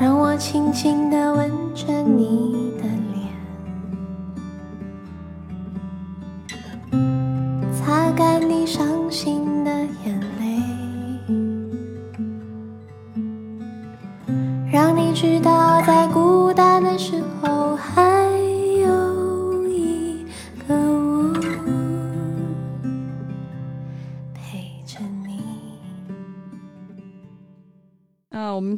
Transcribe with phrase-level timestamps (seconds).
[0.00, 3.09] 让我轻轻地吻着你的脸，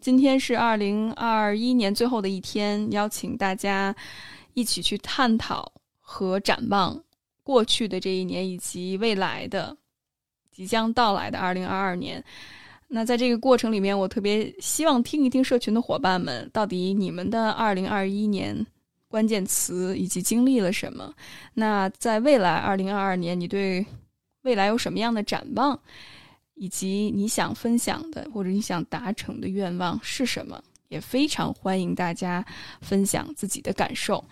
[0.03, 3.95] 今天是二零二一年最后的一天，邀请大家
[4.53, 7.01] 一起去探讨和展望
[7.45, 9.77] 过去的这一年以及未来的
[10.51, 12.23] 即将到来的二零二二年。
[12.89, 18.67] 那在这个过程里面，我特别希望听一听社群的伙伴们，到底你们的二零二一年
[19.07, 21.15] 关键词以及经历了什么？
[21.55, 23.87] 那在未来二零二二年，你对
[24.43, 25.81] 未来有什么样的展望？
[26.55, 30.63] 以及你想分享的或者你想达成的愿望是什么？
[30.89, 32.45] 也非常欢迎大家
[32.83, 34.23] 分享自己的感受。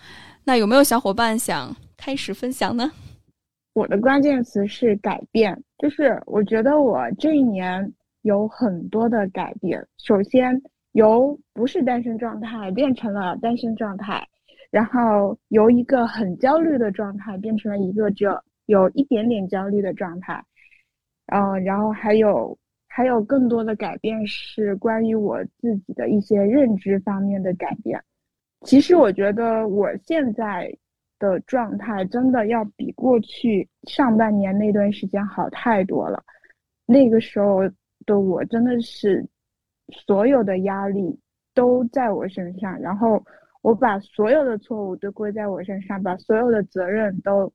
[0.44, 2.90] 那有没有小伙伴想开始分享呢？
[3.72, 7.90] 我的关键词是改变，就是我觉得我这一年
[8.22, 9.86] 有很多的改变。
[9.96, 10.60] 首先，
[10.92, 14.26] 由不是单身状态变成了单身状态，
[14.70, 20.44] 然后由一个很焦虑的状态变成了一个只有有一点点焦虑的状态。
[21.32, 22.56] 嗯，然后还有
[22.88, 28.02] 还有更多的改变是关于我自己的一些认知方面的改变。
[28.62, 30.70] 其实我觉得我现在
[31.18, 36.22] 的状态真的要比过去上半年那段时间好太多了。
[36.84, 37.60] 那个时候
[38.06, 39.24] 的我真的是
[39.92, 41.18] 所有的压力
[41.54, 43.22] 都在我身上，然后
[43.62, 47.52] 我把所有的错误都归在我身上，把所有的责任都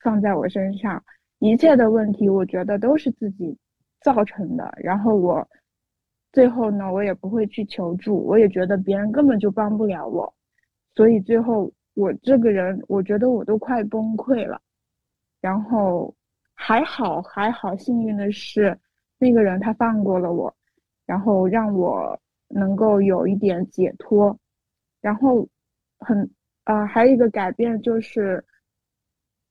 [0.00, 1.02] 放在我身上。
[1.46, 3.54] 一切的问题，我觉得都是自己
[4.00, 4.72] 造成的。
[4.78, 5.46] 然后我
[6.32, 10.32] 最后呢，我也不会去求助，我也觉得别人根本就帮不了我。
[10.94, 14.58] 所以最后我这个人，我觉得我都快崩溃了。
[15.42, 16.14] 然后
[16.54, 18.74] 还好还好，幸运的是
[19.18, 20.50] 那个人他放过了我，
[21.04, 22.18] 然后让我
[22.48, 24.34] 能够有一点解脱。
[25.02, 25.46] 然后
[25.98, 26.26] 很
[26.64, 28.42] 啊，还有一个改变就是。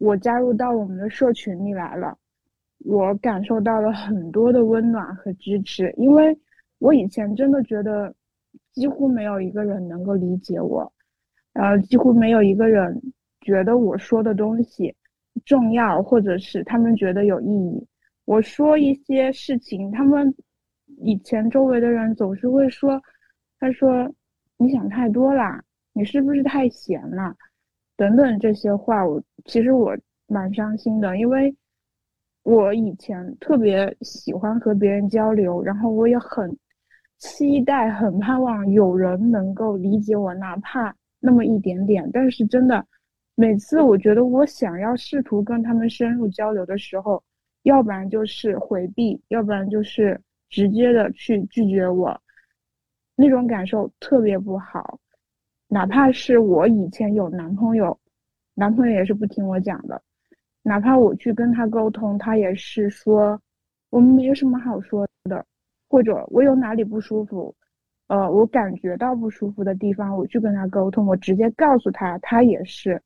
[0.03, 2.17] 我加入到我们的社群里来了，
[2.79, 6.37] 我感受到了很多的温暖和支持，因为
[6.79, 8.13] 我以前真的觉得
[8.73, 10.91] 几乎没有一个人能够理解我，
[11.53, 13.01] 然后几乎没有一个人
[13.39, 14.93] 觉得我说的东西
[15.45, 17.87] 重要，或者是他们觉得有意义。
[18.25, 20.35] 我说一些事情，他们
[20.97, 23.01] 以前周围的人总是会说
[23.57, 24.13] ：“他说
[24.57, 27.33] 你想太多啦，你是不是太闲了？”
[27.95, 29.95] 等等这些话，我其实我
[30.27, 31.55] 蛮伤心的，因为
[32.43, 36.57] 我以前特别喜欢和别人交流，然后我也很
[37.19, 42.09] 期待、很盼望有人能够理解我，哪怕那么一点点。
[42.11, 42.85] 但是真的，
[43.35, 47.23] 每次我觉得我想要试图跟他们深入交流的时候，
[47.63, 52.19] 要不然就是回避，要不然就是直接的去拒绝我，
[53.15, 54.99] 那种感受特别不好。
[55.73, 57.97] 哪怕是我以前有男朋友，
[58.53, 59.99] 男朋友也是不听我讲的。
[60.61, 63.41] 哪怕我去跟他沟通，他也是说
[63.89, 65.43] 我们没有什么好说的，
[65.89, 67.55] 或者我有哪里不舒服，
[68.05, 73.01] 呃，我感觉到不舒服的地方，我去跟他沟通，我直接告诉他，他也是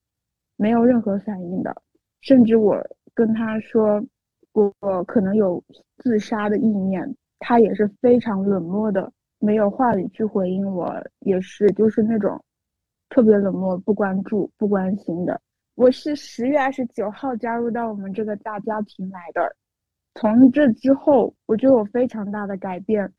[0.57, 1.73] 没有任何反应的。
[2.19, 4.03] 甚至我跟他说
[4.51, 5.63] 我可能有
[5.99, 12.37] 自杀的意念，他也是非常冷漠的，没有话语去回应我，也是就是那种。
[13.09, 15.39] 特别冷漠、不关注、不关心的。
[15.75, 19.55] 我是十月二十九号加入到我们这个大家庭来的。
[20.15, 23.11] 从这之后，我就有非常大的改变，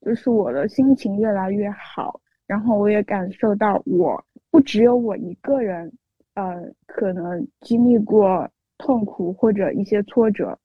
[0.00, 2.20] 就是我的心情越来越好。
[2.46, 5.90] 然后我也感受到，我不只有我一个人，
[6.34, 8.48] 呃，可能经历过
[8.78, 10.58] 痛苦或者一些挫折，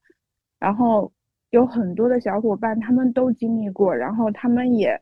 [0.59, 1.11] 然后
[1.51, 4.99] 有很多的小伙伴他们都经历过，然后他们也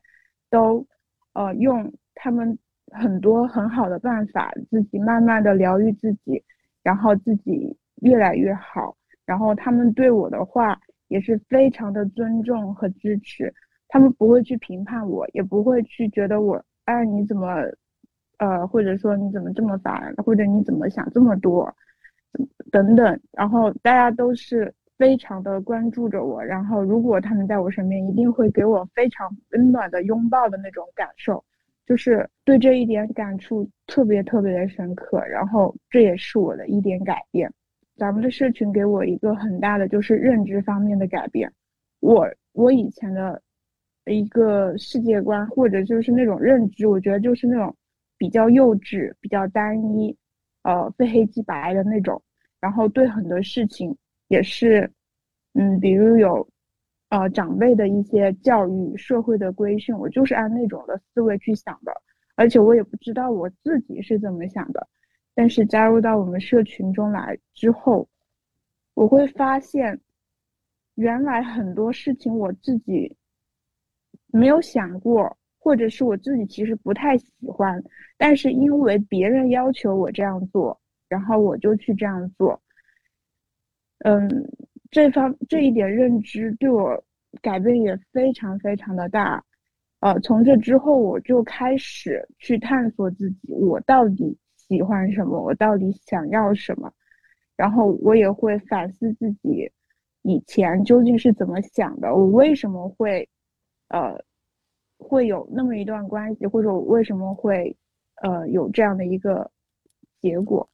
[0.50, 0.86] 都，
[1.32, 2.56] 呃，用他们。
[2.96, 6.42] 很多很好的办法，自己慢慢的疗愈自己，
[6.82, 8.96] 然后自己越来越好。
[9.24, 10.78] 然后他们对我的话
[11.08, 13.52] 也是非常的尊重和支持，
[13.88, 17.48] 他们不会去评判我，也不会去觉得我，哎，你怎么，
[18.38, 21.72] 呃，或者说你怎么这么烦，或者你怎么想这么多，
[22.70, 23.20] 等等。
[23.32, 31.44] 然后大家都是非常的关注着我，然后如果他们在我身边，一定会给我非常温暖的拥抱的那种感受。
[31.86, 37.50] 就是对这一点感触特别特别的深刻，然后这也是我的一点改变。
[37.96, 41.50] 咱们的社群给我一个很大的就是认知方面的改变。
[42.00, 43.40] 我我以前的
[44.04, 47.74] 一个世界观，或者就是那种认知，我觉得就是那种
[48.18, 50.14] 比较幼稚、比较单一，
[50.62, 52.20] 呃，非黑即白的那种。
[52.60, 53.96] 然后对很多事情
[54.28, 54.90] 也是，
[55.54, 56.46] 嗯，比如有，
[57.08, 61.92] 呃，长辈的一些教育、社会的规训，我就是按那种的思维去想的。
[62.34, 64.86] 而且我也不知道我自己是怎么想的，
[65.34, 68.08] 但是加入到我们社群中来之后，
[68.94, 69.98] 我会发现，
[70.96, 73.16] 原来很多事情我自己
[74.26, 77.82] 没有想过，或者是我自己其实不太喜欢，
[78.18, 82.60] 但是因为别人要求我这样做，然后我就去这样做。
[84.00, 84.28] 嗯，
[84.90, 87.02] 这方这一点认知对我
[87.42, 89.42] 改变也非常非常的大。
[90.00, 96.92] 呃，从这之后，我就开始去探索自己，我到底喜欢什么，我到底想要什么，
[97.56, 99.70] 然后我也会反思自己
[100.22, 103.28] 以前究竟是怎么想的，我为什么会，
[103.88, 104.22] 呃，
[104.98, 107.74] 会有那么一段关系，或者我为什么会，
[108.22, 109.50] 呃，有这样的一个
[110.20, 110.68] 结果，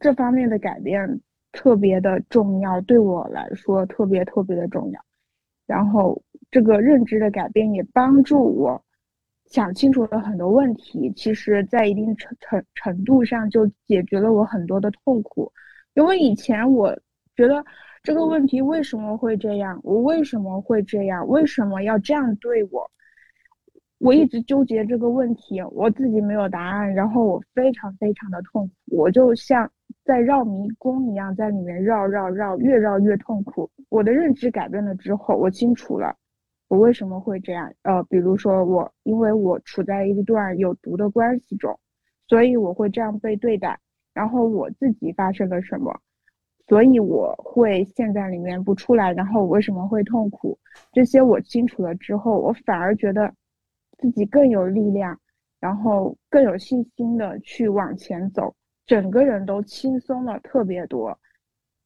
[0.00, 1.20] 这方面的改变
[1.52, 5.00] 特别的重要，对我来说特别特别的重要，
[5.66, 6.22] 然后。
[6.50, 8.82] 这个认知的改变也帮助我
[9.44, 15.52] 想清楚了很多问题，其实，在一定程程程度上就解决了我很多的痛苦。
[15.92, 16.98] 因为以前我
[17.36, 17.62] 觉得
[18.02, 22.90] 这个问题为什么会这样，我为什么会这样，为什么要这样对我？
[23.98, 29.70] 我一直纠结这个问题，我自己没有答案，然后我非常非常的痛苦，我就像
[30.04, 33.68] 在绕迷宫一样，在里面绕绕绕，越绕越痛苦。
[33.88, 36.14] 我的认知改变了之后，我清楚了。
[36.68, 37.72] 我为什么会这样？
[37.82, 41.76] 呃，比如说我，因为我处在一段有毒的关系中，
[42.28, 43.78] 所以我会这样被对待。
[44.14, 45.98] 然后我自己发生了什么，
[46.68, 49.12] 所以我会陷在里面不出来。
[49.12, 50.58] 然后我为什么会痛苦？
[50.92, 53.32] 这些我清楚了之后，我反而觉得
[53.98, 55.20] 自己更有力量，
[55.60, 58.54] 然后更有信心的去往前走，
[58.86, 61.18] 整个人都轻松了特别多。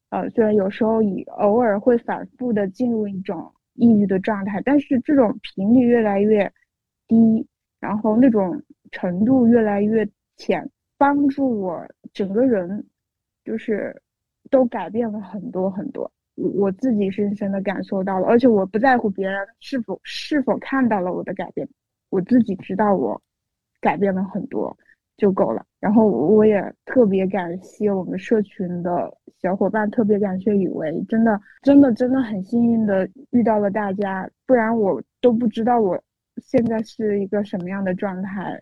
[0.09, 3.51] 呃，虽然有时候以偶尔会反复的进入一种。
[3.75, 6.47] 抑郁的状态，但是这种频率越来越
[7.07, 7.43] 低，
[7.79, 8.61] 然后那种
[8.91, 10.07] 程度越来越
[10.37, 11.83] 浅，帮助我
[12.13, 12.85] 整个人
[13.43, 13.99] 就是
[14.51, 16.11] 都改变了很多很多。
[16.35, 21.67] 我自己深深的感受到了，而且我不在乎别人是否是否看到了我的改变，
[22.13, 23.19] 我自己知道我
[23.81, 24.75] 改变了很多。
[25.15, 25.63] 就够了。
[25.79, 36.01] 然后我也特别感谢我们社群的小伙伴，特别感谢雨薇，真的真的真的很幸运的遇到了大家，不然我都不知道我
[36.41, 38.59] 现在是一个什么样的状态，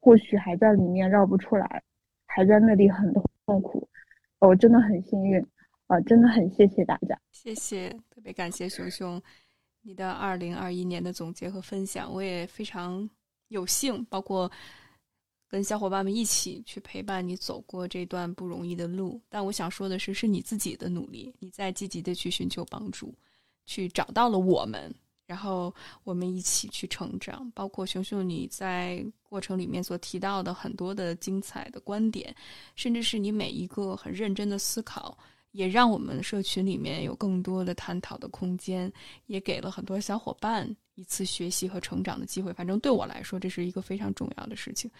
[0.00, 1.82] 或许还在里面绕不出来，
[2.26, 3.12] 还在那里很
[3.44, 3.88] 痛苦。
[4.38, 5.44] 我真的很幸运，
[5.88, 9.20] 啊，真的很谢谢大家，谢谢，特别感谢熊熊
[9.82, 13.08] 你的二零二一年的总结和分享，我也非常
[13.48, 14.50] 有幸，包括。
[15.48, 23.14] 跟小伙伴们一起去陪伴你走过这段不容易的路，但我想说的是，是你自己的努力，你在积极的去寻求帮助，
[23.66, 24.90] 去找到了我们，
[25.26, 25.74] 然后
[26.04, 27.50] 我们一起去成长。
[27.50, 32.34] 包括熊熊你在过程里面所提到的很多的精彩的观点，
[32.74, 35.18] 甚至是你每一个很认真的思考，
[35.52, 38.92] 也让我们社群里面有更多的探讨的空间，
[39.26, 42.52] 也给了很多小伙伴一次学习和成长的机会。
[42.52, 44.90] 反正对我来说，这是一个非常重要的事情。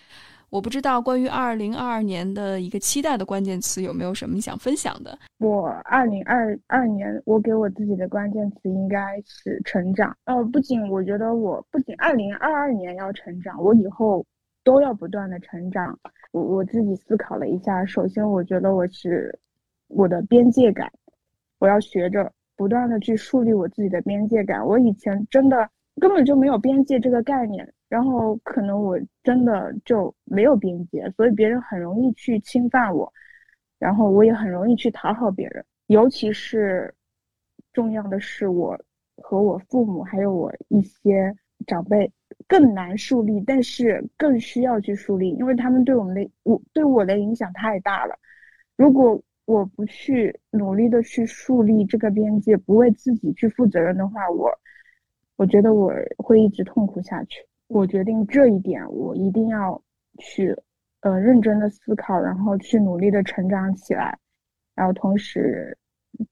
[0.50, 5.18] 我不知道关于二零二二年的一个期待的关键词有没有什么你想分享的？
[5.38, 10.14] 我二零二二年我给我自己的关键词应该是成长。
[10.25, 14.23] 呃，不仅我觉得我不仅二零二二年要成长，我以后
[14.62, 15.99] 都要不断的成长。
[16.32, 19.38] 我我自己思考了一下，首先我觉得我是
[19.92, 20.90] 我的边界感，
[21.58, 24.66] 我要学着不断的去树立我自己的边界感。
[24.66, 25.68] 我以前真的
[26.00, 27.72] 根本就没有边界这个概念。
[27.88, 33.12] 然后可能我真的就没有边界，所以别人很容易去侵犯我，
[33.78, 35.62] 然后我也很容易去讨好别人。
[35.88, 36.94] 尤其是
[37.70, 38.75] 重要的是，我
[39.18, 42.11] 和我父母还有我一些长辈
[42.49, 48.18] 更难树立，但是更需要去树立，因为他们对我们的我对我的影响太大了。
[48.75, 49.22] 如果
[49.52, 54.50] 我不去努力的去树立这个边界，不为自己去负责任的话，我
[55.37, 57.44] 我觉得我会一直痛苦下去。
[57.68, 59.82] 我决定这一点，我一定要
[60.18, 60.56] 去，
[61.00, 64.18] 呃，认真的思考，然后去努力的成长起来，
[64.75, 65.76] 然后同时，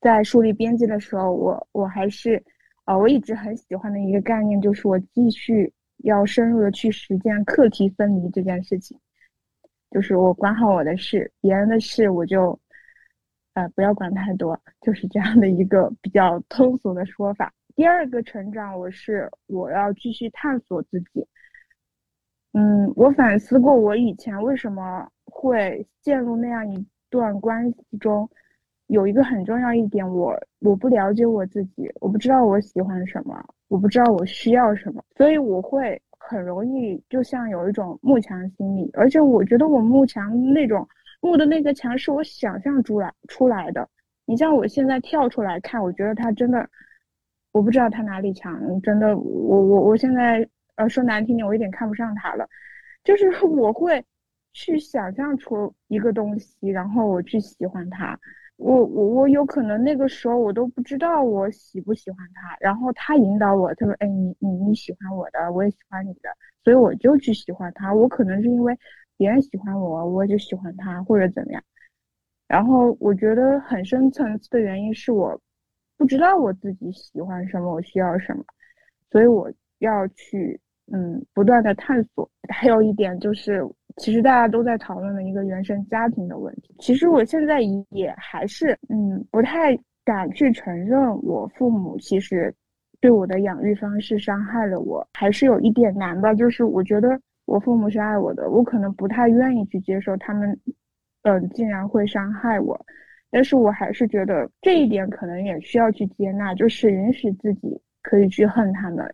[0.00, 2.42] 在树立边界的时候，我我还是，
[2.84, 8.98] 啊，我一直很喜欢的一个概念，就是我继续要深入的去实践课题分离这件事情，
[9.90, 12.58] 就是我管好我的事，别人的事我就，
[13.60, 17.52] 呃，不要管太多，就是这样的一个比较通俗的说法。
[17.76, 21.26] 第二个成长，我是我要继续探索自己。
[22.52, 28.28] 嗯，我反思过，我以前为什么会陷入那样一段关系中，
[28.86, 33.38] 有一个很重要一点，我我不了解我自己，我不知道我喜欢什么，
[33.68, 40.88] 我不知道我需要什么，所以我会很容易就像有一种慕强心理，而且我觉得我慕强那种
[41.20, 43.88] 慕的那个强是我想象出来出来的。
[44.26, 46.68] 你像我现在跳出来看，我觉得他真的，
[47.52, 50.48] 我不知道他哪里强，真的，我我我现在。
[50.76, 52.48] 呃，说难听点，我有点看不上他了，
[53.04, 54.02] 就是 我会
[54.54, 58.18] 去想象出一个东西，然后我去喜欢他。
[58.56, 66.30] 我我我有可能那个时候我都不知道我喜不喜欢他，然后他引导我，他说：“哎，你你你喜欢我的，我也喜欢你的，
[66.64, 67.92] 所以我就去喜欢他。
[67.92, 68.74] 我可能是因为
[69.20, 71.62] 别人喜欢我，我就喜欢他，或者怎么样。
[72.48, 75.38] 然后我觉得很深层次的原因是我
[75.98, 78.42] 不知道我自己喜欢什么，我需要什么，
[79.10, 79.52] 所以我。
[79.80, 80.60] 要去
[80.92, 86.76] 嗯不断的探索，还有一点就是，其实大家都在讨论的一个原生家庭的问题。
[86.80, 89.74] 其实我现在也还是嗯不太
[90.04, 92.54] 敢去承认我父母其实
[93.00, 96.34] 对我的养育方式伤害了我，还是有一点难吧。
[96.34, 97.18] 就是我觉得
[97.50, 100.56] 我父母是爱我的，我可能不太愿意去接受他们
[101.22, 102.78] 嗯竟然会伤害我，
[103.28, 109.04] 但是我还是觉得这一点可能也需要去接纳，就是允许自己可以去恨他们。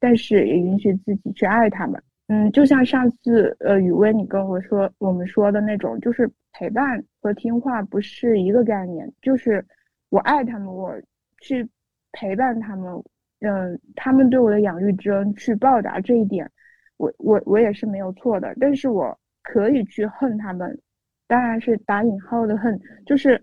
[0.00, 9.64] 但是也允许自己去爱他们，嗯，就像上次呃雨薇你跟我说我们说的那种，就是陪伴和听话不是一个概念，就是
[10.10, 10.92] 我爱他们，我
[11.40, 11.66] 去
[12.12, 13.02] 陪伴他们，
[13.40, 16.50] 嗯，他们对我的养育之恩去报答这一点，
[16.96, 20.78] 我我我也是没有错的，但是我可以去恨他们，
[21.26, 23.42] 当然是打引号的恨，就是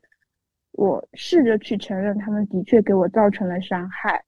[0.71, 4.23] 我试着去承认他们的确给我造成了伤害。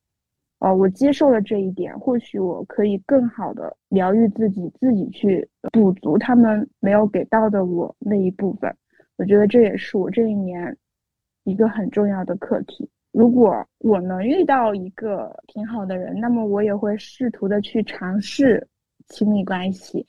[0.60, 8.74] 哦，我接受了这一点，或许我可以更好的疗愈自己，自己去补足他们没有给到的我那一部分。
[9.17, 10.75] 我觉得这也是我这一年
[11.44, 12.89] 一个很重要的课题。
[13.12, 18.65] 如果我能遇到一个挺好的人，那么我也会试图的去尝试
[19.08, 20.06] 亲密关系。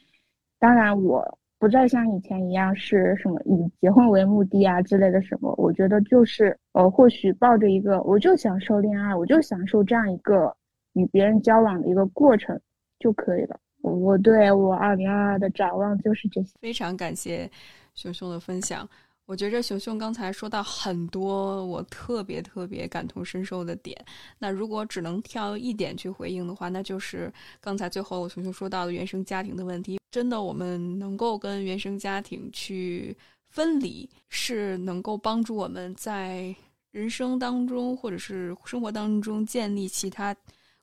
[0.59, 1.39] 当然，我。
[1.59, 10.55] 不再像以前一样是什么以结婚为目的啊之类的什么，我觉得就是呃，或许抱着一个我就享受恋爱，我就享受这样一个
[10.93, 12.61] 与别人交往的一个过程
[12.99, 13.59] 就可以了。
[13.81, 16.59] 我对我二零二二的展望就是这些。
[16.61, 17.51] 非常感谢
[17.95, 18.87] 熊熊的分享。
[19.27, 23.97] 我觉着熊熊刚才说到很多我特别特别感同身受的点，
[24.39, 29.99] 那如果只能挑一点去回应的话，那就是刚才最后熊熊说到的原生家庭的问题。
[30.13, 33.17] 真的，我们能够跟原生家庭去
[33.51, 36.55] 分离，是能够帮助我们在
[36.93, 40.35] 人生当中或者是生活当中建立其他。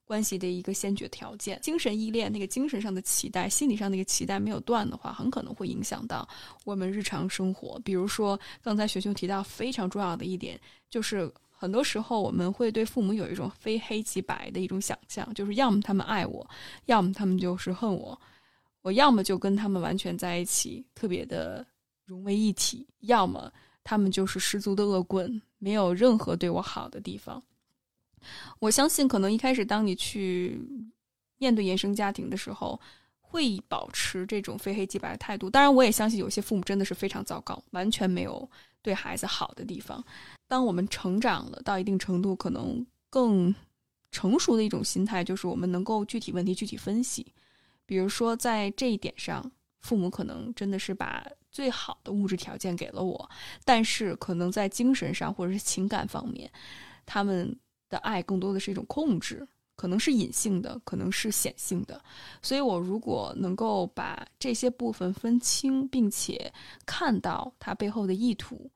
[0.06, 6.28] 关系的一个先决条件，精神依恋那个精神上的期待、心理上那个期待没有断的话，很可能会影响到
[6.66, 7.80] 我们日常生活。
[7.84, 16.46] 比如说，刚才学熊提到非常重要的一点，就是很多时候我们会对父母有一种非黑即白的一种想象，就是要么他们爱我，
[16.86, 18.20] 要么他们就是恨我，
[18.82, 21.66] 我要么就跟他们完全在一起，特别的
[22.06, 23.50] 融为一体，要么
[23.84, 27.42] 他们就是十足的恶棍，没有任何对我好的地方。
[28.60, 30.60] 我相信，可能一开始当你去
[31.38, 32.80] 面对原生家庭的时候，
[33.20, 35.50] 会保持这种非黑即白的态度。
[35.50, 38.50] 当然，我也相信有些父母真的是非常糟糕，完全没有
[38.82, 40.04] 对孩子好的地方。
[40.48, 43.54] 当我们成长了到一定程度，可能更
[44.12, 47.26] 成熟的一种心态，就是我们能够具体问题具体分析。
[47.86, 49.52] 比如说，在这一点上，
[49.82, 53.30] 父母可能真的是把最好的物质条件给了我，
[53.66, 56.50] 但是可能在精神上或者是情感方面，
[57.06, 57.58] 他们。
[57.94, 62.02] 的爱更多的是一种控制，可能是隐性的，可能是显性的。
[62.42, 66.52] 所以，我如果能够把这些部分分清，并且
[66.86, 68.70] 看到它背后的意图，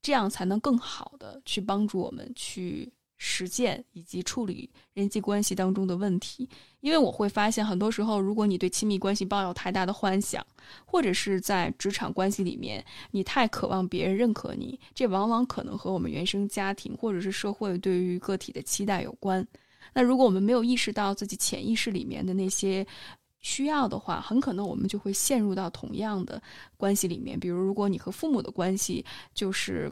[0.00, 2.90] 这样才能更好的去帮助我们去。
[3.16, 6.46] 实践以及处理人际关系当中的问题，
[6.84, 10.46] 因为我会发现，很多时候，如果你对亲密关系抱有太大的幻想，
[10.84, 19.42] 或者是在职场关系里面，你太渴望别人认可你，这往往可能和我们原生家庭或者是社会对于个体的期待有关。
[19.94, 22.86] 那如果我们没有意识到自己潜意识里面的那些
[23.40, 26.42] 需要的话，很可能我们就会陷入到同样的
[26.76, 27.40] 关系里面。
[27.40, 29.90] 比如，如果你和父母的关系就是。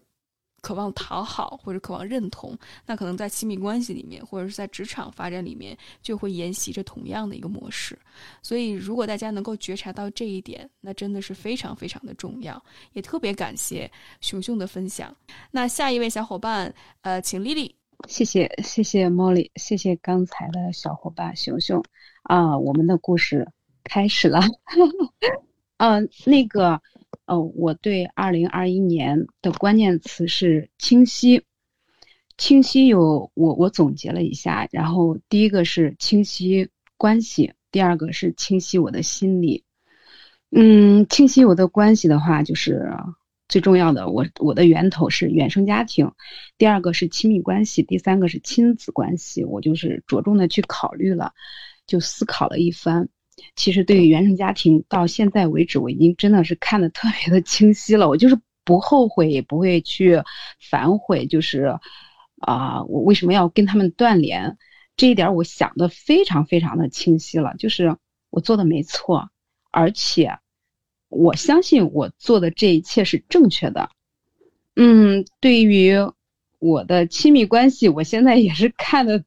[0.63, 7.99] 渴望讨好或者渴望认同，那可能在亲密关系里面，或者是在职场发展里面，就会沿袭着同样的一个模式。
[8.43, 12.63] 所以，如果大家能够觉察到这一点，那真的是非常非常的重要。
[12.93, 13.91] 也特别感谢
[14.21, 15.15] 熊熊的分享。
[15.51, 17.75] 那下一位小伙伴，呃，请丽丽。
[18.09, 21.83] 谢谢谢谢茉莉，谢谢刚才的小伙伴熊熊
[22.23, 23.47] 啊，我们的故事
[23.85, 24.41] 开始了。
[25.79, 26.81] 嗯， 那个，
[27.27, 31.45] 哦，我对二零二一年的关键词是清晰。
[32.39, 39.65] 清晰有我我总结了一下，然后第一个是清晰关系，第二个是清晰我的心理。
[40.51, 42.91] 嗯，清晰我的关系的话，就是
[43.49, 46.11] 最重要的，我我的源头是原生家庭，
[46.59, 51.33] 第二个是亲密关系，第三个是亲子关系，我就是着重的去考虑了，
[51.87, 53.09] 就思考了一番。
[53.57, 60.23] 其实对于原生家庭，到现在为止，我已经真的是看的特别的清晰了，我就是不后悔，也不会去
[60.59, 61.79] 反悔，就是。
[62.45, 64.59] 啊，我为什么要跟他们断联？
[64.97, 67.97] 这一点我想的非常非常的清晰了，就是
[68.31, 69.31] 我做的没错，
[69.71, 70.39] 而且
[71.09, 73.91] 我相信我做的这一切是正确的。
[74.75, 75.95] 嗯，对于
[76.59, 79.23] 我的亲密关系，我现在也是看的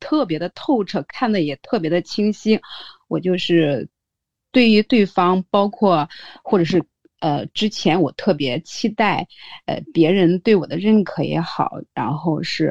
[0.00, 2.60] 特别的透彻，看的也特别的清晰。
[3.08, 3.88] 我就是
[4.52, 6.08] 对于对方，包括
[6.42, 6.84] 或者是。
[7.18, 9.26] 呃，之前我特别期待，
[9.64, 12.70] 呃，别人对我的认可也好，然后是，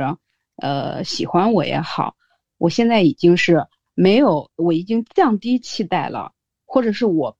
[0.58, 2.16] 呃，喜欢我也好，
[2.60, 3.66] 我现在已经是
[3.96, 6.32] 没有，我已经降低期待了，
[6.64, 7.36] 或者是我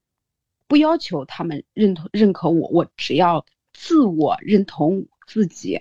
[0.66, 5.80] 不要求他们认同认可我，我只要自我认同自己。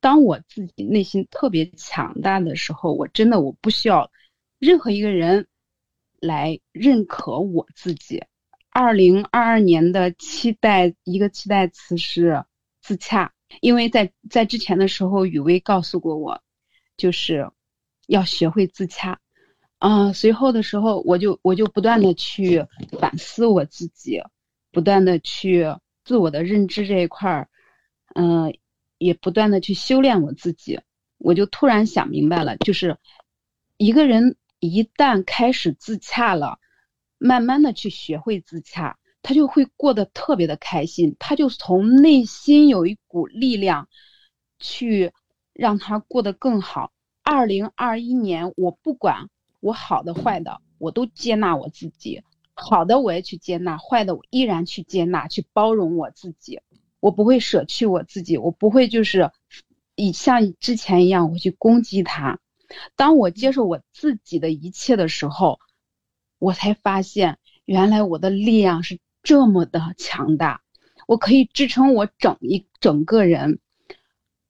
[0.00, 4.12] 当我自己内心特别强大的时候，我真的我不需要
[4.60, 5.48] 任何一个人
[6.26, 8.24] 来认可我自己。
[8.70, 12.44] 二零二二年的期待，一个期待词是
[12.82, 16.42] 自洽，因为在在之前的时候，雨薇告诉过我，
[16.96, 17.50] 就是
[18.06, 19.18] 要学会自洽。
[19.78, 22.66] 嗯，随后的时候，我就我就不断的去
[22.98, 24.22] 反思我自己，
[24.72, 25.64] 不断的去
[26.04, 27.48] 自我的认知这一块儿，
[28.14, 28.54] 嗯，
[28.98, 30.80] 也不断的去修炼我自己。
[31.18, 32.98] 我就突然想明白了，就是
[33.78, 36.58] 一个人一旦开始自洽了。
[37.18, 43.88] 慢慢的去学会自洽，他就会过得特别的开心，他就从内心有一股力量，
[44.58, 45.14] 去
[45.54, 46.92] 让他过得更好。
[47.22, 56.60] 二零二一年，我不管我好的坏的，我都接纳我自己，好的我也去接纳，坏的我依然去接纳，去包容我自己。
[57.00, 59.30] 我不会舍去我自己，我不会就是
[59.94, 62.38] 以像之前一样我去攻击他。
[62.96, 65.58] 当我接受我自己的一切的时候。
[66.38, 70.60] 我才发现，原来我的力量是这么的强大，
[71.06, 73.58] 我可以支撑我整一整个人。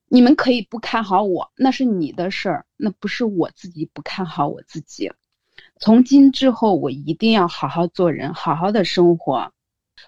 [0.08, 5.12] 你们可以不看好我，那是你的事儿，那不是我自己不看好我自己。
[5.78, 9.52] 从今之后，我一定要好好做人，好好的生活，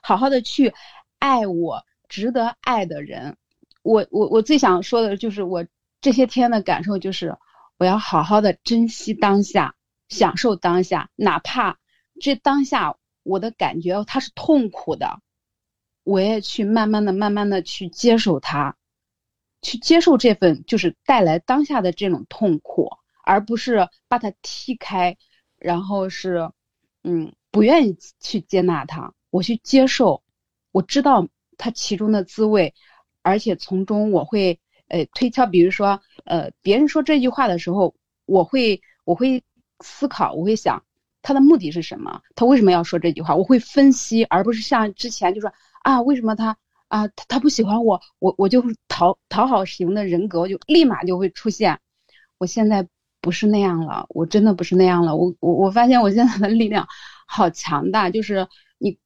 [0.02, 0.74] 好好的去
[1.20, 3.36] 爱我值得爱的人。
[3.82, 5.64] 我我我最想说的就是，我
[6.00, 7.36] 这些天的感受就是，
[7.78, 9.74] 我要好好的珍惜当下。
[10.08, 11.78] 享受当下，哪怕
[12.18, 15.20] 这当下我的感觉它是痛苦的，
[16.02, 18.78] 我也去慢慢的、慢慢的去接受它，
[19.60, 22.88] 去接受这份就是带来当下的这种痛苦，
[23.22, 25.18] 而不是把它踢开，
[25.58, 26.50] 然后是，
[27.02, 29.12] 嗯，不愿意去接纳它。
[29.28, 30.22] 我去接受，
[30.72, 32.74] 我知道它其中的滋味，
[33.20, 34.58] 而且从中我会
[34.88, 37.94] 呃推敲，比如说呃别人说这句话的时候，
[38.26, 39.42] 我会我会。
[39.80, 40.82] 思考，我会想
[41.22, 42.20] 他的目的是什么？
[42.34, 43.36] 他为什么要说这句话？
[43.36, 45.52] 我会分析，而不是像之前就说
[45.84, 46.56] 啊，为什么他
[46.88, 48.00] 啊他他不喜欢我？
[48.18, 51.78] 我我就讨讨好型的人格就立马就会出现。
[52.38, 52.88] 我现在
[53.20, 55.14] 不是那样了，我真的不是那样了。
[55.14, 56.88] 我我我发现我现在的力量
[57.28, 58.48] 好强大，就是
[58.78, 58.98] 你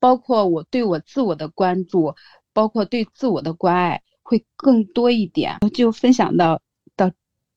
[0.00, 2.14] 包括我对我自我的关注，
[2.54, 5.56] 包括对自我的关爱会更多一点。
[5.72, 6.60] 就分享到
[6.96, 7.08] 到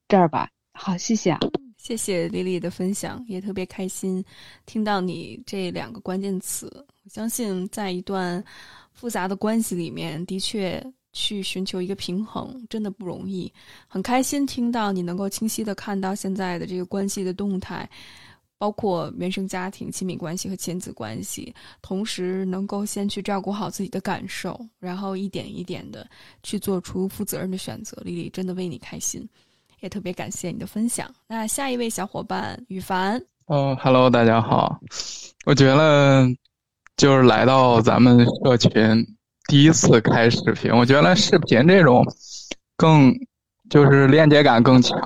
[0.07, 0.47] 这儿吧。
[0.73, 1.39] 好，谢谢啊。
[1.77, 4.21] 谢谢丽丽的分享，也特别开心
[4.65, 6.67] 听到你这两个关键词。
[7.05, 8.43] 我相信，在一段
[8.91, 13.51] 复杂的关系里面，的确去寻求一个平衡真的不容易。
[13.87, 17.89] 很开心听到你能够清晰的看到现在的这个关系的动态，
[18.57, 26.07] 包括原生家庭、亲密关系和亲子关系，同时能够先去照顾好自己的感受，然后一点一点的
[26.43, 27.95] 去做出负责任的选择。
[28.03, 29.27] 丽丽真的为你开心。
[29.79, 31.07] 也特别感谢你的分享。
[31.27, 34.79] 那下一位小伙伴羽凡，哦哈喽，大家好。
[35.45, 36.27] 我觉得
[36.95, 39.05] 就是来到咱们社群
[39.47, 42.03] 第一次开视频，我觉得视频这种
[42.75, 43.13] 更
[43.69, 44.99] 就是链接感更强，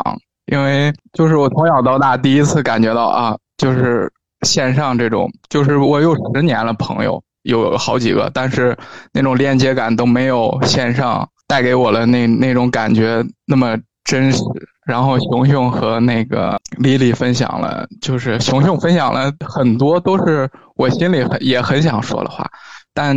[0.51, 4.11] 因为就是我从小到大第一次感觉到啊，就是
[4.43, 8.77] 线上这种，就是我有十年了朋友有好几个，但是
[9.11, 13.75] 那种链接感都没有线上带给我的那那种感觉那么。
[14.03, 14.41] 真实，
[14.83, 22.49] 然后熊熊和那个丽丽分享了，就是熊熊分享了很多都是我心里很也很想说的话，
[22.95, 23.15] 但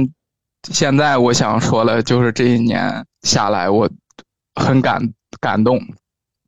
[0.71, 3.89] 现在我想说的，就是这一年下来我
[4.61, 5.01] 很感
[5.41, 5.81] 感动，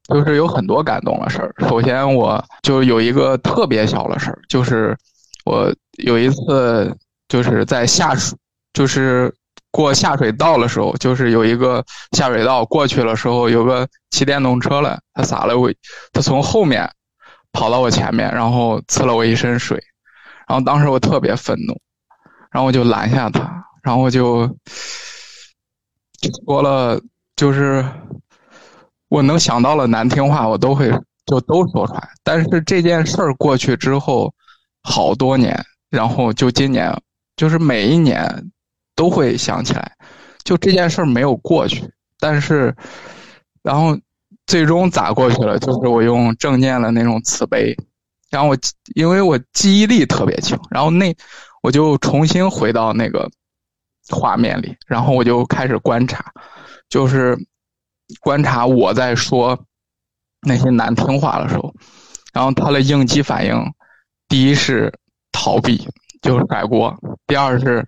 [0.08, 1.54] 就是有很多感动的事儿。
[1.68, 4.96] 首先，我就有一个特别小的事儿，就是
[5.44, 6.96] 我有一次
[7.28, 8.36] 就是在下水，
[8.72, 9.34] 就是
[9.70, 15.70] 过下水道的时候，就是有一个下水道过去的时候，有个骑电动车的，他洒了我，
[16.12, 16.88] 他从后面
[17.52, 19.82] 跑到我前面，然后呲了我一身水，
[20.46, 21.78] 然后当时我特别愤怒，
[22.50, 23.40] 然后我就拦下他，
[23.82, 24.48] 然后我就
[26.46, 27.00] 说了，
[27.34, 27.84] 就是
[29.08, 30.90] 我能想到了难听话，我都会
[31.26, 32.08] 就都说出来。
[32.24, 34.32] 但是这件事儿过去之后，
[34.82, 35.58] 好多年，
[35.90, 36.92] 然后就今年，
[37.36, 38.50] 就是每一年
[38.94, 39.92] 都会想起来，
[40.44, 41.88] 就这件事儿没有过去，
[42.18, 42.74] 但是，
[43.62, 43.96] 然后
[44.46, 45.58] 最终咋过去了？
[45.58, 47.76] 就是我用正念的那种慈悲，
[48.30, 48.56] 然后我
[48.94, 51.14] 因为我记忆力特别强，然后那
[51.62, 53.28] 我就重新回到那个
[54.08, 56.32] 画面里，然后我就开始观察，
[56.88, 57.36] 就是
[58.20, 59.58] 观察我在说
[60.42, 61.74] 那些难听话的时候，
[62.32, 63.54] 然后他的应激反应，
[64.28, 64.92] 第一是
[65.32, 65.88] 逃避，
[66.22, 66.94] 就是甩锅；
[67.26, 67.84] 第二是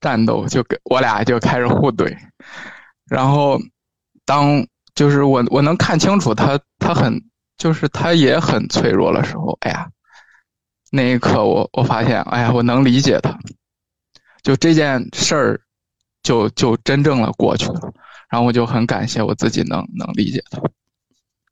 [0.00, 2.16] 战斗，就给我俩就开始互怼。
[3.06, 3.58] 然后
[4.24, 7.20] 当就是我我能看清楚他他很
[7.56, 9.88] 就是他也很脆弱的时候，哎呀，
[10.90, 13.38] 那一刻我我发现，哎呀，我能理解他，
[14.42, 15.60] 就这件事儿
[16.22, 17.92] 就就真正的过去了。
[18.30, 20.60] 然后我就很感谢我自己能能理解他，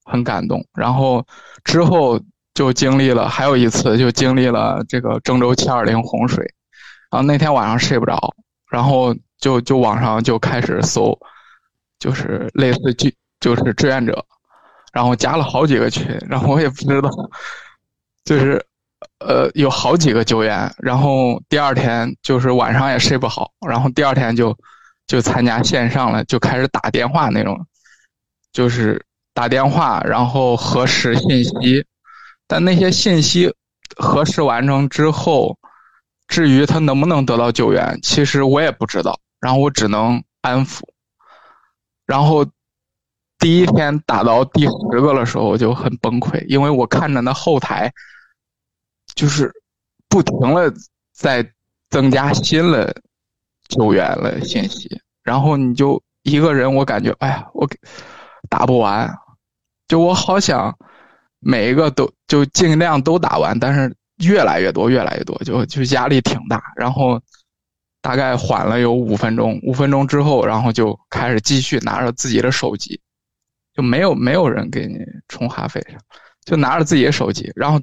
[0.05, 0.65] 很感动。
[0.75, 1.27] 然后
[1.65, 2.21] 之后
[2.55, 6.45] 就经历了还有一次，就经历了这个郑州七二零洪水。
[7.11, 8.33] 然后那天晚上睡不着，
[8.71, 11.19] 然后就就网上就开始搜，
[11.99, 13.11] 就是类似就
[13.41, 14.25] 就是志愿者，
[14.93, 17.11] 然后加了好几个群，然后我也不知道，
[18.25, 18.65] 就是
[19.19, 20.73] 呃有好几个救援。
[20.79, 24.57] 然后第二天就是晚上也睡不好，然后第二天就。
[25.09, 27.67] 就参加线上了，就开始打电话那种，
[28.53, 31.85] 就是打电话，然后核实信息。
[32.47, 33.53] 但那些信息
[33.97, 35.59] 核实完成之后，
[36.29, 39.19] 至于他能不能得到救援，其实我也不知道。
[39.41, 40.83] 然后我只能安抚。
[42.05, 42.45] 然后
[43.39, 47.91] 第一天打到第十个的时候，我就很崩溃，因为我看着那后台
[49.15, 49.51] 就是
[50.07, 50.71] 不停的
[51.15, 51.51] 在
[51.89, 52.95] 增加新的。
[53.69, 57.69] 救援了信息，然后你就一个人，我感觉，哎呀，我
[58.49, 59.09] 打不完，
[59.87, 60.77] 就我好想
[61.39, 66.63] 每一个都就尽量都打完，但是越来越多，越来越多，就就压力挺大。
[66.77, 67.21] 然后
[68.01, 73.01] 大概缓了有五分钟，五分钟之后，然后就开始继续拿着自己的手机，
[73.75, 75.85] 就没有没有人给你充话费，
[76.45, 77.81] 就拿着自己的手机，然后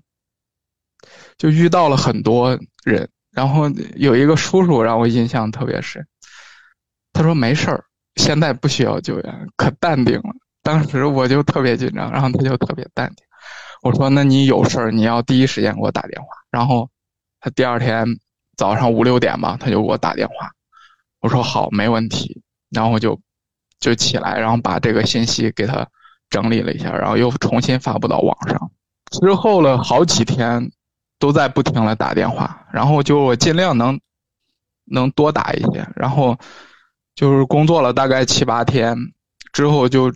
[1.38, 3.08] 就遇到了很多人。
[3.36, 6.08] 然后有一个叔叔让我印象特别深，
[7.12, 7.84] 他说没事儿，
[8.15, 10.30] 现在不需要救援，可淡定了。
[10.63, 13.26] 当时我就特别紧张，然后他就特别淡定。
[13.84, 16.28] 我说那你有事儿你要第一时间给我打电话。
[16.50, 16.89] 然后
[17.41, 18.06] 他第二天
[18.56, 20.50] 早上五六点吧，他就给我打电话。
[21.19, 22.41] 我说好，没问题。
[22.71, 23.19] 然后我就
[23.82, 25.86] 就起来，然后把这个信息给他
[26.30, 28.71] 整理了一下，然后又重新发布到网上。
[29.12, 30.71] 之后了好几天。
[31.19, 33.99] 都在不停的打电话，然后就我尽量能
[34.86, 36.38] 能多打一些，然后
[37.15, 38.97] 就是工作了大概七八天
[39.54, 40.12] 之后，就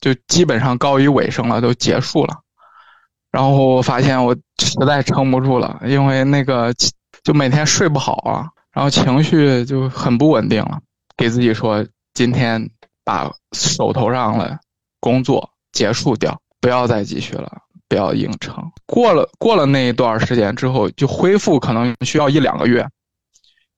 [0.00, 2.40] 就基本上告一尾声了，都结束了。
[3.30, 6.74] 然后我发现我实在撑不住了，因为那个
[7.24, 10.80] 就每天睡不好啊，然后情绪就很不稳定了，
[11.16, 12.68] 给自己说今天
[13.04, 14.60] 把手头上的
[15.00, 17.62] 工作结束掉，不要再继续了。
[17.92, 18.54] 不要硬撑，
[18.86, 22.80] 过了过了那一段时间之后，就恢复可能需要一两个月，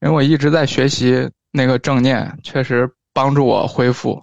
[0.02, 4.22] 因为我一直在学习那个正念，确实帮助我恢复，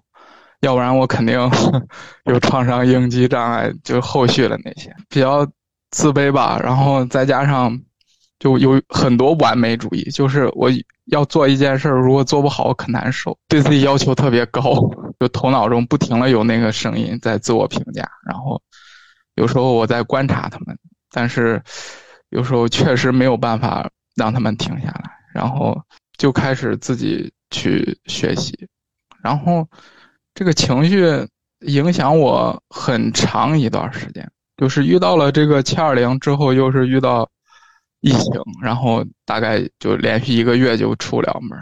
[0.62, 1.38] 要不然我肯定
[2.24, 4.96] 有创伤应激障碍，就后续的那些。
[5.10, 5.46] 比较
[5.90, 7.78] 自卑吧，然后再加上
[8.40, 10.72] 就有很多完美主义，就是我
[11.08, 14.62] 要做一件事儿，如果做不好，可难受，对自己要求特别高，
[15.20, 18.62] 就头脑中不停的有那个声音在自我评价，然后。
[19.36, 20.78] 有时候我在观察他们，
[21.12, 21.62] 但是
[22.30, 25.80] 有时候确实没有办法让他们停下来，然后
[26.18, 28.68] 就开始自己去学习，
[29.24, 29.68] 然后
[30.34, 31.06] 这个情绪
[31.62, 37.30] 影响我很长一段时间，就是遇到了这个七二零之后，又是遇到
[38.02, 41.58] 疫情，然后大概就连续一个月就出不了门，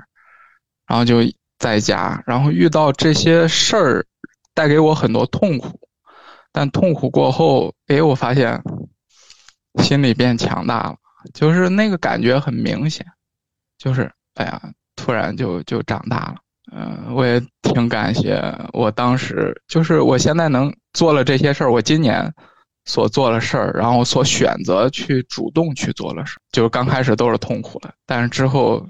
[0.87, 1.17] 然后就
[1.57, 4.05] 在家，然后遇到这些事儿，
[4.53, 5.79] 带给我很多痛苦。
[6.51, 8.61] 但痛苦过后，哎，我发现
[9.83, 10.95] 心里变强大了，
[11.33, 13.05] 就是那个感觉很明显，
[13.77, 14.61] 就是哎呀，
[14.95, 16.35] 突然就就长大了。
[16.71, 18.39] 嗯，我也挺感谢
[18.73, 22.31] 我当时，就是我现在能做了这些事儿，我今年
[22.85, 28.85] 所做的事儿，然后所选择去主动去做的事儿，就是刚开始都是痛苦的，但是之后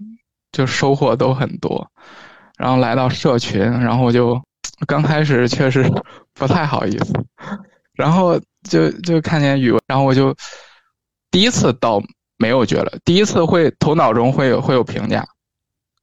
[0.51, 1.89] 就收获都很多。
[2.57, 4.41] 然后来到社群，然后就
[4.87, 5.89] 刚开始确实
[6.33, 7.13] 不太好意思，
[7.93, 10.35] 然后就就看见语文，然后我就
[11.31, 12.01] 第一次倒
[12.37, 15.27] 没有觉得，第一次会头脑中会有会有评价，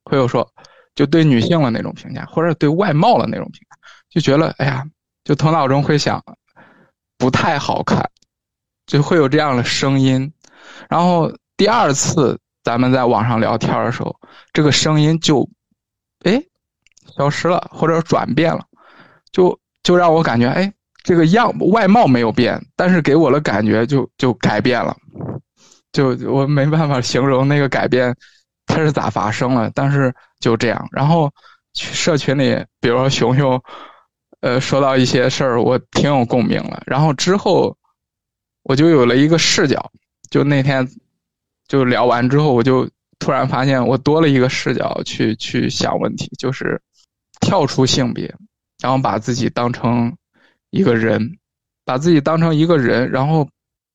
[0.05, 0.49] 会有说。
[0.95, 3.77] 就对女性的那种评价，或者对外貌的那种评价，
[4.09, 4.83] 就觉得哎呀，
[5.25, 6.25] 就头脑中会想
[7.19, 8.03] 不太好看，
[8.87, 10.33] 就会有这样的声音。
[10.89, 14.19] 然后第二次咱们在网上聊天的时候，
[14.55, 15.47] 这个声音就
[16.25, 16.43] 哎
[17.17, 18.65] 消失了，或者转变了，
[19.33, 24.97] 就就让我感觉哎，这个样外貌没有变，但是给我的感觉就就改变了，
[25.93, 28.15] 就我没办法形容那个改变。
[28.69, 29.71] 它是咋发生了？
[29.77, 31.33] 但是就这样，然后
[31.73, 33.63] 去社群里，比如说熊熊，
[34.41, 36.83] 呃，说到一些事儿，我挺有共鸣了。
[36.85, 37.77] 然后之后，
[38.65, 39.93] 我就有了一个视角。
[40.31, 40.85] 就那天，
[41.69, 46.83] 就聊完之后，我就突然发现，我多了一个视角去去想问题，就是
[47.47, 48.35] 跳出性别，
[48.83, 50.13] 然后把自己当成
[50.71, 51.39] 一个人，
[51.85, 53.49] 把自己当成一个人，然后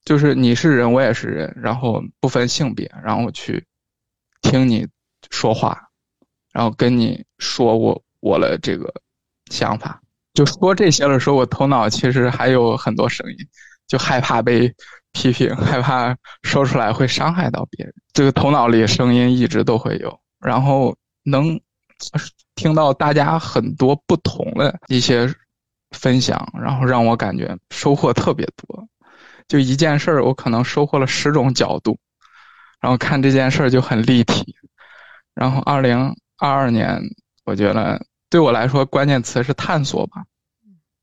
[0.06, 3.62] 就是你是人，我也是人，然后不分性别，然后去。
[4.42, 4.88] 听你
[5.30, 5.80] 说话，
[6.52, 8.92] 然后跟你说我我的这个
[9.52, 10.02] 想法，
[10.34, 13.38] 就说这些的时候，我头脑其实还有很多声音，
[13.88, 14.74] 就害怕被
[15.12, 17.94] 批评，害怕说出来会伤害到别人。
[18.14, 21.62] 这个头脑里声音一直都会有，然后能
[22.62, 25.28] 听到大家很多不同的一些
[25.89, 28.88] 分享，然后让我感觉收获特别多。
[29.47, 31.97] 就一件事儿，我可能收获了十种角度。
[32.80, 34.56] 然后看这件事儿就很立体，
[35.34, 37.02] 然后二零二二年，
[37.45, 40.24] 我觉得对我来说关键词是探索吧，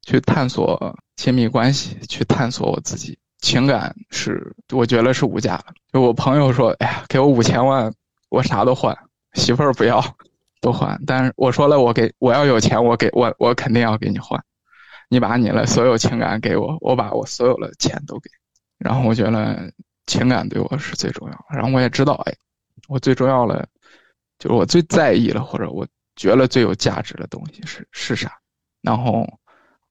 [0.07, 5.75] 去探索亲密关系，去探索我自己情感是我觉得是无价的。
[5.92, 7.92] 就我朋友说，哎呀，给我五千万，
[8.29, 8.97] 我啥都换，
[9.33, 10.01] 媳妇儿不要，
[10.61, 11.01] 都换。
[11.07, 14.42] 但是我说了，我给我要有钱，我给我我肯定要给你换，
[15.09, 18.31] 你把你的所有情感给我，我把我所有的钱都给。
[18.79, 19.73] 然后我觉得。
[20.09, 22.35] 情感对我是最重要，然后我也知道，哎，
[22.88, 23.68] 我最重要的
[24.38, 28.33] 就是我最在意的，或者我觉得最有价值的东西是是啥？
[28.81, 29.29] 然后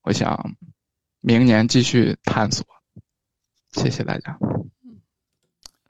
[0.01, 0.36] 我想
[1.21, 2.65] 明年继续探索。
[3.73, 4.36] 谢谢大家。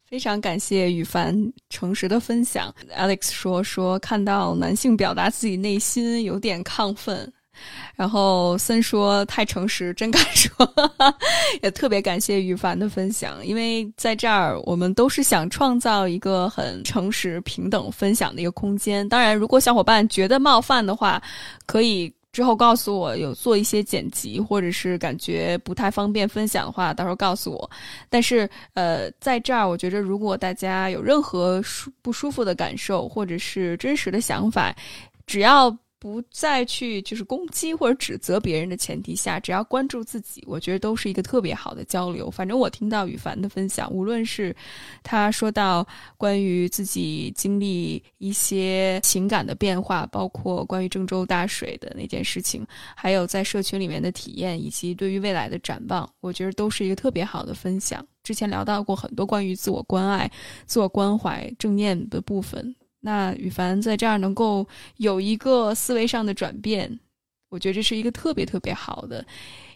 [0.10, 1.36] 非常感谢羽凡
[1.70, 2.74] 诚实的分享。
[2.98, 7.32] Alex 说说看到男性表达自己内心有点亢奋。
[7.96, 10.56] 然后森说太诚实，真敢说，
[11.64, 19.10] 也特别感谢羽凡的分享，因为在这儿我们都是想创造一个很诚实、平等分享的一个空间。
[19.10, 21.20] 当然，如果小伙伴觉得冒犯的话，
[21.66, 27.68] 可以之后告诉我，有做一些剪辑，或者是感觉不太方便分享的话，到时候告诉我。
[28.12, 34.72] 但是，呃，在这儿，我觉得如果大家有任何舒不舒服的感受，或者是真实的想法，
[35.26, 35.76] 只要。
[36.00, 42.30] 不再去就是攻击或者指责别人的前提下，只要关注自己，我觉得都是一个特别好的交流。
[42.30, 44.56] 反正我听到羽凡的分享，无论是
[45.04, 45.86] 他说到
[46.18, 58.06] 关于自己经历一些情感的变化，包括关于郑州大水的那件事情，还有在社群里面的体验，以及对于未来的展望，我觉得都是一个特别好的分享。
[58.24, 60.30] 之前聊到过很多关于自我关爱、
[60.66, 62.76] 自我关怀、正念的部分。
[63.00, 67.00] 那羽凡在这儿能够有一个思维上的转变，
[67.50, 69.24] 我觉得这是一个特别特别好的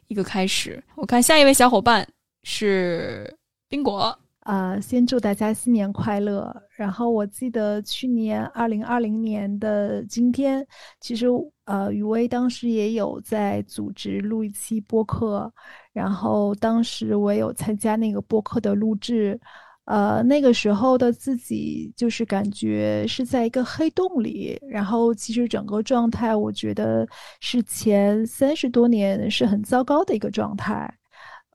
[0.08, 0.84] 一个开始。
[0.96, 2.06] 我看下一位小伙伴
[2.44, 3.34] 是
[3.70, 6.54] 冰果，啊，先祝大家新年快乐。
[6.76, 10.66] 然后我记得去年二零二零年的今天，
[11.00, 11.28] 其实
[11.66, 15.50] 呃，雨薇当时也有在组织录一期播客，
[15.94, 19.40] 然后当时我也有参加那个播客的录制。
[19.92, 27.06] 呃，那个时候的自己就是感觉是在一个黑洞里，然后其实整个状态，我觉得
[27.42, 30.90] 是前三十多年是很糟糕的一个状态。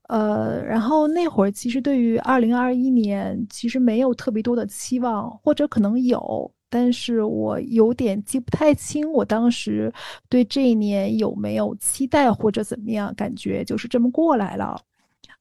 [0.09, 9.91] 呃，然后那会儿其实对于二零二一年其实没有特别多的期望，或者可能有，但是我有点记不太清我当时
[10.29, 14.79] 对这一年有没有期待或者怎么样，感觉就是这么过来了。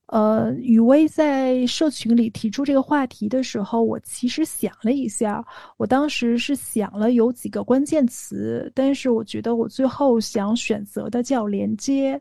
[0.06, 5.44] 呃，雨薇在社群里提出这个话题的时候，我其实想了一下，
[5.76, 12.20] 我当时是想了有几个关键词，但是我觉得我最后想选择的叫连接。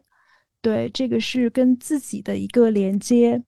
[0.62, 3.40] 对，这个是跟自己的一个连接。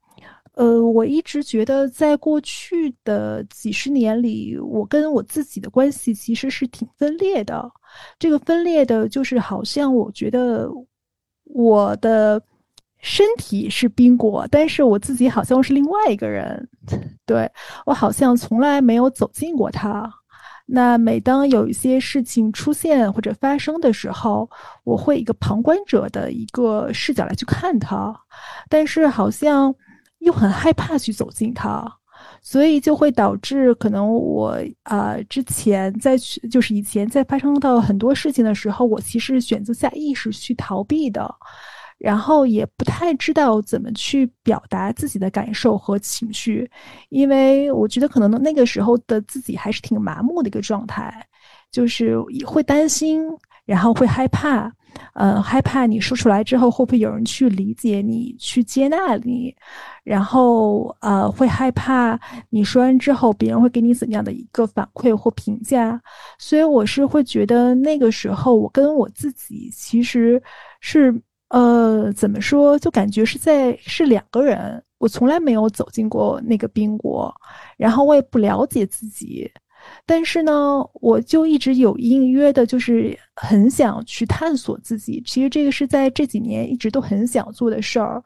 [0.54, 7.71] 呃，我一直觉得，在过去的几十年里，我跟我自己的关系其实是挺分裂的。
[8.19, 10.67] 这个分裂的，就是好像我觉得
[11.43, 12.41] 我的
[12.99, 16.67] 身体是宾果，但是我自己好像是另外一个人。
[17.25, 17.49] 对
[17.86, 20.12] 我好像从来没有走进过他。
[20.69, 24.49] 那每当有一些事情出现或者发生的时候，
[24.83, 28.13] 我会一个旁观者的一个视角来去看他，
[28.67, 29.73] 但是好像
[30.19, 31.89] 又很害怕去走进他，
[32.41, 36.17] 所以就会导致可能我啊之前在
[36.51, 41.33] 就是以前在发生到很多事情的时候，我其实选择下意识去逃避的。
[41.97, 46.69] 然后也不太知道怎么去表达自己的感受和情绪，
[47.10, 51.25] 因为我觉得可能那个时候的自己还是挺麻木的一个状态，
[51.71, 53.23] 就是会担心，
[53.65, 54.71] 然后会害怕，
[55.13, 59.55] 呃，害怕你说出来之后会不会有人去理解你，去接纳你，
[60.03, 62.19] 然后呃，会害怕
[62.51, 65.99] 你说完之后别人会给你怎样的一个反馈或评价，
[66.38, 70.39] 所以我是会觉得那个时候我跟我自己其实
[70.79, 71.19] 是。
[71.49, 72.77] 呃，怎么说？
[72.79, 74.83] 就感觉是在是两个人。
[74.97, 77.33] 我从来没有走进过那个冰国，
[77.77, 79.47] 然后我也不了解自己，
[80.07, 85.21] 但是呢，我就一直有隐约的，就是很想去探索自己。
[85.25, 88.21] 其实这个是在这几年一直都很想做的事儿，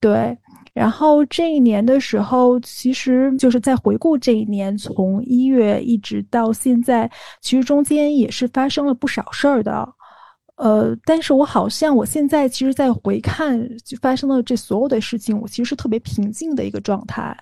[0.00, 0.38] 对。
[0.72, 9.88] 然后这一年的时候，其实就是在回顾这一年，从一月一直到现在，其实中间也是发生了不少事儿的。
[10.56, 17.36] 呃，但是我好像我现在其实，在回看就发生的这所有的事情，我其实是特别平静的一个状态。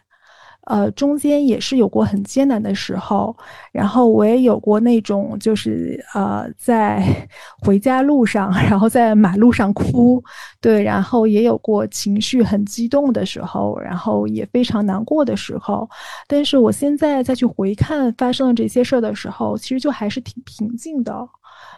[0.67, 3.37] 呃，中间也是有过很艰难的时候，
[3.73, 7.05] 然后我也有过那种就是呃，在
[7.61, 10.23] 回家路上，然后在马路上哭，
[10.61, 15.87] 对，然后也有过情绪很激动的时候，然后也非常难过的时候。
[16.29, 21.29] 但是我现在再去回看发生的这些事儿的时候，其实就还是挺平静的。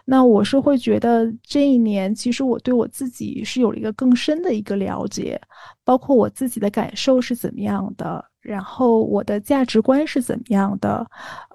[0.07, 5.41] 那我是会觉得这一年，其实我对我自己是有了一个更深的一个了解，
[5.83, 11.03] 包括我自己的感受是怎么样的，然后我的价值观是怎么样的，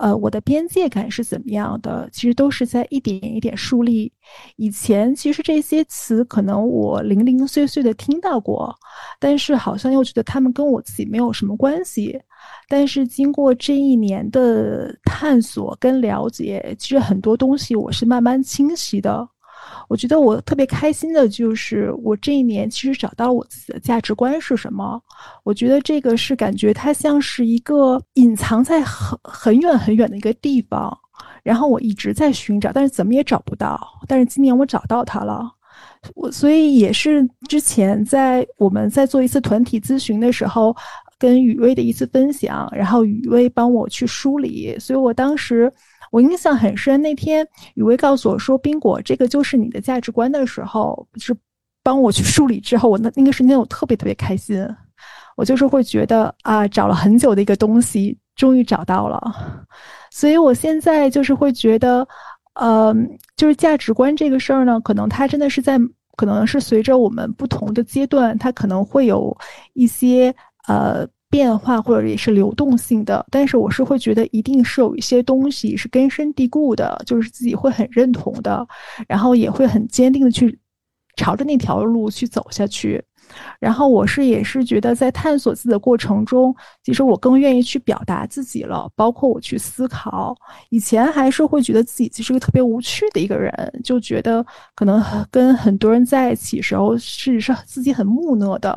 [0.01, 4.13] 呃，我的边界感是怎么样的，其实都是在一点一点树立。
[4.57, 8.75] 以前其实这些词可能我零零碎碎的听到过，
[9.21, 12.21] 但是好像又觉得他们跟我自己没有什么关系。
[12.71, 19.29] 但是经过这一年的探索跟了解，其实很多东西我是慢慢清晰的。
[19.89, 25.03] 我觉得我特别开心的就是，我这一年其实找到我自己的价值观是什么。
[25.43, 30.97] 我觉得这个是感觉它像是一个隐藏在很很远很远的一个地方，
[31.43, 33.81] 然后我一直在寻找，但是怎么也找不到。
[34.07, 35.43] 但是今年我找到它了，
[36.15, 40.73] 我所以也是之前在我们在做一次团体咨询的时候。
[41.21, 45.71] 跟雨薇的一次分享，然后雨薇帮我去梳理，所以我当时
[46.11, 47.01] 我印象很深。
[47.03, 51.37] 那天雨薇告诉我说：“冰果，这个就是你的价值观的时候，是
[51.83, 54.67] 帮我去梳理之后，我那那个瞬间我特别特别开心。
[55.37, 59.21] 我就是会觉得啊，找了很久的一个东西，终于找到了。
[60.11, 62.07] 所以我现在就是会觉得，
[62.55, 62.95] 呃，
[63.37, 65.79] 就是价值观这个事儿呢，可能它真的是在，
[66.17, 69.37] 可能是随着我们不同的阶段，它可能会有
[69.75, 70.35] 一些。
[70.71, 78.65] 呃，变化或者也是流动性的，但是我是会觉得一定是有一些东西是根深蒂固的，就是自己会很认同的，
[79.09, 80.57] 然后也会很坚定的去
[81.17, 83.03] 朝着那条路去走下去。
[83.61, 86.55] 然后我是也是觉得在探索自己的过程中，
[86.85, 90.35] 其实我更愿意去表达自己了，包括我去思考。
[90.71, 93.53] 以前还是会觉得自己其实个特别无趣的一个人，
[93.85, 98.77] 就觉得可能跟很多人在一起时候是是自己很木讷的。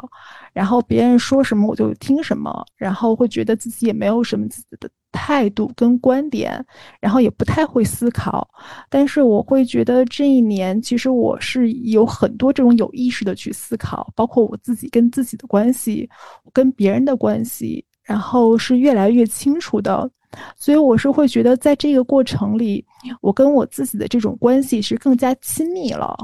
[0.54, 6.63] 然后别人说什么我就听什么，然后会觉得自己也没有什么自己的态度跟观点，
[7.00, 8.47] 然后也不太会思考。
[8.89, 16.10] 但是我会觉得这一年其实我是有很多这种有意识的去思考，包括我自己跟自己的关系，
[16.54, 20.10] 跟别人的关系，然后是越来越清楚的。
[20.56, 22.84] 所以我是会觉得在这个过程里，
[23.22, 26.18] 我跟我自己的这种关系是更加亲密了。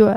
[0.00, 0.14] 对，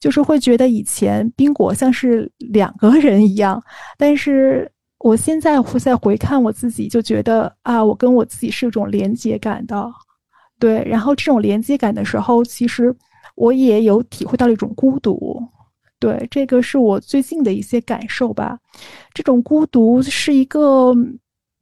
[0.00, 3.62] 就是会觉得以前冰果像是两个人一样，
[3.98, 4.66] 但是
[5.00, 9.86] 我现在会再回看我自己，就觉得啊，我跟我自己是有种连接感的。
[10.58, 12.96] 对，然后这种连接感的时候，其实
[13.34, 15.38] 我也有体会到了一种孤独。
[15.98, 18.58] 对，这个是我最近的一些感受吧。
[19.12, 20.94] 这种孤独是一个，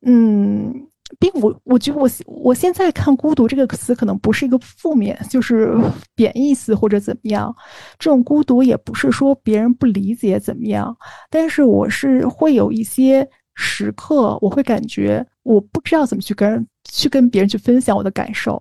[0.06, 0.72] 嗯，
[1.18, 5.74] 并我我觉得我我现在看“孤独”这个词，可能不是一个负面，就是
[6.14, 7.54] 贬义词或者怎么样。
[7.98, 10.96] 这种孤独也不是说别人不理解怎么样，
[11.30, 18.60] 但是我是会有一些时刻，我会感觉我不知道怎么去跟去跟别人去分享我的感受，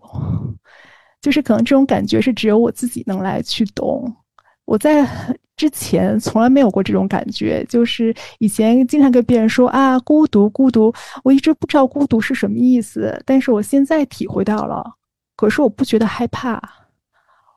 [1.21, 4.13] 就是可能这种感觉是只有我自己能来去懂。
[4.65, 5.07] 我在
[5.55, 10.93] 之前从来没有过这种感觉，就是以前经常跟别人说啊，孤独，孤独，
[11.23, 14.83] 我一直不知道孤独是什么意思，但是我现在体会到了，
[15.35, 16.61] 可是我不觉得害怕，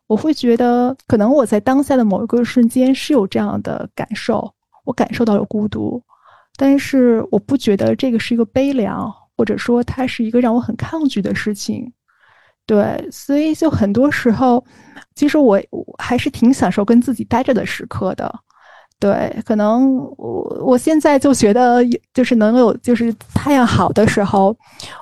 [0.06, 4.52] 我会觉得可能我在当下的某一个瞬间是有这样的感受，
[4.84, 6.02] 我感受到了孤独，
[6.56, 11.92] 但是我不觉得这个是一个悲凉，或者说它是一个让我很抗拒的事情。
[12.66, 14.64] 对，所以就很多时候，
[15.14, 15.60] 其实我
[15.98, 18.32] 还是挺享受跟自己待着的时刻的。
[18.98, 21.80] 对，可能我我现在就觉得，
[22.12, 24.56] 就是能有就是太阳好的时候，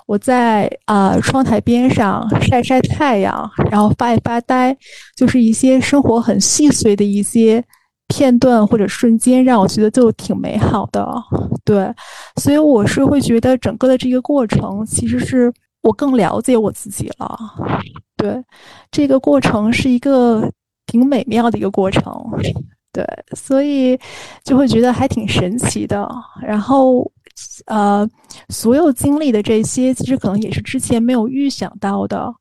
[0.06, 4.76] 我在啊窗台边上晒晒太阳，然后发一发呆，
[5.16, 7.64] 就是一些生活很细碎的一些
[8.08, 11.08] 片段或者瞬间，让我觉得就挺美好的。
[11.64, 11.88] 对，
[12.42, 15.50] 所以我是会觉得整个的这个过程其实是。
[15.84, 17.38] 我更了解我自己了，
[18.16, 18.42] 对，
[18.90, 20.50] 这个过程是一个
[20.86, 22.10] 挺美妙的一个过程，
[22.90, 23.06] 对，
[23.36, 23.98] 所以
[24.42, 26.08] 就会觉得还挺神奇的。
[26.40, 27.12] 然后，
[27.66, 28.08] 呃，
[28.48, 32.32] 所有经历的这些，其实可能也是之前没有预想到的，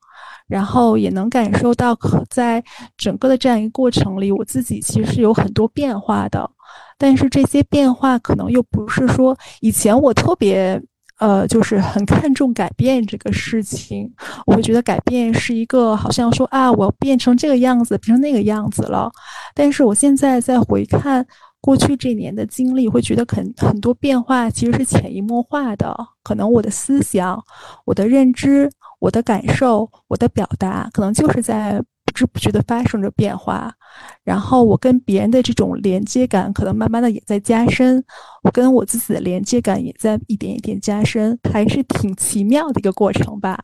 [0.47, 1.93] 然后也能感受到，
[2.29, 2.63] 在
[2.95, 6.49] 整个的这样一个过程里，我自己其实是有很多变化的，
[6.97, 10.81] 但是这些变化可能又不是说以前我特别。
[11.24, 14.11] 呃，就是很看重改变这个事情，
[14.45, 19.09] 我会觉得改变是一个好像说啊，我变成这个样子，变成那个样子了。
[19.55, 21.26] 但是我现在在回看
[21.61, 27.41] 过去这年的经历，会觉得很很多变化其实是潜移默化的，可能我的思想、
[27.86, 28.69] 我的认知、
[28.99, 31.82] 我的感受、我的表达，可能就是在。
[32.05, 33.74] 不知不觉的发生着变化，
[34.23, 38.03] 然后我跟别人的这种连接感可能慢慢的也在加深，
[38.43, 43.59] 我跟我自己的连接感也在一点一点加深，还是挺奇妙的一个过程吧。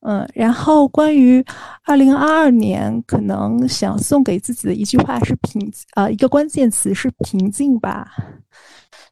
[0.00, 1.44] 嗯，然后关于
[1.84, 8.10] 二零二二年，可能想送给自己的一句话是平，呃，一个关键词是平静吧。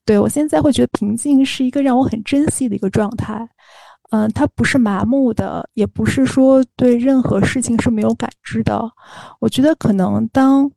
[0.04, 3.48] 对我现在会觉得平静是一个让我很珍惜的一个状态。
[4.10, 8.90] 嗯，他不是麻木的，也不是说对任何事情是没有感知的。
[9.40, 10.70] 我觉得可能当，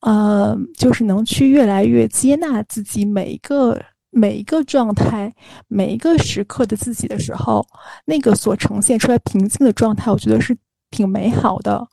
[0.00, 5.32] 呃，就是能去越来越接纳自己每一个每一个状态、
[5.68, 7.66] 每一个时刻的自己的时候，
[8.04, 10.56] 那个所呈现出来平静的状态，我觉得是。
[10.90, 11.86] 挺美好的，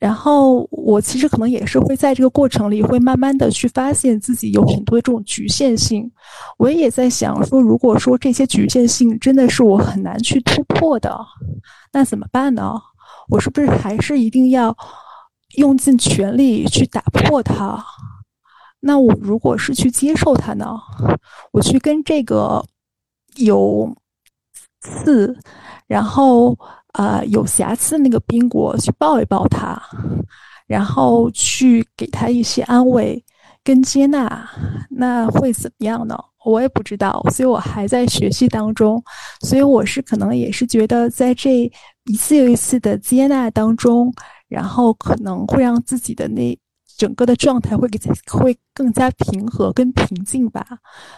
[0.00, 6.10] 然后我其实可能也是会在这个过程里，会慢慢的去发现自己有很多这种局限性。
[6.56, 11.14] 我也在想说，如果说这些局限性真的是我很难去突破的，
[11.92, 12.80] 那怎么办呢？
[13.28, 14.74] 我是不是还是一定要
[15.56, 17.84] 用尽全力去打破它？
[18.80, 20.78] 那我如果是去接受它呢？
[21.52, 22.64] 我去跟这个
[23.36, 23.94] 有
[24.80, 25.36] 刺，
[25.86, 26.58] 然后。
[26.92, 29.80] 啊，有瑕疵的那个宾果去抱一抱他，
[30.66, 33.24] 然后去给他一些安慰
[33.62, 34.48] 跟接纳，
[34.90, 36.18] 那会怎么样呢？
[36.44, 39.00] 我也不知道，所以我还在学习当中。
[39.40, 41.70] 所以我是可能也是觉得，在这
[42.04, 44.12] 一次又一次的接纳当中，
[44.48, 46.58] 然后可能会让自己的那
[46.96, 47.98] 整个的状态会给
[48.32, 50.66] 会更加平和跟平静吧。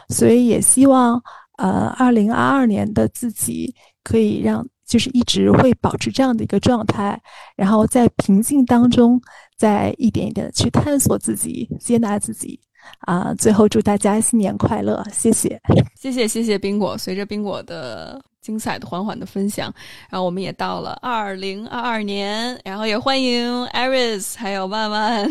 [0.09, 1.23] 所以也希望，
[1.57, 4.67] 呃，二零二二年的自己可以让。
[4.87, 7.21] 就是一直会保持这样的一个状态，
[7.57, 9.21] 然后在平静当中，
[9.57, 12.61] 再一点一点的去探索自己，接纳自己，
[13.01, 13.35] 啊！
[13.35, 15.61] 最后祝大家新年快乐，谢谢，
[15.97, 16.97] 谢谢，谢谢冰果。
[16.99, 18.21] 随着冰果的。
[18.43, 19.73] 精彩的、缓缓的分享，
[20.11, 25.31] 然后我们也到了二零二二年，然后也欢迎 Aris 还有万万。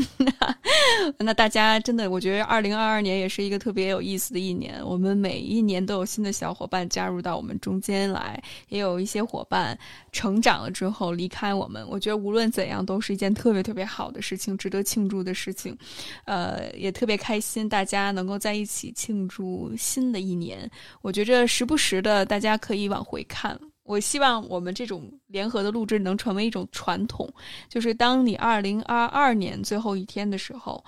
[1.20, 4.82] 那大家真的，我觉得二零二二年也是一个特别有意思的一年。
[4.86, 9.78] 我们每一年都有新的小伙伴加入到我们中间来，也有一些伙伴
[10.14, 11.86] 成长了之后离开我们。
[11.90, 15.78] 我觉得无论怎样，都是一件特别特别好的事情，值得庆祝的事情。
[16.24, 20.70] 呃，也特别开心，大家能够在一起庆祝新的一年。
[21.02, 23.01] 我觉着时不时的，大家可以往。
[23.04, 27.32] 回看，我希望我们这种联合的录制能成为一种传统，
[27.68, 30.84] 就是当你二零二二年最后一天的时候，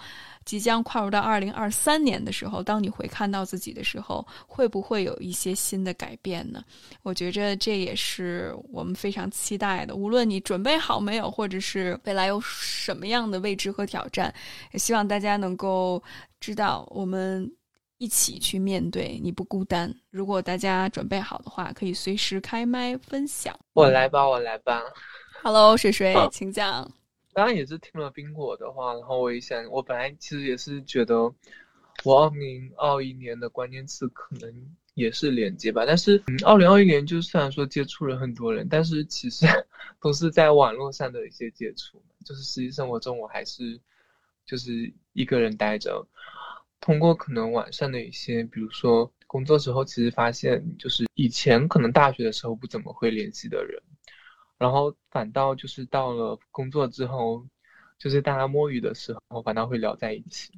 [0.46, 6.64] 即将跨入到二零二三年的时候，当你回看到自己的时候，会不会有一些新的改变呢？
[7.02, 9.96] 我觉着这也是我们非常期待的。
[9.96, 14.34] 无论你准备好没有，或者是未来有什么样的未知和挑战，
[14.72, 16.02] 也希望大家能够
[16.40, 17.52] 知道我们。
[18.04, 19.90] 一起去面对，你不孤单。
[20.12, 23.58] 如果大家准备好的话，可以随时开麦分享。
[23.72, 24.84] 我来吧，我来吧。
[25.42, 26.84] Hello，水水好，请讲。
[27.32, 31.34] 刚刚也是听了冰果的话，然后我也想，我本来其实也是觉得，
[32.04, 34.54] 我二零二一年的关键词可能
[34.96, 39.46] 也是连接吧，但是，嗯，二零二一年就虽然说接触了很多人，但是其实
[40.02, 43.80] 都是在网络上的一些接触，就是实际生活中我还是
[44.46, 46.06] 就是一个人待着，
[46.84, 53.82] 通过可能网上的一些，比如说工作之后，其实发现就是以前可能大学的时候不怎么会联系的人。
[54.58, 57.48] 然后反倒就是到了工作之后，
[57.98, 60.52] 就是大家摸鱼的时候，反倒会聊在一起。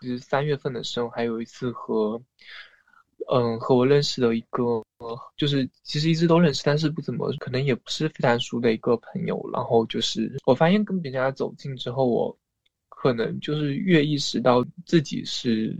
[0.00, 2.22] 就是三月份的时候，还有一次和，
[3.30, 4.82] 嗯，和我认识的一个，
[5.36, 9.38] 就是其实一直都认识，但是不怎么，可能也不是非常熟的一个朋友。
[9.52, 12.34] 然后就是我发现跟别人家走近之后，我
[13.00, 15.74] 可能就是越意识到自己是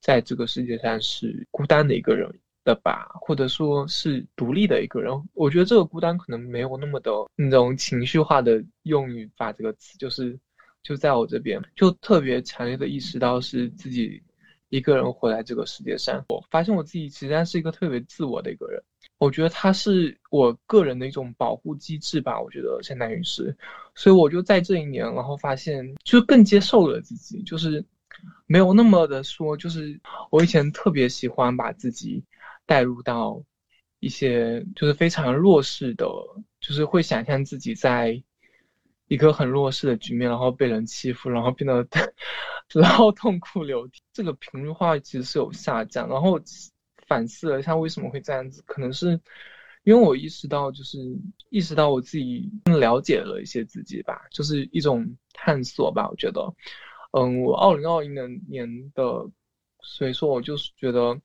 [0.00, 2.30] 在这个世界上是孤单的一个人。
[2.62, 10.38] 的吧，或者说是独立的一个人，我觉得这个孤单可能没有那么的那种情绪化的用语把这个词，就是
[10.82, 14.22] 就在我这边就特别强烈的意识到是自己
[14.68, 16.22] 一个人活在这个世界上。
[16.28, 18.82] 我发现我自己实际上是一个特别自我的一个人，
[19.20, 23.56] 我觉得它是我个人的一种保护机制吧，我觉得相当于是，
[23.94, 27.84] 所以我就在这一年，然后发现就更接受了自己，就是
[28.46, 30.00] 没有那么的说，就是
[30.32, 32.24] 我以前特别喜欢把自己。
[32.66, 33.42] 带入到
[33.98, 36.06] 一些就是非常弱势的，
[36.60, 38.22] 就是会想象自己在
[39.08, 41.84] 一个很弱势的局面，然后被人欺负，然后变得
[42.72, 44.00] 然后痛哭流涕。
[44.12, 46.38] 这个频率化其实是有下降，然后
[47.10, 49.20] 反思了一下为什么会这样子，可能是
[49.82, 50.98] 因为我意识到，就是
[51.50, 56.08] 意识到我自己更了解了一些自己吧，就是一种探索吧。
[56.08, 56.54] 我觉得，
[57.10, 59.28] 嗯，我二零二一年年的，
[59.82, 61.20] 所以说我就是觉得。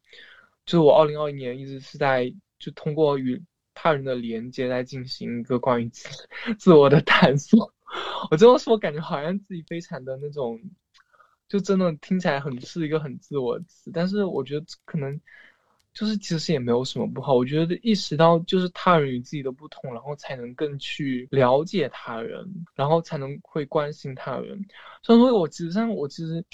[0.66, 3.40] 就是我二零二一年一直是在就通过与
[3.76, 6.10] 他人的连接来进行一个关于自
[6.58, 7.72] 自我的探索。
[8.32, 10.60] 我这么说，感觉好像自己非常的那种，
[11.48, 13.92] 就真的听起来很是一个很自我的词。
[13.94, 15.22] 但是我觉得可能
[15.96, 17.34] 就是其实也没有什么不好。
[17.34, 24.64] 我觉得意识到就是他人与自己的不同，然后才能更去了解他人，然后才能会关心他人。
[25.02, 26.46] 所以说我其实上我其实。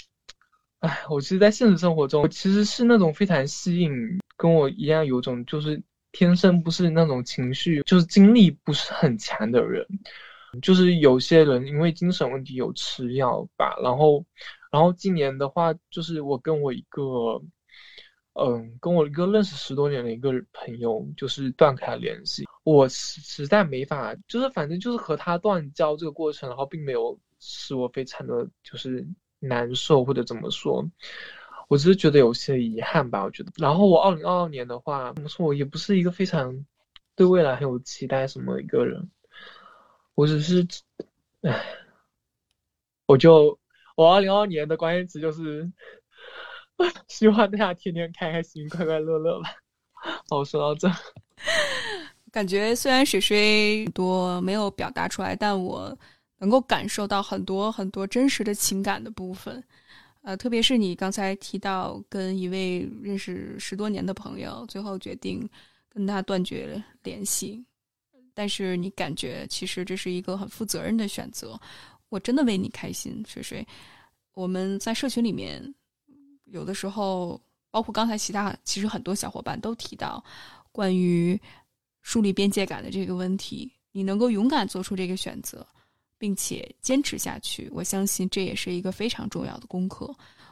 [0.82, 3.92] 哎，我其实，在现实生活中，我其实是那种非常吸引
[4.36, 5.80] 跟我一样有种就是
[6.10, 9.86] 天生不是那种情绪，就是精力不是很强的人。
[10.60, 14.24] 就是有些人因为精神问题有吃药吧，然后，
[14.72, 17.40] 然后今年的话，就是我跟我一个，
[18.34, 22.44] 嗯，跟我一个认识十多年的一个朋友，就是断开了联系。
[22.64, 29.06] 我实实在没法，就是反正就是和他断交这个过程，然后并没有使我非常的就是。
[29.44, 30.88] 难受或者怎么说，
[31.66, 33.24] 我只是觉得有些遗憾吧。
[33.24, 36.64] 我觉得，然后我二零二二年的话，怎么说，我也不是一个非常
[37.16, 39.10] 对未来很有期待什么一个人。
[40.14, 40.64] 我只是，
[41.40, 41.60] 唉，
[43.06, 43.58] 我就
[43.96, 45.68] 我二零二二年的关键词就是
[47.08, 49.50] 希望大家天天开开心心、快快乐乐吧。
[50.28, 50.90] 好，说到这，
[52.30, 55.96] 感觉虽然水水多没有表达出来，但我。
[56.38, 59.62] 能够感受到很多很多真实的情感的部分，
[60.22, 65.48] 呃，特别是你刚才提到跟一位认识十多年的朋友，最后决定
[65.88, 67.64] 跟他断绝联系，
[68.34, 71.56] 但是你感觉其实这是一个很负责任的选择，
[72.08, 73.64] 我真的为你开心，水水。
[74.34, 75.72] 我们在社群里面，
[76.52, 77.40] 有的时候，
[77.70, 80.22] 包括刚才其他，其实很多小伙伴都提到
[80.70, 81.40] 关于
[82.02, 85.66] 树立边界感的这个问题，你能够勇敢做出这个选择。
[86.22, 90.08] 并且坚持下去，我相信这也是一个非常重要的功课。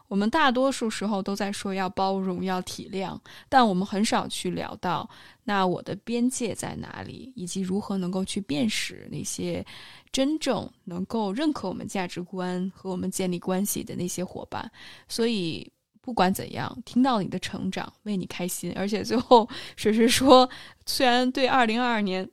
[0.09, 3.17] 我们大多数时候都在说要包容、要体谅，
[3.49, 5.09] 但我们很少去聊到
[5.45, 9.65] 那我的边界在哪里，以及如何能够去辨识那些
[10.11, 14.69] 真正能够认可我们价值观和我们建立关系的那些伙伴。
[15.07, 15.71] 所以，
[16.11, 18.73] 不管怎样，听到你的成长，为你开心。
[18.75, 20.51] 而且最后，水水说，
[20.87, 22.29] 虽然对二零二二年。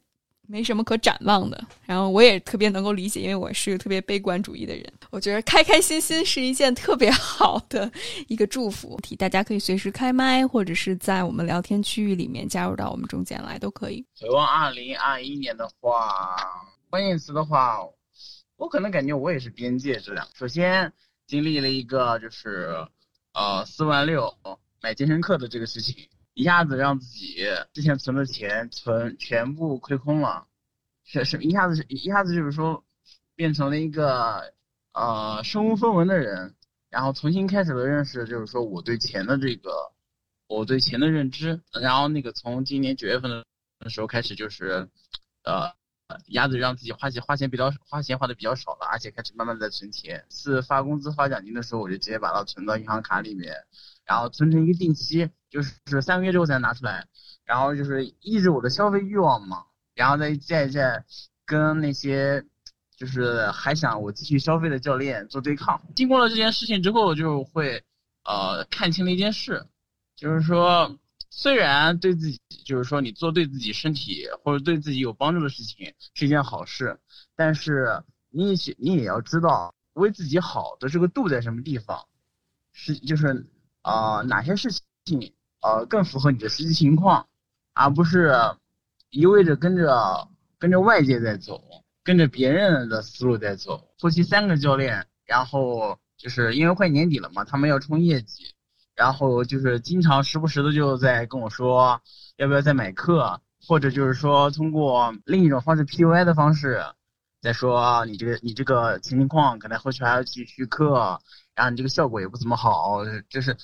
[0.50, 4.94] 没什么可展望的，然后我也特别能够理解，因为我是个特别悲观主义的人。
[5.10, 7.92] 我觉得开开心心是一件特别好的
[8.30, 8.98] 一个祝福。
[9.20, 14.06] 大家可以随时开麦，或者是在我们聊天区域里面加入到我们中间来，都可以。
[14.22, 16.38] 回望二零二一年的话，
[16.90, 17.80] 关键词的话，
[18.56, 20.26] 我可能感觉我也是边界质量。
[20.34, 20.90] 首先
[21.26, 22.74] 经历了一个就是
[23.38, 24.36] 呃四万六
[24.82, 26.10] 买健身课的这个事情。
[26.34, 30.48] 一下子让自己之前存的钱存全部亏空了，
[31.04, 32.84] 是是一下子是一下子就是说
[33.36, 34.54] 变成了一个
[34.94, 36.56] 呃身无分文的人，
[36.90, 39.72] 然后重新开始了认识，就是说我对钱的这个，
[40.48, 41.62] 我对钱的认知。
[41.80, 43.30] 然后那个从今年九月份
[43.80, 44.90] 的时候开始，就是
[45.44, 45.74] 呃，
[46.28, 50.26] 鸭子让自己花钱花钱比较花钱花的比较少了，而且开始慢慢在存钱。
[50.30, 53.54] 是发工资发奖金的时候，我就直接把它存到银行卡里面，
[54.06, 57.08] 然后存成一个定期，就是三个月之后才拿出来，
[57.46, 61.06] 然后就是抑制我的消费欲望嘛，然后再再再
[61.46, 62.46] 跟那些。
[63.00, 65.80] 就是还想我继续消费的教练做对抗。
[65.96, 67.84] 经过了这件事情之后，就会
[68.24, 69.68] 呃看清了一件事，
[70.16, 70.98] 就是说，
[71.30, 77.00] 虽然对自己，就是说你做对自己身体或者对自己有帮助的事情是一件好事，
[77.36, 82.06] 但是你也你也要知道为自己好的这个度在什么地方，
[82.72, 83.46] 是就是
[83.82, 84.70] 啊哪些事
[85.06, 87.28] 情呃更符合你的实际情况，
[87.74, 88.34] 而不是
[89.10, 91.64] 一味着跟着跟着外界在走。
[92.04, 98.56] 跟着别人的思路在走，夫妻三个教练，然后就是因为快年底了嘛，他们要冲业绩，
[98.98, 102.02] 然后就是经常时不时的就在跟我说，
[102.36, 106.84] 要不要再买课，或者就是说通过另一种方式 P U I 的方式，
[107.42, 111.22] 再说你这个你这个情况可能后续还要去续课，
[111.54, 113.56] 然后你这个效果也不怎么好，就是，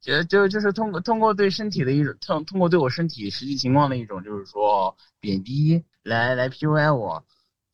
[0.00, 7.24] 就就就是通过通过对身体的一种通通过对我身体实际情况的一种就是说贬低来来 P U I 我。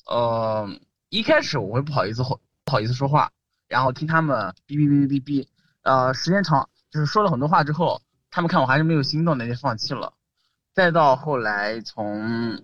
[0.07, 0.69] 呃，
[1.09, 3.33] 一开始我会不好意思不好意思说话，
[3.69, 5.47] 然后听他们哔哔哔哔哔哔，
[5.83, 10.15] 呃，时间长就是说了很多话之后，他们看我还是没有心动，那就放弃了。
[10.75, 12.59] 再到后来从，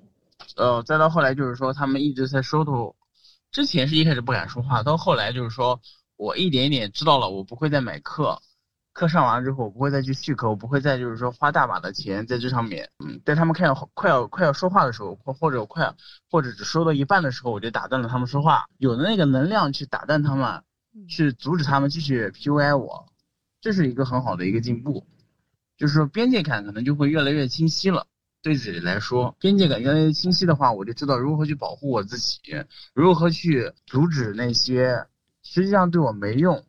[0.56, 2.96] 呃，再到后来就是说他们一直在说头，
[3.50, 5.78] 之前是一开始不敢说话，到后来就是说
[6.16, 8.40] 我一点一点知道了，我不会再买课。
[8.94, 12.90] 课上完之后，我不会再去续课，我不会再就是说花大把的钱在这上面。
[13.02, 15.94] 嗯，在他们看要快要快要说话的时候，或或者快
[16.30, 18.66] 或者只说到一半的时候，我就打断了他们说话。
[18.76, 20.62] 有的那个能量去打断他们，
[21.08, 23.06] 去阻止他们继续 PUI 我，
[23.62, 25.06] 这是一个很好的一个进步。
[25.78, 28.06] 就是说边界感可能就会越来越清晰了。
[28.42, 32.40] 对自己来说，边界感越来越清晰的话，我就知道如何去保护我自己，
[32.92, 35.06] 如何去阻止那些
[35.42, 36.62] 实际上对我没用，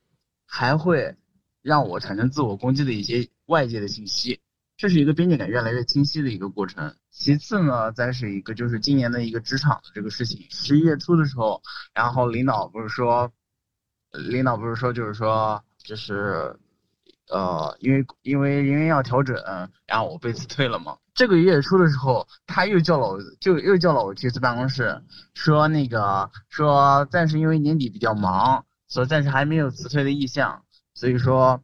[0.46, 1.18] 还会。
[1.64, 4.42] 让我产生自我攻击的一些外界的信息，
[4.76, 6.94] 这是一个边界感越来越清晰的一个过程。
[7.10, 10.46] 其次呢，再是一个就是今年的一个职场的这个事情。
[10.50, 11.62] 十一月初的时候，
[11.94, 13.32] 然后领导不是说，
[14.12, 16.60] 领导不是说就是说就是，
[17.30, 19.36] 呃，因为因为因为要调整，
[19.88, 20.98] 然后我被辞退了嘛。
[21.14, 25.02] 这个月初的时候，他又叫了我，就又叫了我去次办公室，
[25.34, 30.64] 说那个说暂时因为年底比较忙，所以暂时还没有辞退的意向。
[30.96, 31.62] 所以说，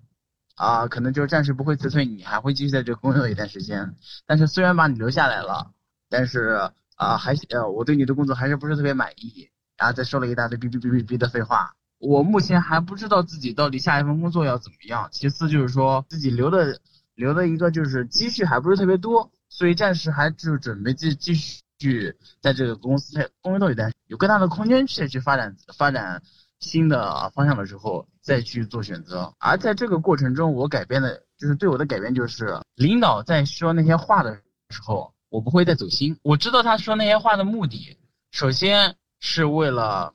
[0.56, 3.96] 啊，可能就暂时不会辞退你，还会继续在这工作一段时间。
[4.26, 5.72] 但是虽然把你留下来了，
[6.10, 9.50] 但是啊，还呃，我对你的工作还是不是特别满意。
[9.78, 11.74] 然后再说了一大堆哔哔哔哔哔的废话。
[12.00, 15.08] 我目前还不知道自己到底下一份工作要怎么样。
[15.12, 16.80] 其次就是说自己留的
[17.16, 26.22] 留的一个就是积蓄还不是特别多，所以暂时还就准备继继续在这个公司工作一段，有更大的空间去去发展发展。
[26.62, 34.36] 新的方向的时候再去做选择，而在这个过程中，我改变的就是对我的改变就是，领导在说那些话的
[34.70, 36.20] 时候，我不会再走心。
[36.22, 37.98] 我知道他说那些话的目的，
[38.32, 40.12] 首先是为了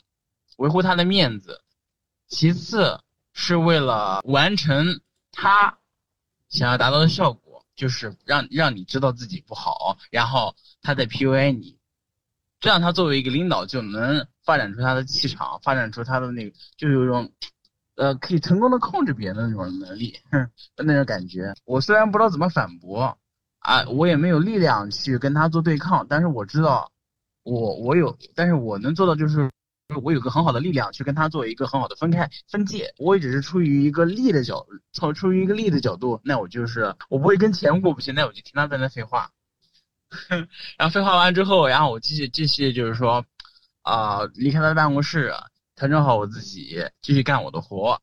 [0.59, 1.62] 维护他的面子，
[2.29, 3.01] 其次
[3.33, 5.01] 是为了完成
[5.33, 5.79] 他
[6.49, 11.79] 想要达到的效果，就是让让你知道自己不好，然后他在 PUA 你。
[12.61, 17.31] 这样，他作为一个领导就能发展出他的气场，发展出他的那个，就有一种，
[17.97, 20.18] 呃，可以成功的控制别人的那种能力，
[20.77, 21.53] 那种感觉。
[21.66, 23.18] 我虽然不知道怎么反驳，
[23.59, 26.91] 啊，我也没有力量去跟他做对抗，但是我知道，
[27.43, 29.51] 我我有，但是我能做到就是，
[30.03, 32.93] 我有个很好的力量去跟他做一个很好的分开分界。
[32.99, 39.31] 我也只是出于一个利的角，从出于一个利的角度，那我就是我不会跟钱过不去，那我就听他在那废话。
[40.79, 43.25] 然后废话完之后，然后我继续继续就是说，
[43.83, 45.35] 啊，离开他的办公室，
[45.75, 48.01] 调整好我自己，继续干我的活，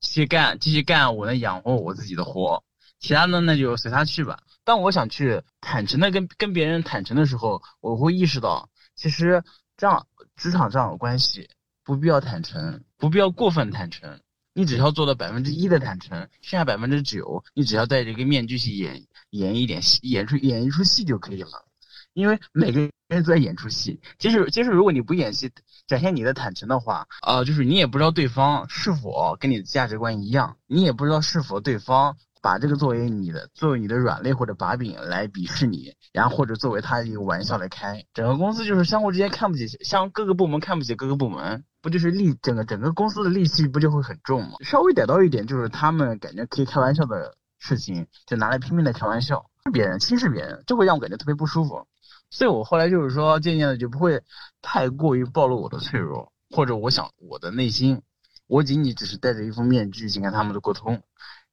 [0.00, 2.64] 继续干继续干我能养活我自己的活，
[3.00, 4.40] 其他的那就随他去吧。
[4.64, 9.44] 当我想去坦诚的跟跟别人坦诚的时候，我会意识到，其实
[9.76, 10.06] 这样
[10.36, 11.48] 职场上有关系
[11.84, 14.20] 不必要坦诚，不必要过分坦诚。
[14.52, 21.66] 你只要做到百分之一的坦诚，剩下百分之九，你只要戴着一个面具去演演一点戏，演出演一出戏就可以了。
[22.14, 24.00] 因为每个人都在演出戏。
[24.18, 25.52] 其实，其实如果你不演戏，
[25.86, 32.16] 展现你的坦诚的话，啊，就是你也不知道对方是否跟你的价值观一样，你也不知道是否对方。
[32.46, 38.04] 把这个作为你的作为你的软肋或者把柄来鄙视你，然后或者作为他一个玩笑来开。
[38.14, 44.52] 整个公司就是相互之间看不起，像各个部门看不起各个部门，不就是戾整个整个公司的戾气不就会很重吗？
[44.60, 51.84] 稍微逮到一点就是他们感觉可以开玩笑的事情，就拿来拼命的开玩笑，别人轻视别人，就会让我感觉特别不舒服。
[52.30, 54.22] 所以我后来就是说，渐渐的就不会
[54.62, 58.02] 太过于暴露我的脆弱，或者我想我的内心，
[58.46, 61.02] 我仅仅只是戴着一副面具去跟他们的沟通，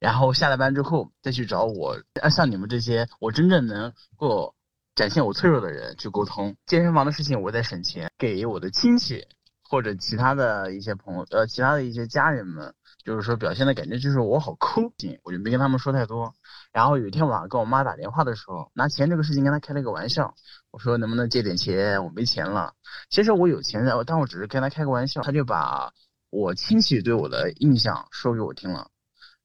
[0.04, 1.96] 然后下了班之后再去找我，
[2.30, 4.54] 像你们这些我真正能够
[4.96, 6.58] 展现我脆弱的人去沟通。
[6.66, 9.26] 健身房的事情我在省钱，给我的亲戚
[9.64, 12.76] 或者其他的一些朋友，呃，其他的一些家人们，
[13.06, 14.82] 就是说表现的感觉就是我好抠，
[15.24, 16.34] 我就没跟他们说太多。
[16.74, 20.36] 然后有一天晚上跟我妈打电话的时候，拿钱这个事情跟她开了个玩笑。
[20.72, 22.04] 我说能不能借点钱？
[22.04, 22.74] 我没钱了。
[23.10, 25.22] 其实我有钱的，但我只是跟他开个玩笑。
[25.22, 25.94] 他就把
[26.30, 28.90] 我亲戚对我的印象说给我听了，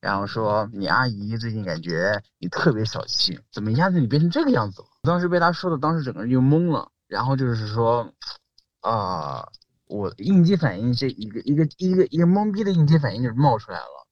[0.01, 4.89] 然后说你阿姨最近感觉你特别小气，怎么一下子你变成这个样子了？
[5.03, 6.91] 当时被他说的，当时整个人就懵了。
[7.09, 8.13] 然后就是说，
[8.81, 9.49] 啊，
[9.87, 14.07] 我应激反应这一个一个一个一个懵逼的应激反应就冒出来了。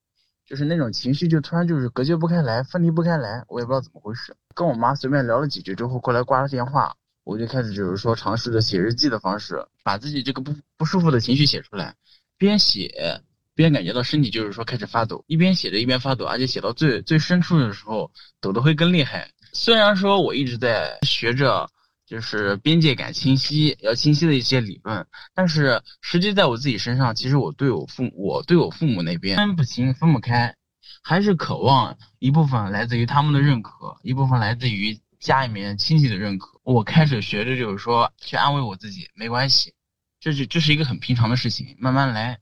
[0.47, 4.35] 就是那种情绪，就突然就是隔绝不开来，分离不开来，我也不知道怎么回事。
[4.55, 11.97] 跟我妈随便聊了几句之后，过来挂了电话，我就开始就是说尝试着写日记的方式，把自己这个不不舒服的情绪写出来，
[12.39, 13.23] 边写
[13.57, 19.29] 边感觉到身体就是说开始发抖，一边写着一边发抖，而且写到最最深处的时候，抖得会更厉害。
[19.53, 21.69] 虽然说我一直在学着。
[22.09, 25.05] 就是边界感清晰，要清晰的一些理论，
[25.35, 30.55] 但是实际在我自己身上，其实我对我父，我对我父母那边分不清、分不开，
[31.03, 36.61] 还是渴望一部分来自于他们的认可，一部分来自于家里面亲戚的认可。
[36.63, 39.75] 我开始学着就是说去安慰我自己，没关系，
[40.21, 42.39] 这是这是一个很平常的事情，慢慢来，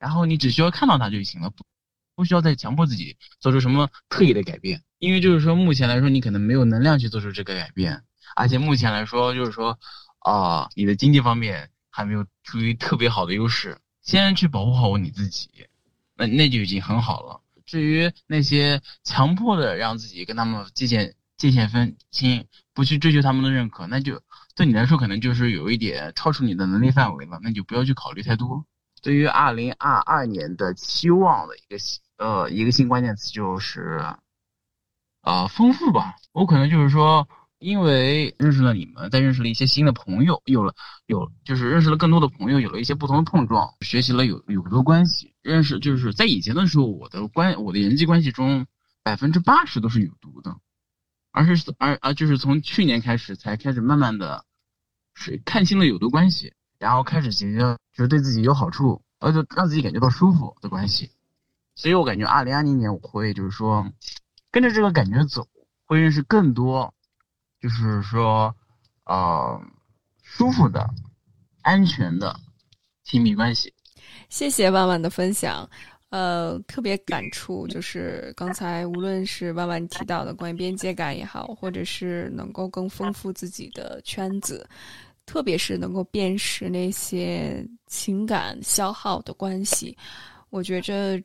[0.00, 1.64] 然后你只需要看到它就行了，不
[2.16, 8.02] 不需要再强迫自己做出什么特意的改变，因为就是说目前来说，你可能没有能量去做出这个改变。
[8.34, 9.78] 而且目前来说，就是说，
[10.20, 15.50] 啊，你的经济方面还没有处于特别好的优势，先去保护好你自己，
[16.16, 17.40] 那那就已经很好了。
[17.66, 24.22] 至于那些强迫的让自己跟他们界限界限分清，不去追求他们的认可，那就
[24.54, 28.64] 对你来说可能就是有一点超出你的能力范围了，那就不要去考虑太多。
[29.02, 31.76] 对于二零二二年的期望的一个
[32.18, 34.04] 呃一个新关键词就是，
[35.22, 36.16] 啊，丰富吧。
[36.32, 37.28] 我可能就是说。
[37.62, 40.74] 因为认识了你们，再认识了一些新的朋友，有了
[41.04, 48.66] 有就是认识了更多的朋友，有了一些不同的碰撞，学习了有有毒关系，认识就是在以前的时候，我的关我的人际关系中
[49.02, 50.56] 百分之八十都是有毒的，
[51.32, 54.46] 而是而而就是从去年开始才开始慢慢的，
[55.12, 57.46] 是看清了有毒关系，然后开始结
[57.94, 61.12] 就是对自己有好处，而且让自己感觉到舒服的关系，
[61.76, 63.88] 所以我感觉二零二零年我会就是说
[64.50, 65.46] 跟着这个感觉走，
[65.86, 66.92] 会认识更多。
[67.60, 68.56] 就是说，
[69.04, 69.60] 呃，
[70.22, 70.88] 舒服的、
[71.60, 72.34] 安全的
[73.04, 73.70] 亲密关系。
[74.30, 75.68] 谢谢万万的分享，
[76.08, 84.66] 呃，特别感触，就是刚才无论是万万提到的关于边界感也好，或者是能够更丰富自己的圈子，
[85.30, 89.96] 特别是能够辨识那些情感消耗的关系，
[90.50, 91.22] 我觉着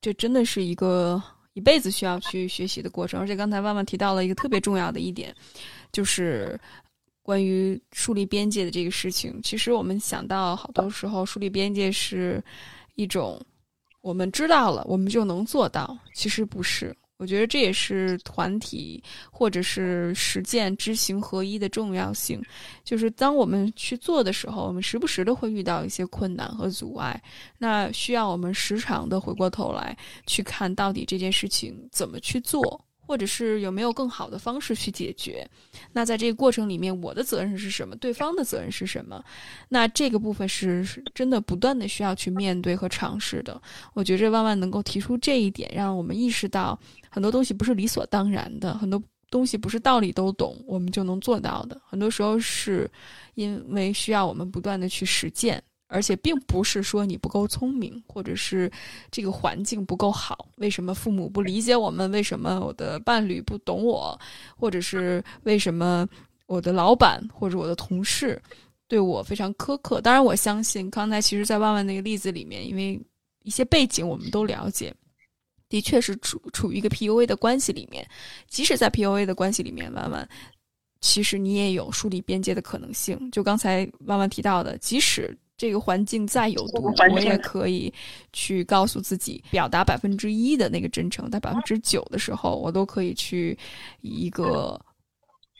[0.00, 1.22] 这真的是一个。
[1.54, 5.34] 一辈子需要去学习的过程，而且刚才万万提到了一个特别重要的一点，
[5.90, 6.60] 就是
[7.22, 9.40] 关于树立边界的这个事情。
[9.42, 12.44] 其实我们想到好多时候，树立边界是
[12.94, 13.40] 一种
[14.02, 15.96] 我们知道了，我们就能做到。
[16.12, 16.94] 其实不是。
[17.18, 22.42] 我觉得这也是团体或者是实践知行合一的重要性。
[22.84, 27.22] 就是当我们去做的时候，我们时不时的会遇到一些困难和阻碍，
[27.58, 29.96] 那需要我们时常的回过头来
[30.26, 32.80] 去看到底这件事情怎么去做。
[33.08, 35.48] 或者是有没有更好的方式去解决？
[35.92, 37.94] 那在这个过程里面，我的责任是什么？
[37.94, 39.22] 对方的责任是什么？
[39.68, 43.62] 那这个部分是真的不断的需要去面对和尝试的。
[43.94, 46.76] 我觉着万万能够提出这一点，让我们意识到
[47.16, 51.80] 很多东西不是理所当然的，很多东西不是道理都懂我们就能做到的。
[51.88, 52.86] 很多时候是
[53.36, 55.62] 因为需要我们不断的去实践。
[55.88, 58.68] 而且并不是说你不够聪明，或者是
[59.08, 60.48] 这个环境不够好。
[60.56, 62.10] 为什么父母不理解我们？
[62.10, 64.18] 为什么我的伴侣不懂我？
[64.56, 66.04] 或者是为什么
[66.46, 68.42] 我的老板或者我的同事
[68.88, 70.00] 对我非常苛刻？
[70.00, 73.00] 当然，我相信刚才其实，在万万那个例子里面，因为
[73.44, 74.92] 一些背景我们都了解，
[75.68, 78.06] 的确是处处于一个 PUA 的关系里面。
[78.48, 80.28] 即使在 PUA 的关系里面，婉婉。
[81.00, 83.30] 其实你也有树立边界的可能性。
[83.30, 87.92] 就刚才婉婉提到的，即使这个环境再有毒，我也可以
[88.32, 93.56] 去告诉自己，表达百分之一的那个真诚，在百分之九的时候，我都可以去
[94.00, 94.80] 以一个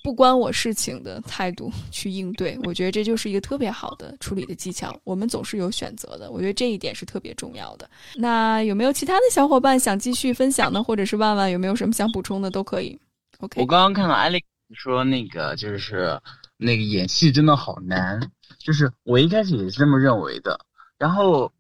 [0.06, 2.56] 不关我事情的态度去应对。
[2.62, 4.96] 我觉得这就是一个特别好的处理的技巧。
[5.02, 7.90] 我们总是有选择的，我觉得这一点是特别重要的。
[8.14, 10.80] 那有没有其他的小伙伴想继续分享呢？
[10.80, 12.96] 或者是万万有没有什么想补充的都可以。
[13.38, 14.44] OK，我刚刚看到 Alex
[14.74, 16.20] 说那个就是
[16.56, 20.56] 那个演戏真的好难，就是我一开始也是这么认为的。
[20.98, 21.50] 然后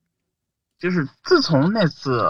[0.78, 2.22] 就是自从那次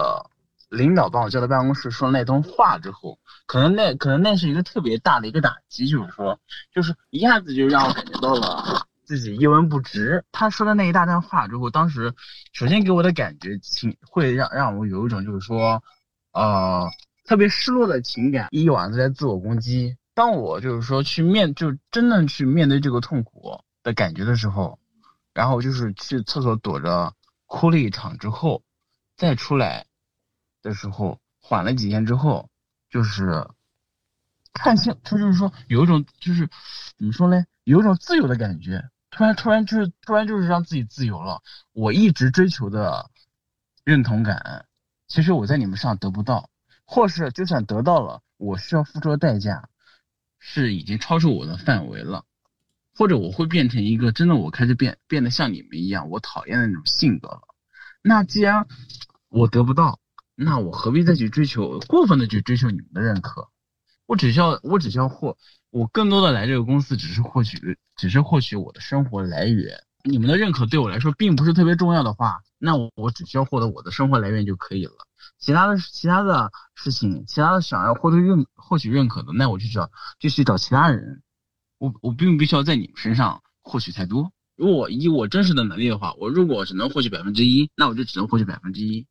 [0.69, 6.39] 领导把我叫到办公室说那通话之后，可能那可能那是一个特别大的一个打击，就是说，
[6.73, 10.23] 就是一下子就让我感觉到了自己一文不值。
[10.31, 12.13] 他说的那一大段话之后，当时
[12.53, 15.83] 首先给我的感觉情会让让我有一种就是说，
[16.33, 16.89] 呃。
[17.27, 19.97] 特别失落的情感，一晚都在自我攻击。
[20.13, 24.79] 当我就是说去面，就真正去面对这个痛苦的感觉的时候，
[25.33, 27.11] 然后就是去厕所躲着
[27.45, 28.63] 哭了一场之后，
[29.17, 29.86] 再出来
[30.61, 32.49] 的时候，缓了几天之后，
[32.89, 33.47] 就是
[34.53, 36.49] 看清，他就是说有一种就是
[36.97, 38.89] 怎么说呢，有一种自由的感觉。
[39.09, 41.41] 突然，突然就是突然就是让自己自由了。
[41.73, 43.09] 我一直追求的
[43.83, 44.65] 认同感，
[45.07, 46.49] 其实我在你们上得不到。
[46.89, 49.67] 或是就算得到了，我需要付出的代价
[50.39, 52.23] 是已经超出我的范围了，
[52.95, 57.41] 或者我会变成一个真的我开始变变得像你们一样我讨厌的那种性格了。
[58.01, 58.65] 那既然
[59.27, 59.99] 我得不到，
[60.39, 63.49] 那我何必再去追求过分的去追求你们的认可？
[64.05, 65.35] 我只需要我只需要获
[65.71, 69.83] 我更多的来这个公司只是获取只是获取我的生活来源。
[70.03, 74.93] 你们的认可对我来说并不是特别重要的话，那我我只需要获得我的生活来源就可以了。
[75.39, 81.23] 其他的其他的事情，其他的想要获得认获取认可的，那我就找就去找其他人。
[81.79, 84.31] 我我并不需要在你们身上获取太多。
[84.55, 89.05] 如果以我真实的能力的话，我如果只能获取百分之一，那我就只能获取百分之一，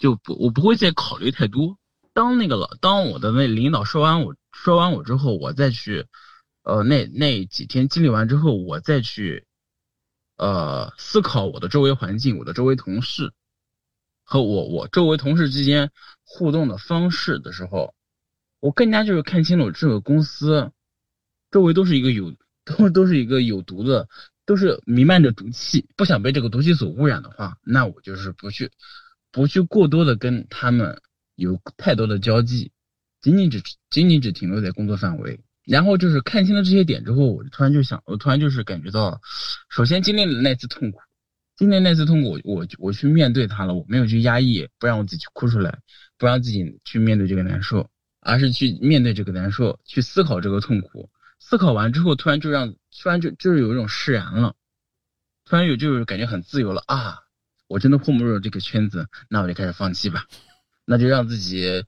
[0.00, 1.78] 就不我不会再考虑太多。
[2.12, 6.06] 当那个了，当我的那领导说完我说完我之后，我再去，
[6.64, 9.46] 呃，那那几天经历完之后，我再去，
[10.36, 13.32] 呃，思考我的周围环境，我的周围同事。
[14.24, 15.90] 和我我周围同事之间
[16.24, 17.94] 互动的方式的时候，
[18.60, 20.70] 我更加就是看清楚这个公司
[21.50, 22.32] 周围都是一个有
[22.64, 24.08] 都都是一个有毒的，
[24.46, 25.88] 都是弥漫着毒气。
[25.96, 28.70] 不想被这个毒气所污染的话，那我就是不去
[29.32, 31.00] 不去过多的跟他们
[31.36, 32.72] 有太多的交际，
[33.20, 35.40] 仅仅只仅仅只停留在工作范围。
[35.64, 39.20] 然后就是看清了这些点之后，我突然就想，我突然就是感觉到，
[39.68, 41.00] 首先经历了那次痛苦。
[41.56, 45.78] 经历那次痛苦，我我去面对它了，我没有去压抑，不让我自己哭出来，
[46.16, 51.10] 不让自己去面对这个难受，而是去面对这个难受，去思考这个痛苦。
[51.38, 54.54] 思考完之后，突然就让，突然就就是有一种释然了，
[55.44, 57.18] 突然有就是感觉很自由了啊！
[57.70, 60.24] 我真的混不入这个圈子，那我就开始放弃吧，
[60.84, 61.84] 那就让自己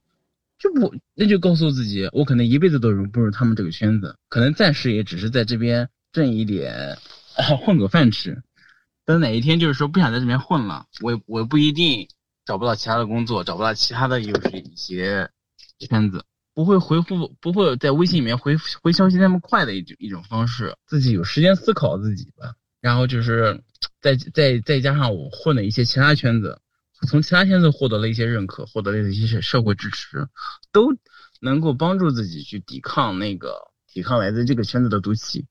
[0.57, 6.97] 就不，那就告诉自己，我可能一辈子都融不入他们这个圈子，可能暂时也只是在这边挣一点，
[7.65, 8.41] 混口饭吃。
[9.03, 12.07] 等哪一天就是说不想在这边混了，我我不一定
[12.45, 15.29] 找不到其他的工作，找不到其他的又是一些
[15.79, 16.23] 圈子，
[16.53, 22.55] 不会回复，不会在微信里面回回消息那么快的一种一种方式，自己有时间思考自己吧。
[22.83, 23.63] 然后就是
[24.01, 26.59] 再再再加上我混的一些其他圈子，
[27.07, 30.27] 从其他圈子获得了一些认可，获得了一些社会支持，
[30.73, 30.89] 都
[31.39, 33.55] 能够帮助自己去抵抗那个
[33.87, 35.47] 抵抗来自这个圈子的毒气，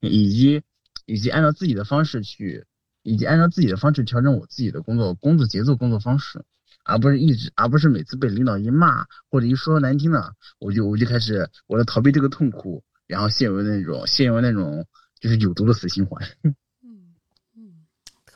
[0.00, 0.62] 以及
[1.04, 2.64] 以及按照自己的方式去。
[3.08, 6.44] 以及按照自己的方式调整我自己的工作工作节奏、工作方式，
[6.84, 14.88] 而不是一直，而不是每次被领导一骂或者一说难听的，我就我就开始我要逃避这个痛苦，然后陷入那种陷入那种
[15.20, 16.20] 就是有毒的死循环。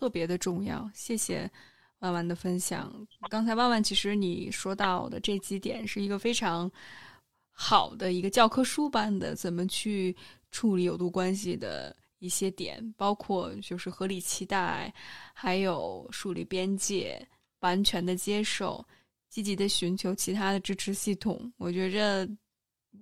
[0.01, 0.91] 特别的重要。
[0.95, 1.51] 谢谢
[1.99, 2.91] 万万的分享。
[3.29, 6.71] 刚才万万其实你说到的这几点是一个非常
[7.51, 10.17] 好的一个教科书般的怎么去
[10.51, 11.95] 处理有毒关系的。
[12.23, 14.93] 一些点，包括就是合理期待，
[15.33, 17.27] 还有树立边界，
[17.61, 18.87] 完全的接受，
[19.31, 21.51] 积极的寻求其他的支持系统。
[21.57, 22.29] 我觉着，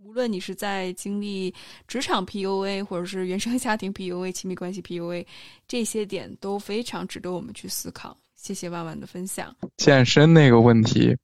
[0.02, 1.54] 无论你是在经历
[1.86, 5.26] 职场 PUA，或者是原生家庭 PUA、亲密关系 PUA，
[5.66, 8.16] 这些点都非常值得我们去思考。
[8.34, 9.54] 谢谢万万的分享。
[9.76, 11.16] 健身那个问题，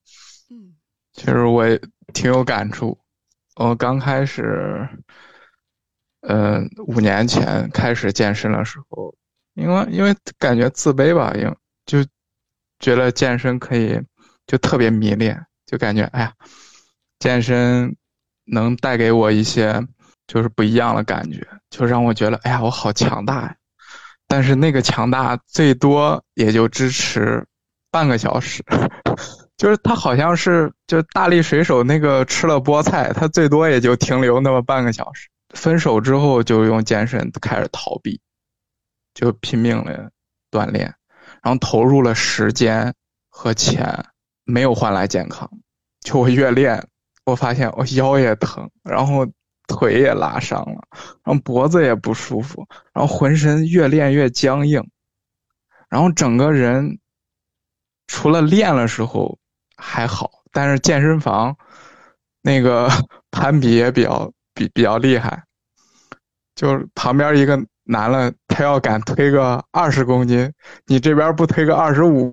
[0.50, 0.74] 嗯，
[1.12, 1.80] 其实我也
[2.12, 2.98] 挺有感触。
[3.56, 4.88] 我刚开始。
[6.26, 9.14] 嗯，五年前开始健身的时候，
[9.52, 11.54] 因为因为感觉自卑吧，因为
[11.84, 12.02] 就
[12.78, 14.00] 觉得健身可以，
[14.46, 16.34] 就特别迷恋，就感觉哎呀，
[17.18, 17.94] 健身
[18.44, 19.86] 能带给我一些
[20.26, 23.56] 就是不一样的感觉，就让我觉得哎呀，我好强大呀，
[24.26, 27.44] 但是那个强大最多也就支持
[27.90, 28.64] 半个小时，
[29.56, 35.28] 就是他好像是就大力水手那个吃了菠菜，他最多也就停留那么半个小时。
[35.54, 38.20] 分手之后就用健身开始逃避，
[39.14, 40.10] 就拼命的
[40.50, 40.92] 锻炼，
[41.42, 42.92] 然后投入了时间
[43.28, 44.04] 和钱，
[44.44, 45.48] 没有换来健康。
[46.00, 46.84] 就我越练，
[47.24, 49.26] 我发现我腰也疼，然后
[49.66, 50.82] 腿也拉伤了，
[51.24, 54.82] 然后脖子也不舒服，然后浑身越练越僵硬，
[55.88, 56.98] 然后整个人
[58.06, 59.38] 除了练的时候
[59.76, 61.56] 还好，但是健身房
[62.42, 62.88] 那个
[63.32, 65.42] 攀比也比较比比较厉害，
[66.54, 70.52] 就是旁边一个男的，他要敢推个二十公斤，
[70.86, 72.32] 你这边不推个二十五，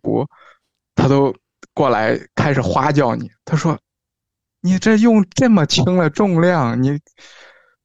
[0.95, 1.33] 他都。
[1.73, 3.79] 过来开始花叫你，他说
[4.61, 6.99] ：“你这用这么轻的重量，你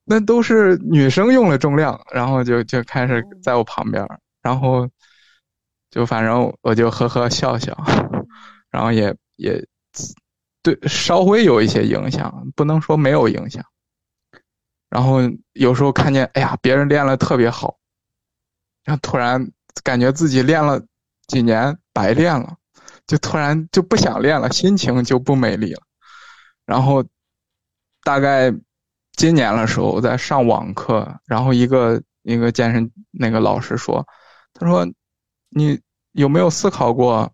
[0.05, 4.07] 那都是女生用的重量。”然后就就开始在我旁边，
[4.43, 4.89] 然后
[5.91, 7.77] 就反正我就呵呵笑笑，
[8.71, 9.67] 然后也也
[10.63, 13.65] 对稍微有一些影响，不能说没有影响。
[14.89, 15.19] 然后
[15.55, 17.77] 有时候看见哎呀，别人练了特别好，
[18.85, 19.51] 然后突然
[19.83, 20.81] 感觉自己练了
[21.27, 22.57] 几年白练了。
[23.07, 25.81] 就突然就不想练了，心情就不美丽了。
[26.67, 27.03] 然后
[28.03, 28.53] 大概
[29.13, 34.07] 今年的时候，我在上网课，然后一个一个健身那个老师说
[34.53, 34.87] ：“他说
[35.49, 35.81] 你
[36.13, 37.33] 有没有思考过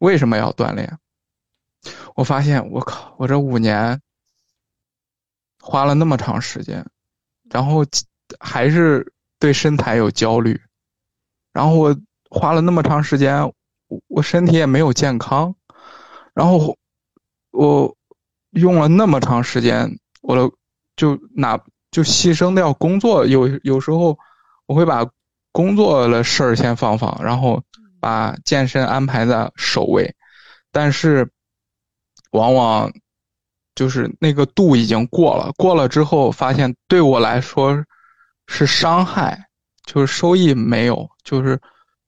[0.00, 0.98] 为什么要锻炼？”
[2.14, 4.02] 我发现我靠，我这五年
[5.60, 6.84] 花了那么长时间，
[7.50, 7.82] 然后
[8.38, 10.60] 还是对身材有焦虑，
[11.52, 11.96] 然后我
[12.28, 13.50] 花了那么长时间。
[14.06, 15.52] 我身体也没有健康，
[16.32, 16.78] 然后
[17.50, 17.96] 我
[18.50, 20.50] 用了那么长时间，我的
[20.96, 21.58] 就哪
[21.90, 24.18] 就牺牲掉工作，有有时候
[24.66, 25.06] 我会把
[25.52, 27.62] 工作的事儿先放放，然后
[28.00, 30.14] 把健身安排在首位，
[30.72, 31.30] 但是
[32.32, 32.92] 往往
[33.74, 37.84] 就是那个度已经过了，过了之后发现对我来说
[38.46, 39.48] 是伤害，
[39.84, 41.60] 就是收益没有，就是。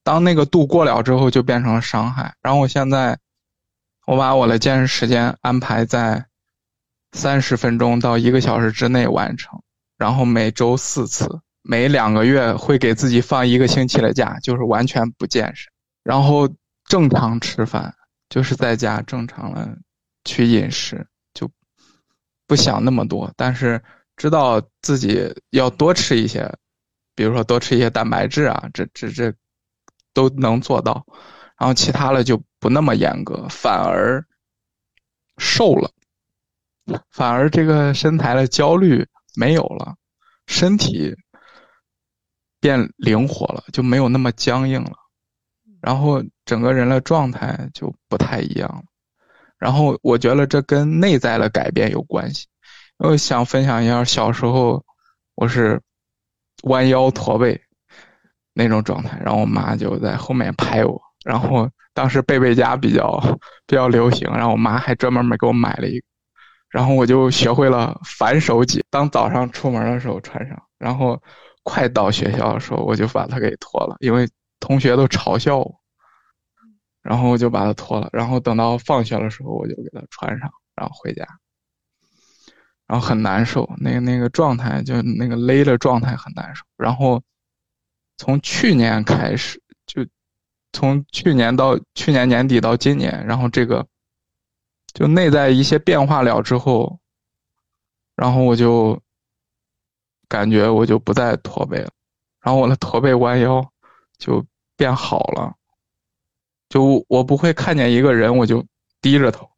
[0.05, 2.35] 当那个度过了之后，就变成了伤害。
[2.41, 3.17] 然后我现在，
[4.05, 6.25] 我把我的健身时间安排在
[7.13, 9.61] 三十分钟到一个小时之内完成，
[9.97, 15.71] 然后每周四次，每两个月会给自己放一个星期的假，就是完全不健身，
[16.03, 16.49] 然后
[16.85, 17.95] 正常吃饭，
[18.27, 19.77] 就是在家正常的
[20.25, 21.49] 去饮食，就
[22.45, 23.81] 不想那么多，但是
[24.17, 26.53] 知道自己要多吃一些，
[27.15, 29.33] 比如说多吃一些蛋白质啊，这这这。
[30.15, 31.03] 都能做到，
[31.57, 34.23] 然后其他的就不那么严格，反而
[35.39, 35.89] 瘦了，
[37.11, 39.05] 反而这个身材的焦虑
[39.35, 39.95] 没有了，
[40.47, 41.15] 身体
[42.59, 44.93] 变灵活了，就没有那么僵硬了，
[45.81, 48.83] 然后整个人的状态就不太一样了。
[49.57, 52.47] 然后我觉得这跟内在的改变有关系。
[52.97, 54.83] 我想分享一下，小时候
[55.35, 55.81] 我是
[56.63, 57.59] 弯腰驼背。
[58.55, 63.19] 那种状态，然后我妈就在后面拍我，然后当时贝贝佳比较
[63.65, 66.05] 比较流行，然后我妈还专门买给我买了一个，
[66.73, 71.21] 然后我就学会了反手解，当早上出门的时候穿上，然后
[71.61, 74.27] 快到学校的时候我就把它给脱了，因为
[74.59, 75.79] 同学都嘲笑我，
[77.03, 81.25] 然后我就把它脱了，然后等到放学的时候我就给它穿上，然后回家，
[82.87, 87.21] 然后很难受，那个那个状态就那个勒的状态很难受，然后。
[88.15, 90.05] 从去年开始，就
[90.71, 93.85] 从去年到去年年底到今年，然后这个
[94.93, 96.99] 就内在一些变化了之后，
[98.15, 99.01] 然后我就
[100.27, 101.89] 感觉我就不再驼背了，
[102.41, 103.63] 然后我的驼背弯腰
[104.17, 105.53] 就变好了，
[106.69, 108.65] 就我不会看见一个人我就
[109.01, 109.49] 低着头，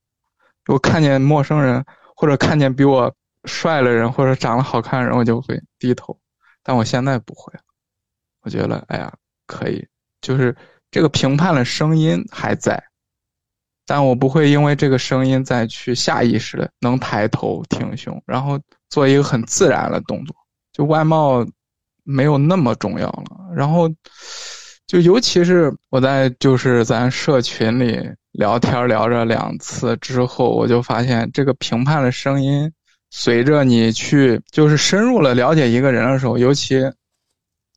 [0.67, 3.13] 我看见陌生人或者看见比我
[3.43, 6.17] 帅的人或者长得好看的人我就会低头，
[6.63, 7.53] 但我现在不会。
[8.41, 9.11] 我觉得，哎呀，
[9.47, 9.87] 可以，
[10.21, 10.55] 就是
[10.91, 12.81] 这个评判的声音还在，
[13.85, 18.59] 但我不会因为这个声音再去下意识的能抬头挺胸，然后
[18.89, 20.35] 做一个很自然的动作，
[20.73, 21.45] 就外貌
[22.03, 23.53] 没有那么重要了。
[23.55, 23.89] 然后，
[24.87, 27.99] 就尤其是我在就是咱社群里
[28.31, 32.71] 聊天聊着两次之后，我就发现这个评判的声音，
[33.11, 36.81] 随着你去就是深入了了解一个人的时候，尤其。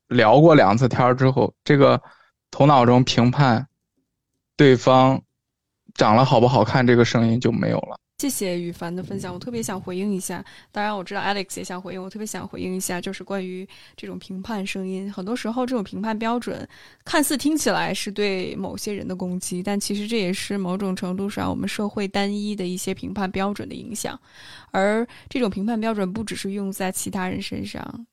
[0.08, 2.00] 聊过两次天之后，这个
[2.50, 3.68] 头脑中评判
[4.56, 5.20] 对方
[5.98, 10.44] 长得好不好看这个声音就没有了，谢谢羽凡的分享，我特别想回应一下。
[10.70, 15.12] 当然，我知道 Alex 也想回应，我特别想回应一下，就是关于这种评判声音。
[15.12, 16.66] 很多时候，这种评判标准
[17.04, 24.16] 看似听起来是对某些人的攻击，但其实这也是某种程度上我们社会单一的一些评判标准的影响。
[24.70, 28.06] 而这种评判标准不只是用在其他人身上，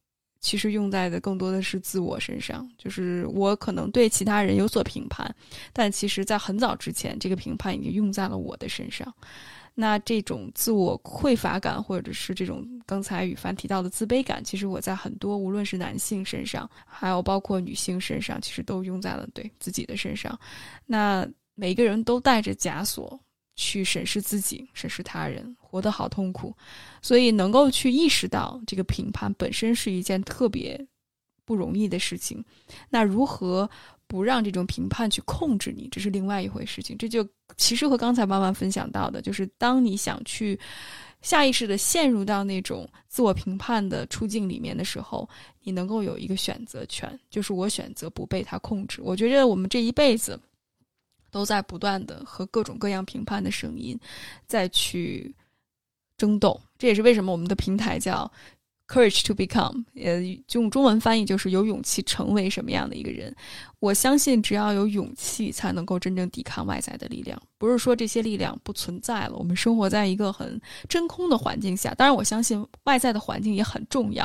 [0.45, 2.69] 其实用在的更多的是自我身上。
[2.77, 5.33] 就是我可能对其他人有所评判，
[5.73, 9.11] 但其实在很早之前，这个评判已经用在了我的身上。
[9.73, 20.39] 那这种自我匮乏感，或者是这种刚才羽凡提到的自卑感，其实我在很多无论是男性身上，还有包括女性身上，其实都用在了对自己的身上。
[20.85, 23.19] 那每个人都带着枷锁
[23.55, 26.55] 去审视自己，审视他人，活得好痛苦。
[27.01, 30.85] 所以能够去意识到这个评判本身是一件特别
[31.45, 32.43] 不容易的事情。
[32.89, 33.69] 那如何？
[34.07, 36.95] 不让这种评判去控制你，这是另外一回事情。
[36.95, 37.27] 这就
[37.57, 40.57] 其实和刚才妈妈分享到的，就是当你想去
[41.23, 45.27] 下意识的陷入到那种自我评判的处境里面的时候，
[45.63, 49.01] 你能够有一个选择权，就是我选择不被他控制。
[49.01, 50.39] 我觉着我们这一辈子
[51.35, 53.99] 都在不断的和各种各样评判的声音
[54.47, 55.35] 再去
[56.15, 58.31] 争斗，这也是为什么我们的平台叫。
[58.87, 60.21] Courage to become，呃，
[60.51, 63.35] 用中文翻译就是有勇气成为什么样的一个人。
[63.79, 67.41] 我相信，只要有勇气，才能够真正抵抗外在的力量。
[67.57, 71.95] 不是说这些力量不存在了，我们生活在一个很真空的环境下。
[71.95, 74.23] 当然，我相信外在的环境也很重要。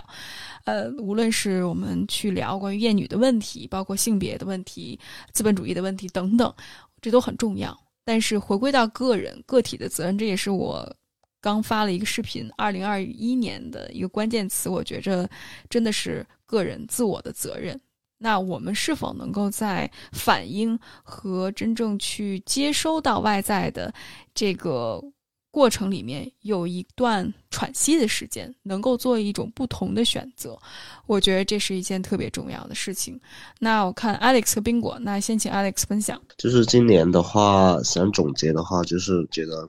[0.66, 5.00] 呃，无论是我们去聊关于厌女的问题，包括性别的问题、
[5.32, 6.54] 资本主义的问题等等，
[7.00, 7.76] 这都很重要。
[8.04, 10.96] 但是，回归到个人个体的责任，这也是我。
[11.42, 15.26] 刚发了一个视频，二零二一年的一个关键词，我觉着
[15.70, 17.80] 真的是个人自我的责任。
[18.18, 23.90] 那我们是否能够在反应和真正去接收到外在的
[24.34, 25.02] 这个
[25.50, 30.58] 过程里面，有一段喘息的时间，能够做一种不同的选择？
[31.06, 33.20] 我觉得这是一件特别重要的事情。
[33.58, 36.20] 那我看 Alex 和宾果，那先请 Alex 分享。
[36.38, 39.68] 就是今年的话，想总结的话，就是觉得。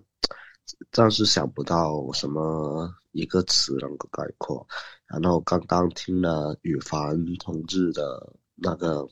[0.94, 4.66] 暂时想不到什么一个词能够概括，
[5.06, 9.06] 然后刚刚听了羽凡同志的那个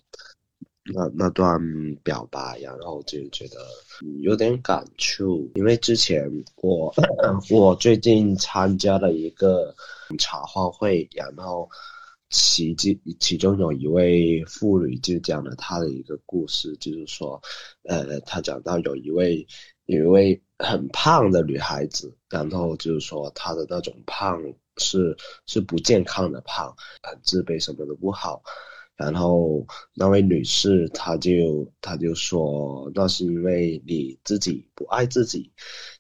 [0.93, 1.59] 那那段
[2.03, 3.57] 表白，然后就觉得
[4.21, 6.93] 有点感触，因为之前我
[7.49, 9.75] 我最近参加了一个
[10.17, 11.69] 茶话会，然后
[12.29, 17.41] 其其其中有一位妇女就讲了她的一个故事，就是说，
[17.83, 19.47] 呃，她讲到有一位。
[19.89, 24.39] 有一位很胖的女孩子，然后就是说她的那种胖
[24.77, 25.17] 是
[25.47, 26.71] 是不健康的胖，
[27.01, 28.43] 很自卑，什么都不好。
[28.99, 35.51] 然后那位女士她就她就说，那是因为你自己不爱自己，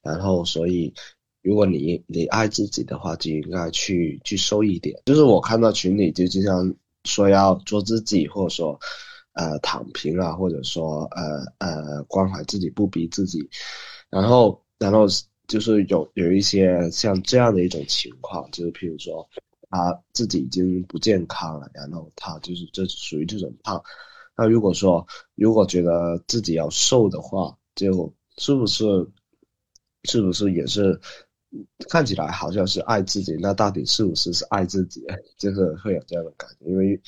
[0.03, 0.93] 然后所以
[1.41, 5.01] 如果你你爱自己的话，就应该去去瘦一点。
[5.05, 6.75] 就是我看到群里就经常
[7.05, 8.79] 说要做自己，或者说。
[9.33, 13.47] 呃，躺平啊，或者说呃呃，关怀自己不逼自己，
[14.09, 15.05] 然后然后
[15.47, 19.25] 就是有有一些像这样的一种情况，就是譬如说
[19.69, 23.81] 他自己已经不健康了，然后他就是这属于这种胖。
[24.35, 25.05] 那如果说
[25.35, 27.91] 如果觉得自己要瘦的话，就
[28.37, 28.85] 是不是
[30.03, 30.99] 是不是也是
[31.87, 33.35] 看起来好像是爱自己？
[33.39, 35.03] 那到底是不是是爱自己？
[35.37, 37.01] 就是会有这样的感觉，因为。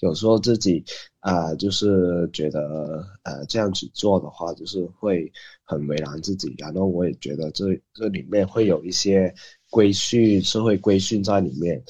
[0.00, 0.84] 有时候自己
[1.18, 5.32] 啊，就是觉得呃这样子做的话，就是会
[5.64, 6.54] 很为难自己。
[6.56, 9.34] 然后我也觉得这这里面会有一些
[9.70, 11.82] 规训、社会规训在里面，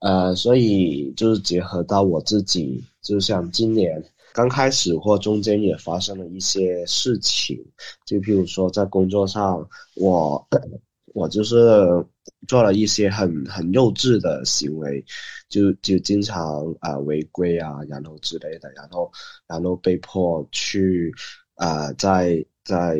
[0.00, 7.58] 呃，所以就是结合到我自己，就像今年刚开始或中间也发生了一些事情，
[8.04, 9.66] 就譬如说在工作上，
[9.96, 10.46] 我
[11.14, 11.56] 我就是
[12.46, 15.04] 做了一些很很幼稚的行为。
[15.48, 19.08] 就就经常啊违规啊，然后之类的，然后
[19.46, 21.14] 然后被迫去
[21.54, 22.98] 啊在在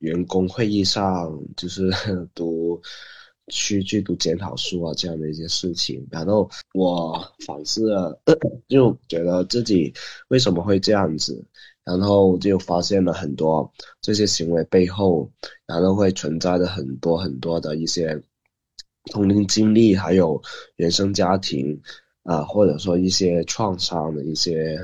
[0.00, 1.88] 员工会议上就是
[2.34, 2.82] 读
[3.48, 8.20] 去去读检讨书啊这样的一些事情，然后我反思了，
[8.68, 9.92] 就觉得自己
[10.28, 11.44] 为什么会这样子，
[11.84, 15.30] 然后就发现了很多这些行为背后，
[15.66, 18.22] 然后会存在着很多很多的一些。
[19.10, 20.42] 童年经历，还有
[20.76, 21.80] 原生家庭，
[22.28, 24.78] 啊，或者说一些创伤的一些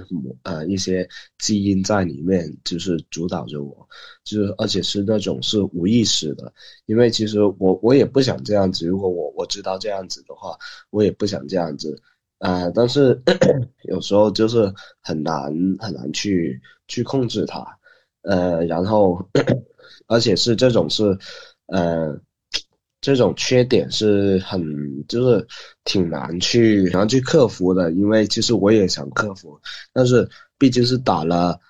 [0.45, 1.07] 呃一些
[1.37, 3.87] 基因在里面，就是主导着我，
[4.25, 6.51] 就是而且是那种是无意识的，
[6.87, 10.57] 因为其实我我也不想这样子，如果我我知道这样子的话，
[10.89, 11.95] 我也不想这样子，
[12.39, 13.21] 呃，但是
[13.85, 14.73] 有时候就是
[15.03, 16.59] 很难很难去
[16.89, 17.63] 去控制它，
[18.23, 19.29] 呃，然后
[20.09, 21.19] 而且是这种是，
[21.67, 22.19] 呃。
[23.05, 24.65] 这种缺点是很
[25.07, 25.47] 就是
[25.85, 29.61] 挺难去难去克服的，因为其实我也想克服，
[29.93, 30.27] 但是
[30.57, 31.61] 毕竟是打了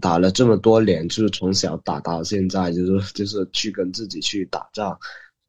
[0.00, 4.96] 打了这么多年，就是从小打到现在，就是就是去跟自己去打仗，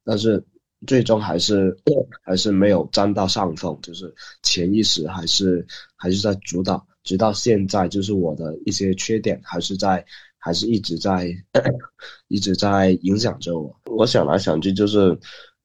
[0.04, 0.44] 但是
[0.88, 1.78] 最终还是
[2.24, 4.12] 还是没有占到上风，就是
[4.42, 5.64] 潜意识还是
[5.96, 10.04] 还是在主导，直到现在，就是我的一些缺点还是在。
[10.46, 11.28] 还是一直在，
[12.30, 13.76] 一直在影响着我。
[13.86, 15.18] 我想来想去，就是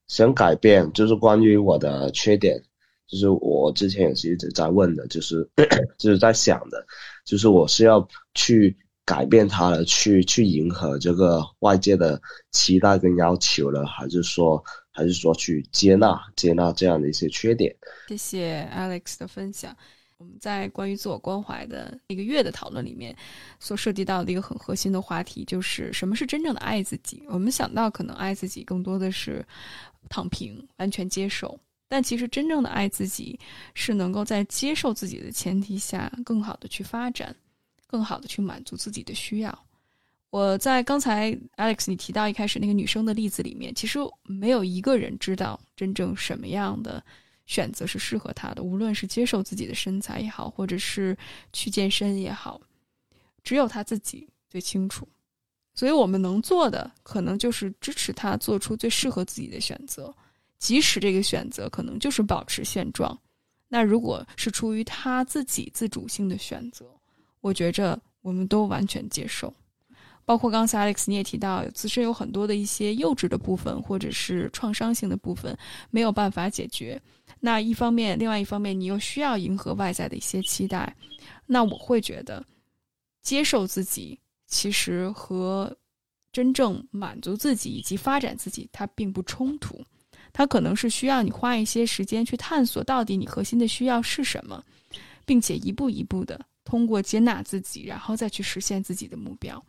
[0.08, 2.58] 想改变，就是关于我的缺点，
[3.06, 5.46] 就是我之前也是一直在问的，就是
[5.98, 6.82] 就是在想的，
[7.26, 8.74] 就是我是要去
[9.04, 12.18] 改变它了，去去迎合这个外界的
[12.50, 17.76] 期待跟要求了，还是说，还是说去接纳接纳这样的一些缺点？
[18.08, 19.76] 谢谢 Alex 的分享。
[20.20, 23.16] 我们在关于自我关怀的一个月的讨论里面，
[23.58, 27.22] 所涉及到的一个很核心的话题，就是什么是真正的爱自己。
[27.26, 29.42] 我们想到可能爱自己更多的是
[30.10, 33.40] 躺平、完全接受，但其实真正的爱自己
[33.72, 37.34] 是能够在接受自己的前提下，更好的去发展，
[37.86, 39.58] 更好的去满足自己的需要。
[40.28, 47.02] 我在刚才 Alex 你提到一开始那个女生的例子里面，其实没有一个人知道真正什么样的。
[47.50, 51.18] 选择是适合他的，无论是接受自己的身材也好，或者是
[51.52, 52.60] 去健身也好，
[53.42, 55.08] 只有他自己最清楚。
[55.74, 60.14] 所以我们能做的，可能就是支持他做出最适合自己的选择，
[60.60, 63.18] 即使这个选择可能就是保持现状。
[63.66, 66.86] 那如果是出于他自己自主性的选择，
[67.40, 69.52] 我觉着我们都完全接受。
[70.24, 75.58] 包括刚才 Alex 你也提到，自身有很多的一些幼稚的部分，或者是创伤性的部分，
[75.90, 77.00] 没有办法解决。
[77.40, 80.94] 那一方面，另外一方面，你又需要迎合外在的一些期待，
[81.46, 82.44] 那我会觉得，
[83.22, 85.74] 接受自己其实和
[86.32, 89.82] 真正满足自己以及发展自己，它并不冲突，
[90.32, 94.62] 它可能是需要你花一些时间去探索到底你核心的需要是什么，
[95.24, 99.64] 并且一步一步的通过接纳自己，然后再去实现自己的目标。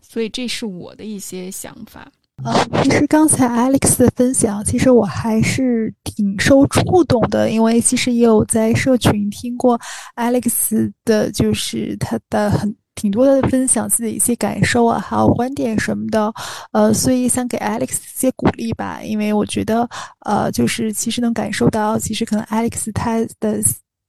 [0.00, 2.10] 所以，这是我的一些想法。
[2.44, 9.78] 呃，其实刚才 Alex 的分享，其实我还是挺受触动的，因为其实也有在社群听过
[10.16, 16.32] Alex 的，就是他的很挺多的分享自己一些感受啊，还有观点什么的，
[16.72, 19.88] 呃，所以想给 Alex 一些鼓励吧，因为我觉得，
[20.26, 23.62] 呃，就是其实能感受到，其实可能 Alex 他的。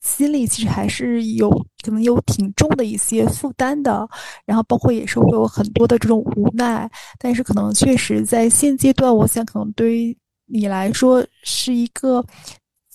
[0.03, 1.49] 心里其实还是有
[1.83, 4.07] 可能有挺重的一些负担的，
[4.45, 10.15] 然后包括也是会有很多的这种无奈，但是可能确实在现阶段，我想可能对于
[10.45, 12.23] 你来说是一个，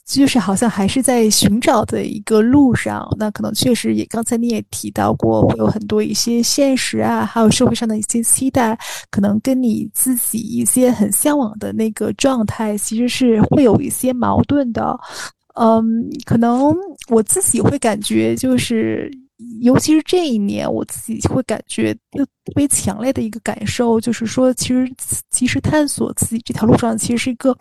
[0.06, 3.08] 就是好像还是在寻找的一个路上。
[3.18, 8.78] 那可能确实也刚才你也提到过，会有很多一些现实啊，还有社会上的一些期待，
[9.10, 14.98] 可能跟你自己一些很向往的那个状态，其实是会有一些矛盾的。
[15.58, 15.82] 嗯，
[16.24, 16.72] 可能
[17.08, 19.10] 我自己会感觉，就是，
[19.60, 22.24] 尤其是这一年，我自己会感觉特
[22.54, 24.92] 别强烈的一个感受，就是说，其实，
[25.30, 27.56] 其实探索自己这条路上，其实是一个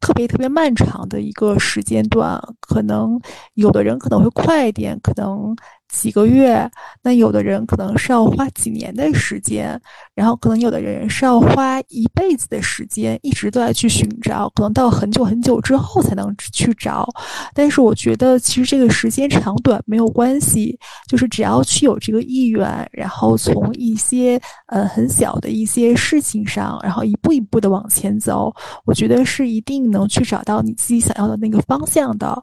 [0.00, 2.40] 特别特别漫长的一个时间段。
[2.60, 3.20] 可能
[3.54, 5.54] 有的人可能会快一点，可能。
[5.88, 6.70] 几个月，
[7.02, 9.80] 那有的人可能是要花几年的时间，
[10.14, 17.08] 然后可能有的人是要花一辈子的时间，一直都在去寻找，可能到很久很久之后才能去找。
[17.54, 20.78] 但是我觉得，其实这个时间长短没有关系，
[21.08, 28.54] 就是只要去有这个意愿，然后从一些呃很小的一些事情上，然后一步一步的往前走，
[28.84, 32.38] 我觉得是一定能去找到你自己想要的那个方向的。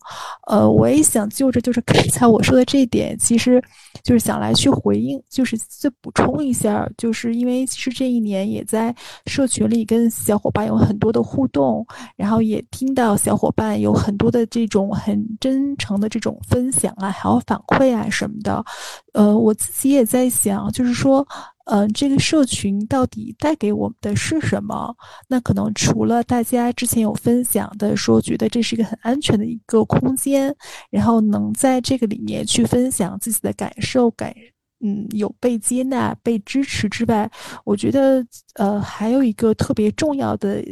[0.47, 3.34] 呃，我也想就着就是刚才我说的这一点，其。
[3.35, 3.61] 其实，
[4.01, 8.95] 就是想来去回应，就是再补充一下，就是因为其实这一年也在
[9.25, 11.85] 社群里跟小伙伴有很多的互动，
[12.15, 18.63] 然后也听到小伙伴有很多的这种很真诚的这种分享啊，还有反馈啊什么的。
[19.11, 21.27] 呃，我自己也在想，就是说。
[21.65, 24.95] 嗯，这个社群到底带给我们的是什么？
[25.27, 30.55] 那可能除了大家之前有分享的，说觉得这是一个很安全的一个空间，
[30.91, 34.31] 然后能在这个里面去分享自己的感受，感
[34.79, 37.27] 嗯有被接纳、被支持之外，
[37.63, 38.23] 我觉得
[38.53, 40.63] 呃还有一个特别重要的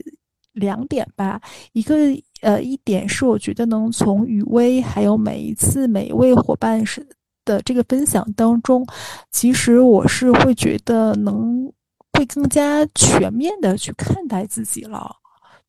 [0.51, 1.41] 两点吧。
[1.71, 1.95] 一个
[2.41, 7.03] 呃一点是我觉得能从雨薇还有每一次每一位伙伴是。
[7.45, 8.85] 的这个分享当中，
[9.31, 11.71] 其实我是会觉得能
[12.13, 15.15] 会更加全面的去看待自己了。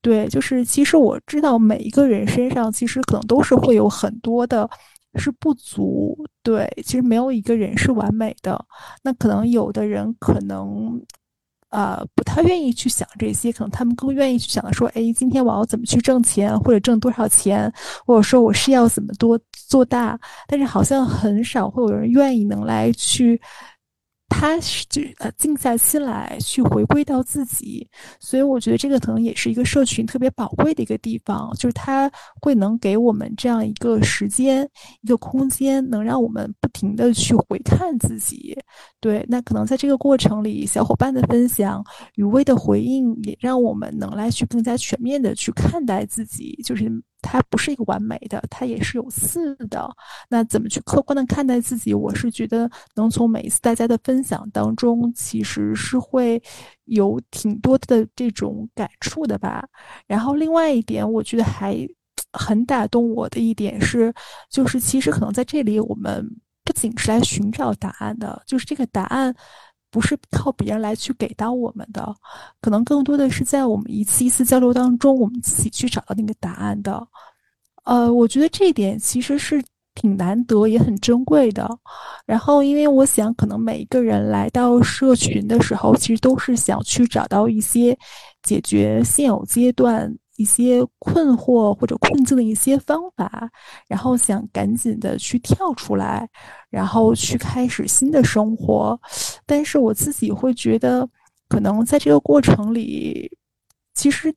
[0.00, 4.68] 对，就是其实我知道每一个人身上其实可能都是会有很多的
[5.16, 6.16] 是不足。
[6.42, 8.64] 对，其实没有一个人是完美的。
[9.02, 11.00] 那可能有的人可能。
[11.74, 17.72] 呃不太愿意去想这些，可能他们更愿意去想的说，哎，今天我要怎么去挣钱，或者挣多少钱，
[18.06, 19.38] 或者说我是要怎么多
[19.68, 23.40] 做大，但是好像很少会有人愿意能来去。
[24.36, 27.88] 他是就呃静下心来去回归到自己，
[28.18, 32.10] 所以我觉得这个可能也是一个社群特别宝贵的一个地方，就是他
[32.42, 34.68] 会能给我们这样一个时间、
[35.02, 38.58] 一个空间，能让我们不停的去回看自己。
[39.00, 41.84] 对，那可能在这个过程里，小伙伴的分享、
[42.16, 46.90] 余威的回应，也让我们能来去更加全面的去看待自己，就是。
[47.26, 49.88] 它不是一个完美的，它也是有刺的。
[50.28, 51.94] 那怎么去客观的看待自己？
[51.94, 56.40] 我是觉得能从每一次大家的分享当中，其实是会
[56.84, 59.66] 有挺多的这种感触的吧。
[60.06, 61.76] 然后另外一点，我觉得还
[62.32, 64.12] 很打动我的一点是，
[64.50, 66.28] 就是其实可能在这里，我们
[66.62, 69.34] 不仅是来寻找答案的，就是这个答案。
[69.94, 72.12] 不是靠别人来去给到我们的，
[72.60, 77.06] 可能更多的是在我们一次一次交流当中，我们自己去找到那个答案的。
[77.84, 79.62] 呃，我觉得这一点其实是
[79.94, 81.68] 挺难得也很珍贵的。
[82.26, 87.96] 然后，因为我想，可能每一个人来到社群的时候，其实都是想去找到一些
[88.42, 90.12] 解决现有阶段。
[90.36, 93.48] 一些困惑或者困境的一些方法，
[93.86, 96.28] 然后想赶紧的去跳出来，
[96.70, 98.98] 然后去开始新的生活。
[99.46, 101.08] 但是我自己会觉得，
[101.48, 103.30] 可能在这个过程里，
[103.94, 104.34] 其实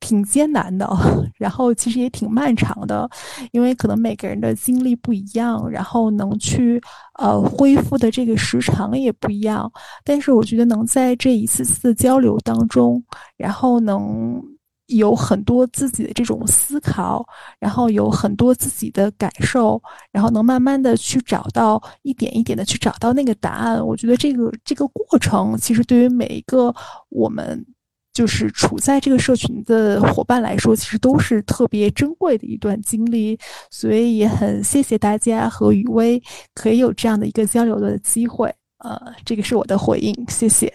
[0.00, 0.88] 挺艰难的，
[1.36, 3.06] 然后其实也挺漫长的，
[3.52, 6.80] 因为可能每个人的经历不一样，然后能去
[7.18, 9.70] 呃恢复的这个时长也不一样。
[10.04, 13.04] 但是我觉得能在这一次次的交流当中，
[13.36, 14.42] 然后能。
[14.86, 17.24] 有很多自己的这种思考，
[17.58, 19.80] 然后有很多自己的感受，
[20.10, 23.84] 然后能慢慢的去找到一点一点的去找到那个答案。
[23.84, 26.74] 我觉得这个这个过程，其实对于每一个
[27.08, 27.64] 我们
[28.12, 33.38] 就是处在这个社群的伙伴来说，其实都是特别珍贵的一段经历。
[33.70, 36.22] 所以也很谢谢大家和雨薇
[36.54, 38.52] 可以有这样的一个交流的机会。
[38.78, 40.70] 呃，这个是我的回应，谢谢。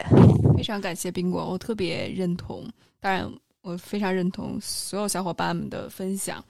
[0.55, 2.65] 非常感谢宾果，我特别认同。
[2.99, 3.29] 当然。
[3.67, 6.41] 我非常认同所有小伙伴们的分享，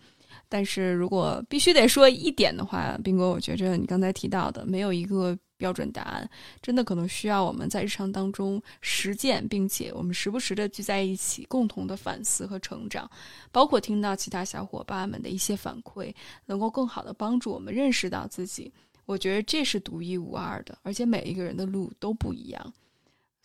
[0.47, 6.29] 但是如果必须得说一点的话，斌哥，我觉着你刚才提到的没有一个标准答案，
[6.61, 13.09] 真的可能需要我们在日常当中实践，并且我们时不时的聚在一起，共同的反思和成长，
[13.51, 16.13] 包括听到其他小伙伴们的一些反馈，
[16.45, 18.71] 能够更好的帮助我们认识到自己。
[19.07, 22.73] 我觉得这是独一无二的，而且每一个人的路都不一样。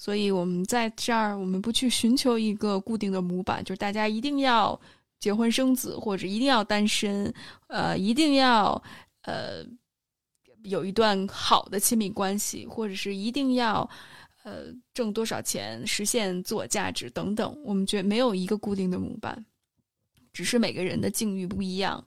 [0.02, 4.76] 所以，我们在这儿，我们不去寻求一个固定的模板，就是大家一定要
[5.20, 7.32] 结婚生子，或者一定要单身，
[7.68, 8.82] 呃，一定要
[9.22, 9.64] 呃
[10.64, 13.88] 有一段好的亲密关系，或者是一定要
[14.42, 17.56] 呃挣多少钱，实现自我价值等等。
[17.62, 19.46] 我们觉得没有一个固定的模板，
[20.32, 22.04] 只是每个人的境遇不一样。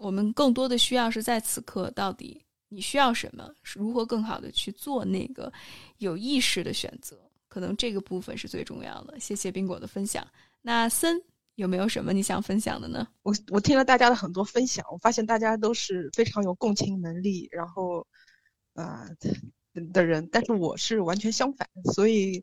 [0.00, 2.42] 我们更多的需要是在此刻到底。
[2.72, 3.54] 你需要什么？
[3.74, 5.52] 如何更好的去做那个
[5.98, 7.18] 有意识的选择？
[7.48, 9.20] 可能这个部分是最重要的。
[9.20, 10.26] 谢谢冰果的分享。
[10.62, 11.22] 那森
[11.56, 13.06] 有没有什么你想分享的呢？
[13.22, 18.06] 我我听了大家的很多分享，我发现大家都是非常有共情能力，然后
[18.72, 19.06] 啊
[19.92, 21.68] 的人，但是我是完全相反。
[21.92, 22.42] 所以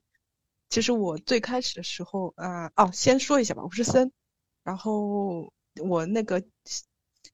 [0.69, 4.11] 其实我最开始的时候啊哦，先说一下吧，我是森，
[4.63, 5.51] 然后
[5.81, 6.43] 我那个。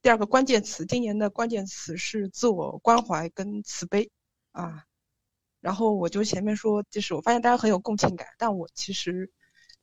[0.02, 4.12] 第二个关键词，今年的关键词是自我关怀跟慈悲，
[4.52, 4.86] 啊，
[5.62, 9.32] 然后我就前面说，就是我发现大家很有共情感，但我其实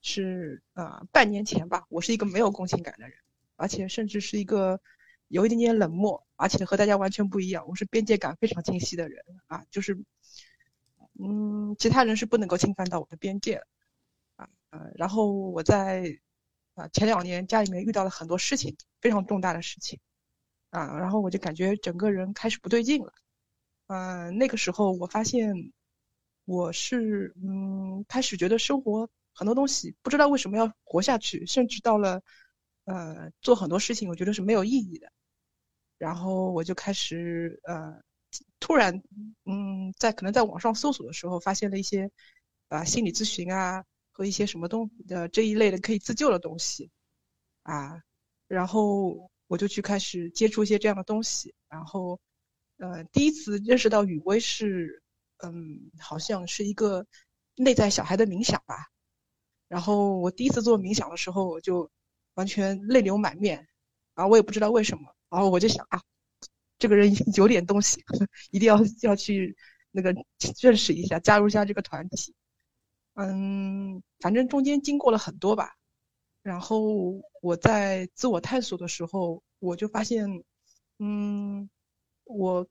[0.01, 3.17] 是啊，半年前吧，我是一个没有共情感的人，
[3.57, 4.81] 而且甚至是一个
[5.29, 9.99] 有一点点冷漠，而且和大家完全不一样，我是边界感非常清晰的人啊，就是，
[11.19, 13.63] 嗯，其他人是不能够侵犯到我的边界，
[14.37, 16.19] 啊，呃，然后我在
[16.75, 20.01] 啊前两年家里面遇到了很多事情，非常重大的事情。
[20.71, 23.13] 啊，然后我就感觉整个人开始不对劲了，
[23.89, 25.53] 嗯，那个时候我发现
[26.47, 32.23] 我是嗯开始觉得生活很多东西不知道为什么要活下去，甚至到了
[32.87, 35.13] 呃做很多事情我觉得是没有意义的，
[35.99, 38.01] 然后我就开始呃
[38.59, 39.03] 突然
[39.45, 42.11] 嗯在可能在网上搜索的时候发现了一些
[42.69, 46.91] 啊心理咨询啊和一些什么东的这一类的可以自救的东西。
[47.63, 48.03] 啊，
[48.55, 49.31] 然后。
[49.49, 52.19] 我就去开始接触一些这样的东西，然后，
[52.79, 55.03] 呃，第一次认识到雨薇是，
[55.45, 57.07] 嗯，好像是一个
[57.57, 58.87] 内在小孩的冥想吧。
[59.69, 61.91] 然后我第一次做冥想的时候，我就
[62.33, 63.59] 完全泪流满面，
[64.15, 66.01] 然后我也不知道为什么，然后我就想啊，
[66.79, 68.03] 这个人有点东西，
[68.53, 69.55] 一定要要去
[69.91, 70.15] 那个
[70.63, 72.35] 认识一下，加入一下这个团体。
[73.17, 75.77] 嗯，反正中间经过了很多吧。
[76.43, 80.27] 然后我在自我探索的时候，我就发现，
[80.99, 81.69] 嗯，
[82.25, 82.67] 我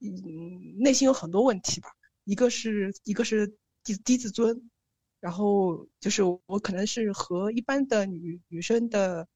[0.00, 1.88] 嗯内心有很多问题吧。
[2.24, 3.48] 一个是一个是
[3.82, 4.70] 低低自尊，
[5.20, 9.26] 然后就是我可能是和一般的女女生的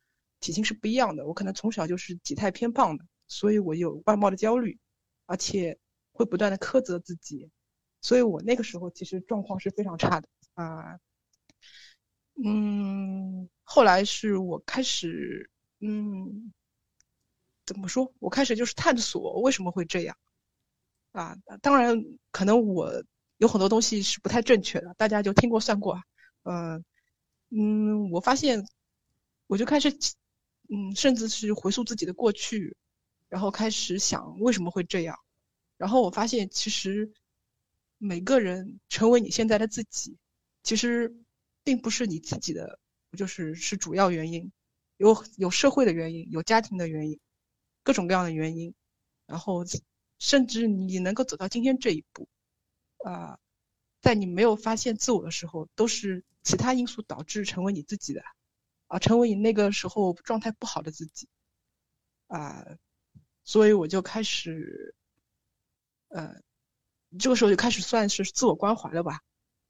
[0.41, 4.79] 体型是不一样的，我可能从小就是体态偏胖的，所以我有外貌的焦虑，
[5.25, 5.79] 而且
[6.13, 7.49] 会不断的苛责自己，
[8.03, 10.99] 所以我那个时候其实状况是非常差的啊。
[12.45, 15.51] 嗯，后来是我开始，
[15.81, 16.53] 嗯，
[17.65, 18.13] 怎么说？
[18.19, 20.15] 我开始就是探索为什么会这样，
[21.13, 21.97] 啊，当然
[22.33, 23.03] 可能我
[23.39, 25.99] 有很多东西是不太正确的，大家就听过算过，
[26.43, 26.85] 嗯
[27.49, 28.63] 嗯，我发现，
[29.47, 29.89] 我就开始，
[30.69, 32.77] 嗯，甚至是回溯自己的过去，
[33.31, 35.19] 然后开始想为什么会这样，
[35.79, 37.11] 然后我发现其实
[37.97, 40.19] 每个人成为你现在的自己，
[40.63, 41.17] 其实。
[41.65, 42.81] 并不是你自己的，
[43.17, 44.53] 就是是主要原因，
[44.97, 47.21] 有有社会的原因，有家庭的原因，
[47.83, 48.75] 各种各样的原因，
[49.27, 49.65] 然后
[50.19, 52.29] 甚至你能够走到今天这一步，
[53.05, 53.39] 啊，
[54.01, 58.23] 在你没有发现自我的时候，都是其他因素导致成为你自己的，
[58.87, 61.29] 啊，成为你那个时候状态不好的自己，
[62.29, 62.65] 啊，
[63.45, 64.95] 所以我就开始，
[66.09, 66.41] 呃，
[67.19, 69.21] 这个时候就开始算是自我关怀了吧。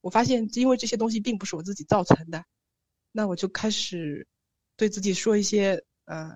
[0.01, 2.45] 我发现，因为这些东西并不是我自己造成的，
[3.13, 4.27] 那我就开始
[4.77, 6.31] 对自己说一些，呃，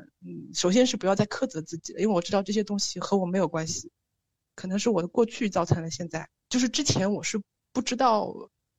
[0.54, 3.90] 首先是不要再苛责自己了，因为我知道这些东西和我没有关系，
[4.54, 6.28] 可能是我的过去造成了现在。
[6.48, 7.42] 就是之前我是
[7.72, 8.32] 不知道，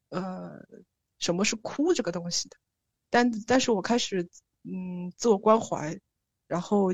[0.09, 0.59] 呃，
[1.19, 2.57] 什么是哭这个东西的，
[3.09, 4.29] 但但是我开始，
[4.63, 5.99] 嗯，自我关怀，
[6.47, 6.93] 然后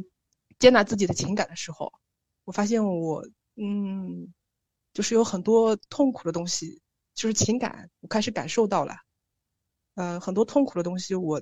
[0.57, 1.93] 接纳自己的情感的时候，
[2.45, 4.34] 我发现我，嗯，
[4.93, 6.81] 就是有很多痛苦的东西。
[7.15, 8.95] 就是情感，我开始感受到了，
[9.95, 11.15] 呃，很多痛苦的东西。
[11.15, 11.41] 我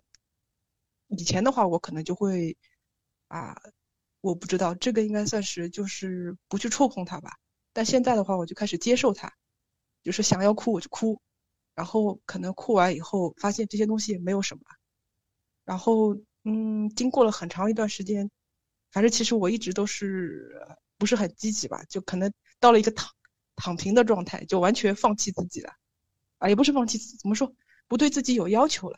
[1.07, 2.57] 以前的话，我可能就会
[3.28, 3.56] 啊，
[4.22, 7.38] 我不知道这个应该算是就是不去触碰它吧。
[7.73, 9.34] 但现在的话，我就开始接受它，
[10.03, 11.22] 就是想要哭我就哭，
[11.76, 14.61] 然后可能哭完以后发现这些东西也没有什么，
[15.65, 18.30] 然后嗯，经过了很长一段时间，
[18.91, 20.68] 反正其实我一直都是
[20.98, 23.11] 不是很积极吧，就可能到了一个躺。
[23.57, 25.72] 躺平的状态，就完全放弃自己了，
[26.40, 27.53] 啊，也不是放弃，怎么说，
[27.91, 28.97] 不对自己有要求了。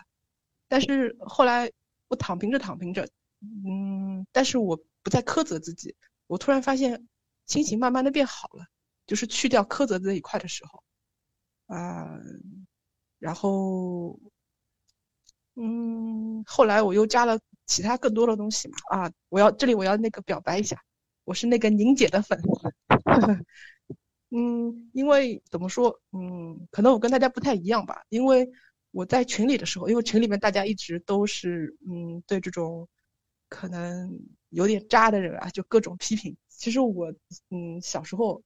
[0.68, 1.72] 但是后来
[2.10, 3.10] 我躺平着躺平着，
[3.42, 5.96] 嗯，但是我不再苛责自己，
[6.28, 7.08] 我突然发现
[7.48, 8.68] 心情慢慢的变好了，
[9.08, 10.84] 就是去掉苛责这一块的时候，
[11.76, 12.20] 啊，
[13.18, 14.20] 然后，
[15.56, 20.80] 嗯，后来我又加了其他更多的东西嘛，啊，我要这里我要那个表白一下，
[21.24, 22.48] 我是那个宁姐的粉丝。
[24.36, 28.04] 嗯，因为怎么说，嗯，可能我跟大家不太一样吧。
[28.10, 28.50] 因为
[28.94, 32.88] 我在群里的时候，因为群里面大家一直都是，嗯，对这种
[33.50, 34.18] 可能
[34.50, 36.38] 有点渣的人啊，就各种批评。
[36.48, 37.12] 其实我，
[37.50, 38.42] 嗯，小时候，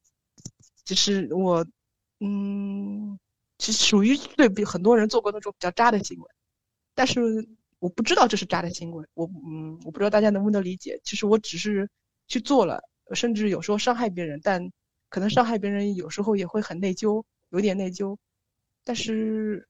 [0.86, 1.64] 其实我，
[2.20, 3.20] 嗯，
[3.60, 6.28] 其实属于对比很多人做过那种比较渣的行为，
[6.96, 7.48] 但是
[7.80, 9.06] 我不知道这是渣的行为。
[9.14, 11.00] 我，嗯，我不知道大家能不能理解。
[11.04, 11.90] 其实我只是
[12.28, 12.82] 去做了，
[13.14, 14.72] 甚至有时候伤害别人，但。
[15.10, 18.18] 可能伤害别人，有时候也会很内疚，有点内疚。
[18.84, 19.66] 但是，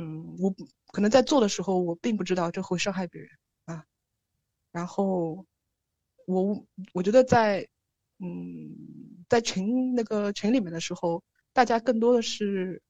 [0.00, 0.54] 嗯，我
[0.92, 3.30] 可能在做的时候，我并不知道这会伤害别人
[3.66, 3.84] 啊。
[4.72, 5.44] 然后，
[6.26, 7.68] 我我觉得在，
[8.18, 8.74] 嗯，
[9.28, 11.22] 在群那个群里面的时候，
[11.52, 12.82] 大家更多的是，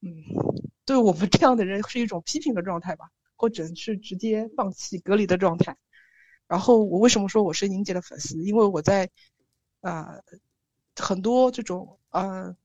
[0.00, 0.10] 嗯，
[0.84, 5.76] 对我们这样的人是一种批评的状态吧，或者是直接放弃隔离的状态。
[6.46, 8.42] 然后，我为什么说我是宁姐的粉丝？
[8.42, 9.10] 因为我在，
[9.82, 10.20] 啊。
[11.00, 12.56] 很多这种，嗯，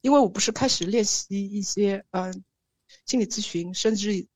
[0.00, 2.42] 因为我不是开始练习一些，嗯，
[3.04, 4.26] 心理咨询，甚至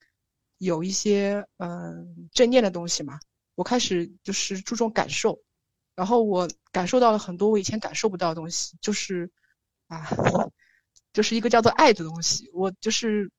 [0.57, 3.19] 有一些，嗯，正念的东西嘛。
[3.55, 5.39] 我开始就是注重感受，
[5.95, 9.29] 然后我感受到了很多我以前感受不到的东西，就是，
[9.87, 10.07] 啊，
[11.13, 12.49] 就是一个叫做爱的东西。
[12.53, 13.29] 我就是，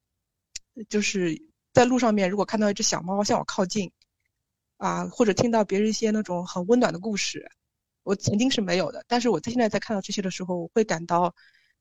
[0.89, 1.40] 就是
[1.73, 3.90] 在路上面，如果看到一只小猫向我靠近，
[4.77, 7.51] 啊，或者听到别人一些那种很温暖的故事。
[8.05, 11.35] 我曾经是没有的，但是我在现在在看到这些的时候，我会感到，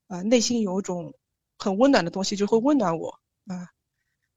[0.08, 1.14] 啊，内心有一种
[1.58, 3.70] 很温暖的东西，就会温暖我啊。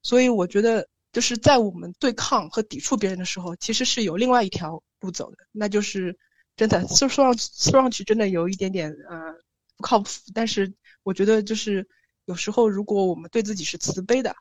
[0.03, 6.19] 所以我觉得，就是在我们对抗和抵触别人的时候，其实是有另外一条路走的，那就是
[6.57, 9.33] 真的，说说上说上去真的有一点点呃
[9.77, 10.09] 不靠谱。
[10.35, 10.73] 但是
[11.03, 11.89] 我觉得，就是
[12.27, 14.35] 有时候如果我们对自己是慈悲的，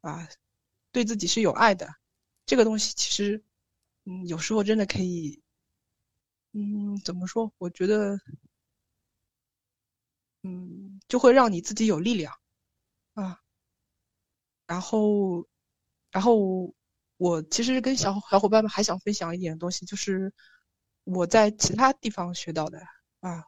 [0.00, 0.28] 啊，
[0.92, 1.88] 对自己是有爱的，
[2.46, 3.42] 这个东西其实，
[4.04, 5.42] 嗯，有时候真的可以。
[6.52, 7.52] 嗯，怎么说？
[7.58, 8.18] 我觉得，
[10.42, 12.34] 嗯，就会让你自己有力量，
[13.14, 13.40] 啊。
[14.70, 15.44] 然后，
[16.12, 16.72] 然后
[17.16, 20.32] 我其实跟小小伙伴们还想分享一点东西，就是
[21.02, 22.78] 我在其他地方学到的
[23.18, 23.42] 啊。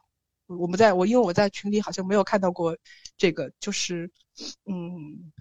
[0.47, 2.77] 我们在我因为我在群里好像没有看到过
[3.15, 4.11] 这个，就是
[4.65, 5.31] 嗯，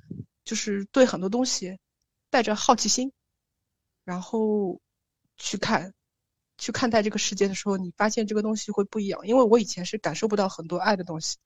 [0.45, 1.77] 就是对很多东西
[2.31, 3.13] 带着好奇心，
[4.05, 4.81] 然后
[5.37, 5.93] 去看。
[6.59, 9.27] 去看待这个世界的时候，你发现这个东西会不一样。
[9.27, 11.39] 因为我以前是感受不到很多爱的东西，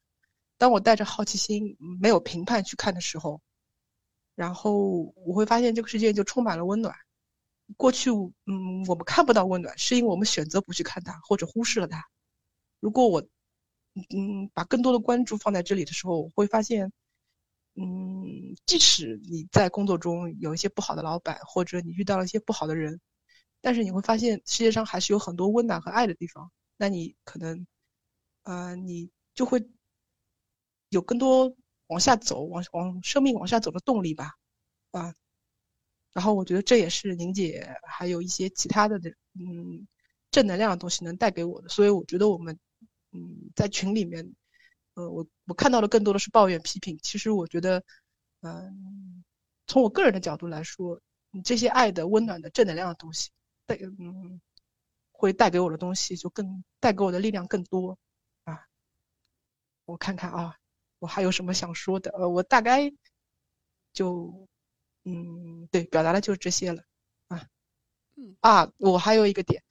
[0.59, 3.41] 当我带着好奇心、没有评判去看的时候，
[4.37, 6.95] 然后我会发现这个世界就充满了温暖。
[7.77, 12.05] 过去，嗯，我们看不到温暖，是因为我们选择不去看它，或者忽视了它。
[12.79, 13.21] 如果我，
[14.11, 16.93] 嗯，把更多的关注放在这里的时候，我会发现，
[17.75, 18.25] 嗯，
[18.67, 23.01] 即使你在工作中有一些不好的老板，或者你遇到了一些不好的人。
[23.61, 27.67] 但是你会发现世界上还是有很多温暖和爱的地方，那你可能，
[28.45, 29.67] 呃，你就会
[30.91, 31.57] 有更多
[31.89, 34.35] 往下走、往往生命往下走的动力吧，
[34.91, 35.15] 啊。
[36.13, 39.87] 然后我觉得这也是宁姐还有一些其他的的嗯
[40.31, 42.59] 正能量的东西能带给我的，所以我觉得我们
[43.13, 44.35] 嗯在群里面，
[44.95, 46.99] 呃，我我看到的更多的是抱怨批评。
[47.03, 47.83] 其实我觉得，
[48.41, 49.25] 嗯，
[49.67, 51.01] 从我个人的角度来说，
[51.45, 53.31] 这些爱的、温暖的、正能量的东西。
[53.67, 54.41] 带嗯，
[55.11, 57.99] 会带给我的东西就更带给我的力量更多
[58.45, 58.69] 啊！
[59.87, 60.57] 我看看啊，
[60.99, 62.11] 我还有什么想说的？
[62.13, 62.93] 呃，我大概
[63.93, 64.49] 就
[65.05, 66.83] 嗯，对，表达的就是这些了
[67.29, 67.47] 啊。
[68.17, 69.63] 嗯啊，我还有一个点，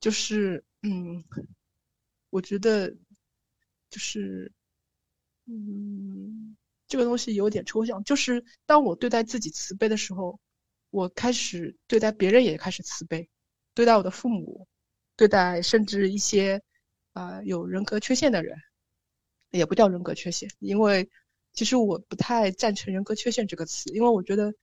[0.00, 1.24] 就是嗯，
[2.30, 2.88] 我觉得
[3.90, 4.52] 就是
[5.46, 6.56] 嗯，
[6.86, 10.38] 这个东西有点抽象，就是当我对待自己慈悲的时候，
[10.90, 13.28] 我开始对待别人也开始慈悲。
[13.74, 14.66] 对待我的父母，
[15.16, 16.60] 对待甚至一些
[17.12, 18.56] 啊有人格缺陷的人，
[19.50, 21.08] 也不叫人格缺陷，因为
[21.52, 24.54] 其实我不太赞成人格缺陷这个词，因为我觉得，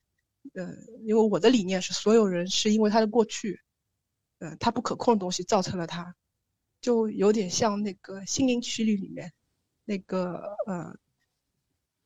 [0.54, 3.62] 呃，因为我的理念是所有人是因为他的过去，
[4.40, 6.16] 呃，他不可控的东西造成了他，
[6.82, 9.34] 就有点像那个心灵奇旅里面
[9.84, 10.96] 那个呃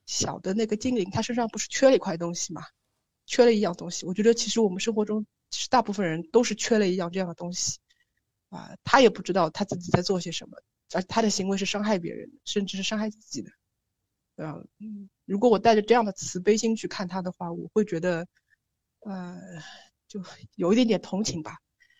[0.06, 2.64] 小的那个精灵，他身上不是缺了一块东西嘛，
[3.26, 4.06] 缺了一样东西。
[4.06, 5.26] 我觉得其实我们生活中。
[5.52, 7.80] 其实大部分人都是缺了一样这样的东西，
[8.50, 10.56] 啊，他也不知道他自己在做些什么，
[10.94, 13.52] 而他的行为是伤害别人，甚至是伤害自己的。
[14.80, 18.28] 嗯，如果我带着这样的慈悲心去看他的话，我会觉得，
[19.02, 19.38] 呃，
[20.08, 20.22] 就
[20.56, 21.58] 有一点点同情吧。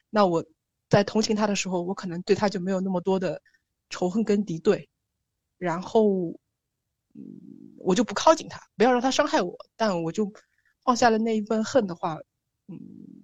[0.10, 0.46] 那我
[0.90, 3.42] 在同情他的时候，我可能对他就没有那么多的
[3.90, 4.90] 仇恨跟敌对，
[5.58, 6.30] 然后，
[7.14, 9.58] 嗯，我就不靠近他，不要让他伤害我。
[9.76, 10.32] 但我就
[10.84, 12.20] 放下了那一份恨的话，
[12.68, 12.80] 嗯。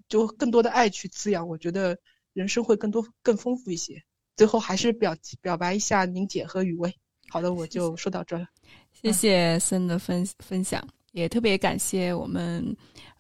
[0.08, 1.98] 就更多的爱去滋养，我觉得
[2.34, 4.04] 人生会更多更丰富一些。
[4.36, 6.94] 最后还是表表白一下宁姐和雨薇。
[7.30, 8.48] 好的，我就说到这了。
[8.94, 12.76] 谢谢森的分分享，也特别感谢我们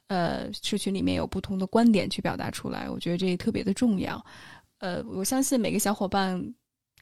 [0.07, 4.23] 呃社群里面有不同的观点去表达出来，我觉得这特别的重要。
[4.79, 6.41] 呃，我相信每个小伙伴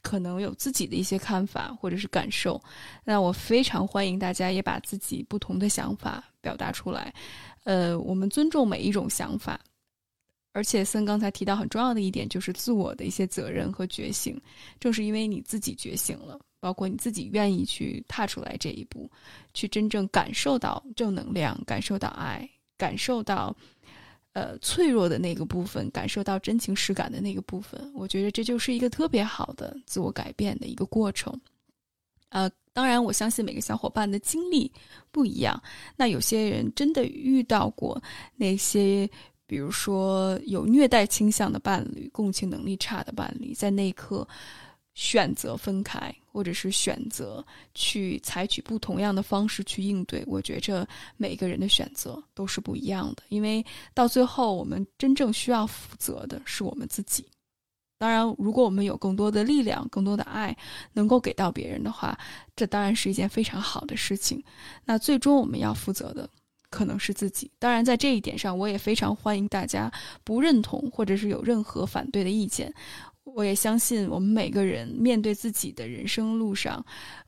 [0.02, 2.60] 可能有自己的一些看法或者是感受，
[3.04, 7.12] 那我非常欢迎大家也把自己不同的想法表达出来。
[7.64, 9.60] 呃，我们尊重每一种想法。
[10.54, 14.40] 而且森刚才提到很重要的一点，就是自我的一些责任和觉醒。
[14.78, 19.10] 正是因为你自己觉醒了，包括你自己愿意去踏出来这一步，
[19.52, 22.48] 去真正感受到正能量，感受到爱，
[22.78, 23.54] 感受到
[24.32, 27.90] 呃脆弱的那个部分，感受到真情实感的那个部分。
[27.92, 31.36] 我觉得这就是一个特别好的自我改变的一个过程。
[32.28, 34.70] 呃，当然，我相信每个小伙伴的经历
[35.10, 35.60] 不一样。
[35.96, 38.00] 那有些人真的遇到过
[38.36, 39.10] 那些。
[39.46, 44.26] 比如说，有虐待倾向的伴侣，共情能力差的伴侣，在那一刻
[44.94, 47.44] 选择分开，或者是选择
[47.74, 50.24] 去采取不同样的方式去应对。
[50.26, 57.26] 我觉着每个人的选择都是不一样的，因为到最后，我们真正需要负责的是我们自己。
[57.98, 60.56] 当然，如果我们有更多的力量、更多的爱
[60.92, 62.18] 能够给到别人的话，
[62.56, 64.42] 这当然是一件非常好的事情。
[64.84, 66.28] 那最终我们要负责的。
[66.74, 69.88] 可能是自己，当然在这一点上，我也非常欢迎大家
[70.24, 72.74] 不认同或者是有任何反对的意见。
[73.22, 76.84] 我也相信我们每个人面对自己的人生路上，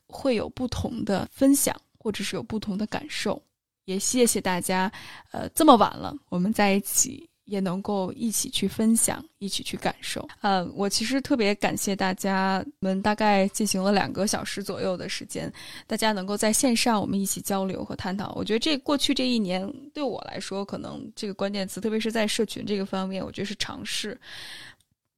[0.09, 3.41] 会有不同的分享，或者是有不同的感受。
[3.85, 4.91] 也谢谢大家，
[5.31, 7.31] 呃，这么晚了，我们在一起。
[7.47, 10.29] 也能够一起去分享，一起去感受。
[10.43, 15.53] 呃，我其实特别感谢大家们，大概进行了两个小时左右的时间，
[15.87, 18.33] 大家能够在线上我们一起交流和探讨。
[18.37, 24.21] 我觉得这过去这一年对我来说，可能这个关键词，特别是在社群这个方面，我觉得是尝试。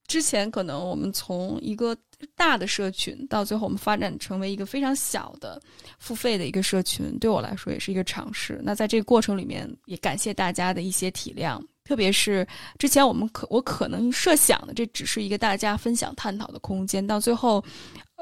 [0.07, 1.95] 之前可能我们从一个
[2.35, 5.61] 大的社群，到最后我们发展成为一个非常小的
[5.99, 8.59] 付费的一个社群，对我来说也是一个尝试。
[8.63, 12.47] 那在这个过程里面，也感谢大家的一些体谅，特别是
[12.77, 17.63] 之前我们可我可能设想的，这只是一个大家分享探讨的空间，到最后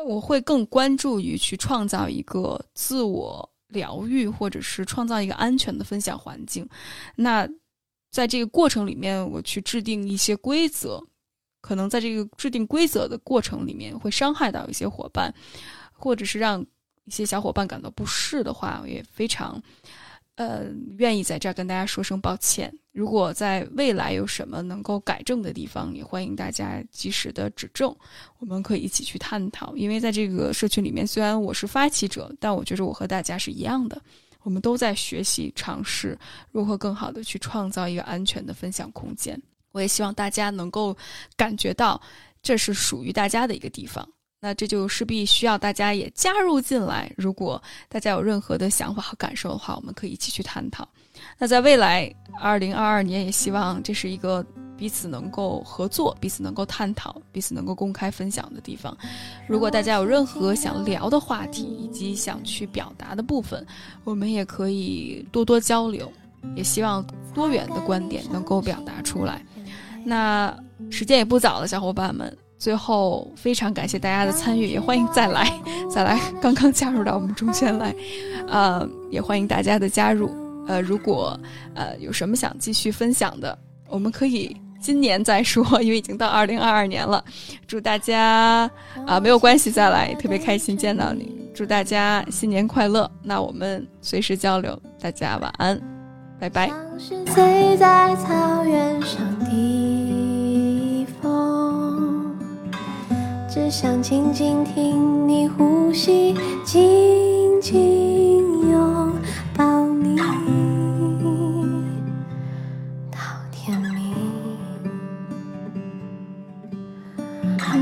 [0.06, 6.66] 我会更关注于去创造一个自我疗愈，或者是创造一个安全的分享环境。
[7.18, 7.46] 那
[8.10, 11.06] 在这个过程里面，我去制定一些规则。
[11.60, 15.34] 可能在这个制定规则的过程里面，会伤害到一些伙伴，
[15.92, 16.66] 或者是让
[17.04, 19.62] 一些小伙伴感到不适的话，我也非常，
[20.36, 20.68] 呃，
[20.98, 22.74] 愿意在这儿跟大家说声抱歉。
[22.98, 27.96] 如果在未来有什么能够改正的地方，也欢迎大家及时的指正，
[28.40, 29.78] 我们可以一起去探讨。
[29.78, 34.02] 因为在这个社群里面，虽然我是发起者，但我觉得我和大家是一样的，
[34.42, 36.18] 我们都在学习尝试
[36.52, 39.40] 如何更好的去创造一个安全的分享空间。
[39.74, 40.98] 我也希望大家能够
[41.36, 42.02] 感觉到
[42.42, 44.10] 这是属于大家的一个地方，
[44.40, 47.14] 那这就势必需要大家也加入进来。
[47.16, 50.90] 如果大家有任何的想法和感受的话，我们可以一起去探讨。
[51.38, 54.46] 那在未来二零二二年，也希望这是一个
[54.78, 58.96] 彼此能够合作、彼此能够探讨、彼此能够公开分享的地方。
[59.48, 63.66] 如果大家有任何想聊的话题以及想去表达的部分，
[64.04, 66.12] 我们也可以多多交流。
[66.56, 69.44] 也希望多元的观点能够表达出来。
[70.06, 70.56] 那
[70.90, 75.52] 时间也不早了，小伙伴们，最后非常感谢大家的参与，也欢迎再来，
[75.94, 77.94] 再来刚刚加入到我们中间来，
[78.48, 80.47] 呃，也欢迎大家的加入。
[80.68, 81.40] 呃，如果
[81.74, 83.58] 呃有什么想继续分享的，
[83.90, 87.24] 我们可以今年再说， 因为已经到二零二二年了。
[87.66, 88.70] 祝大家
[89.06, 91.36] 啊没有关系，再来，特别开心见到你。
[91.56, 93.10] 祝大家新年快乐。
[93.24, 95.82] 那我们随时交流，大家晚安，
[96.40, 96.70] 拜拜。
[97.78, 102.38] 在草原上的风，
[103.50, 107.74] 只想静静听你呼吸，紧紧
[108.70, 109.12] 拥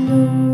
[0.06, 0.45] 路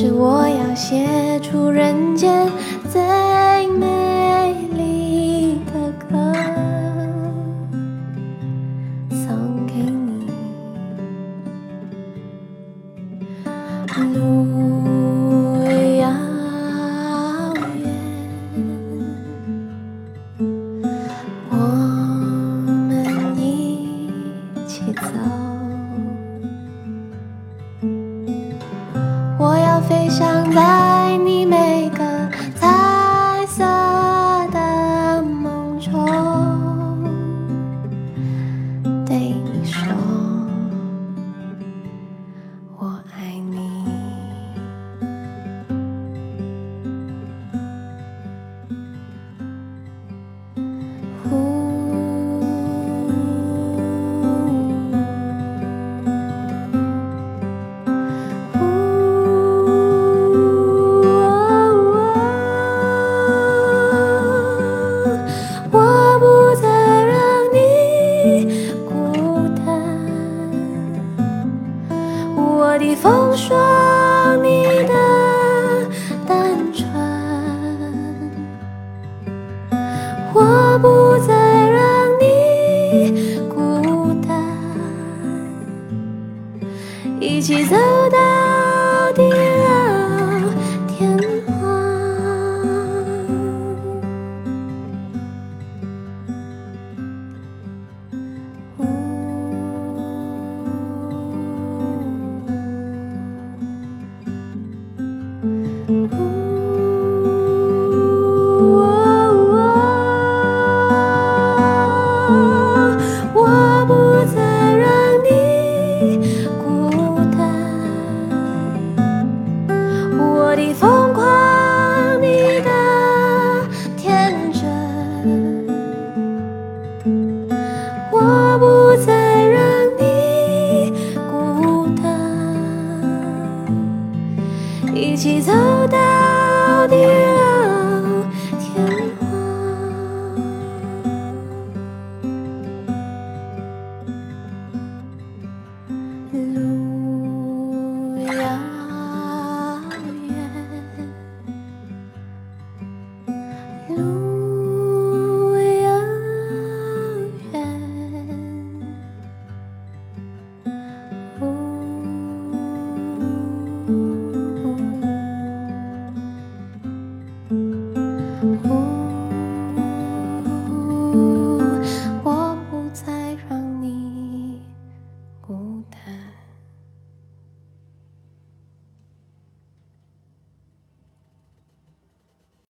[0.00, 1.27] 是我要写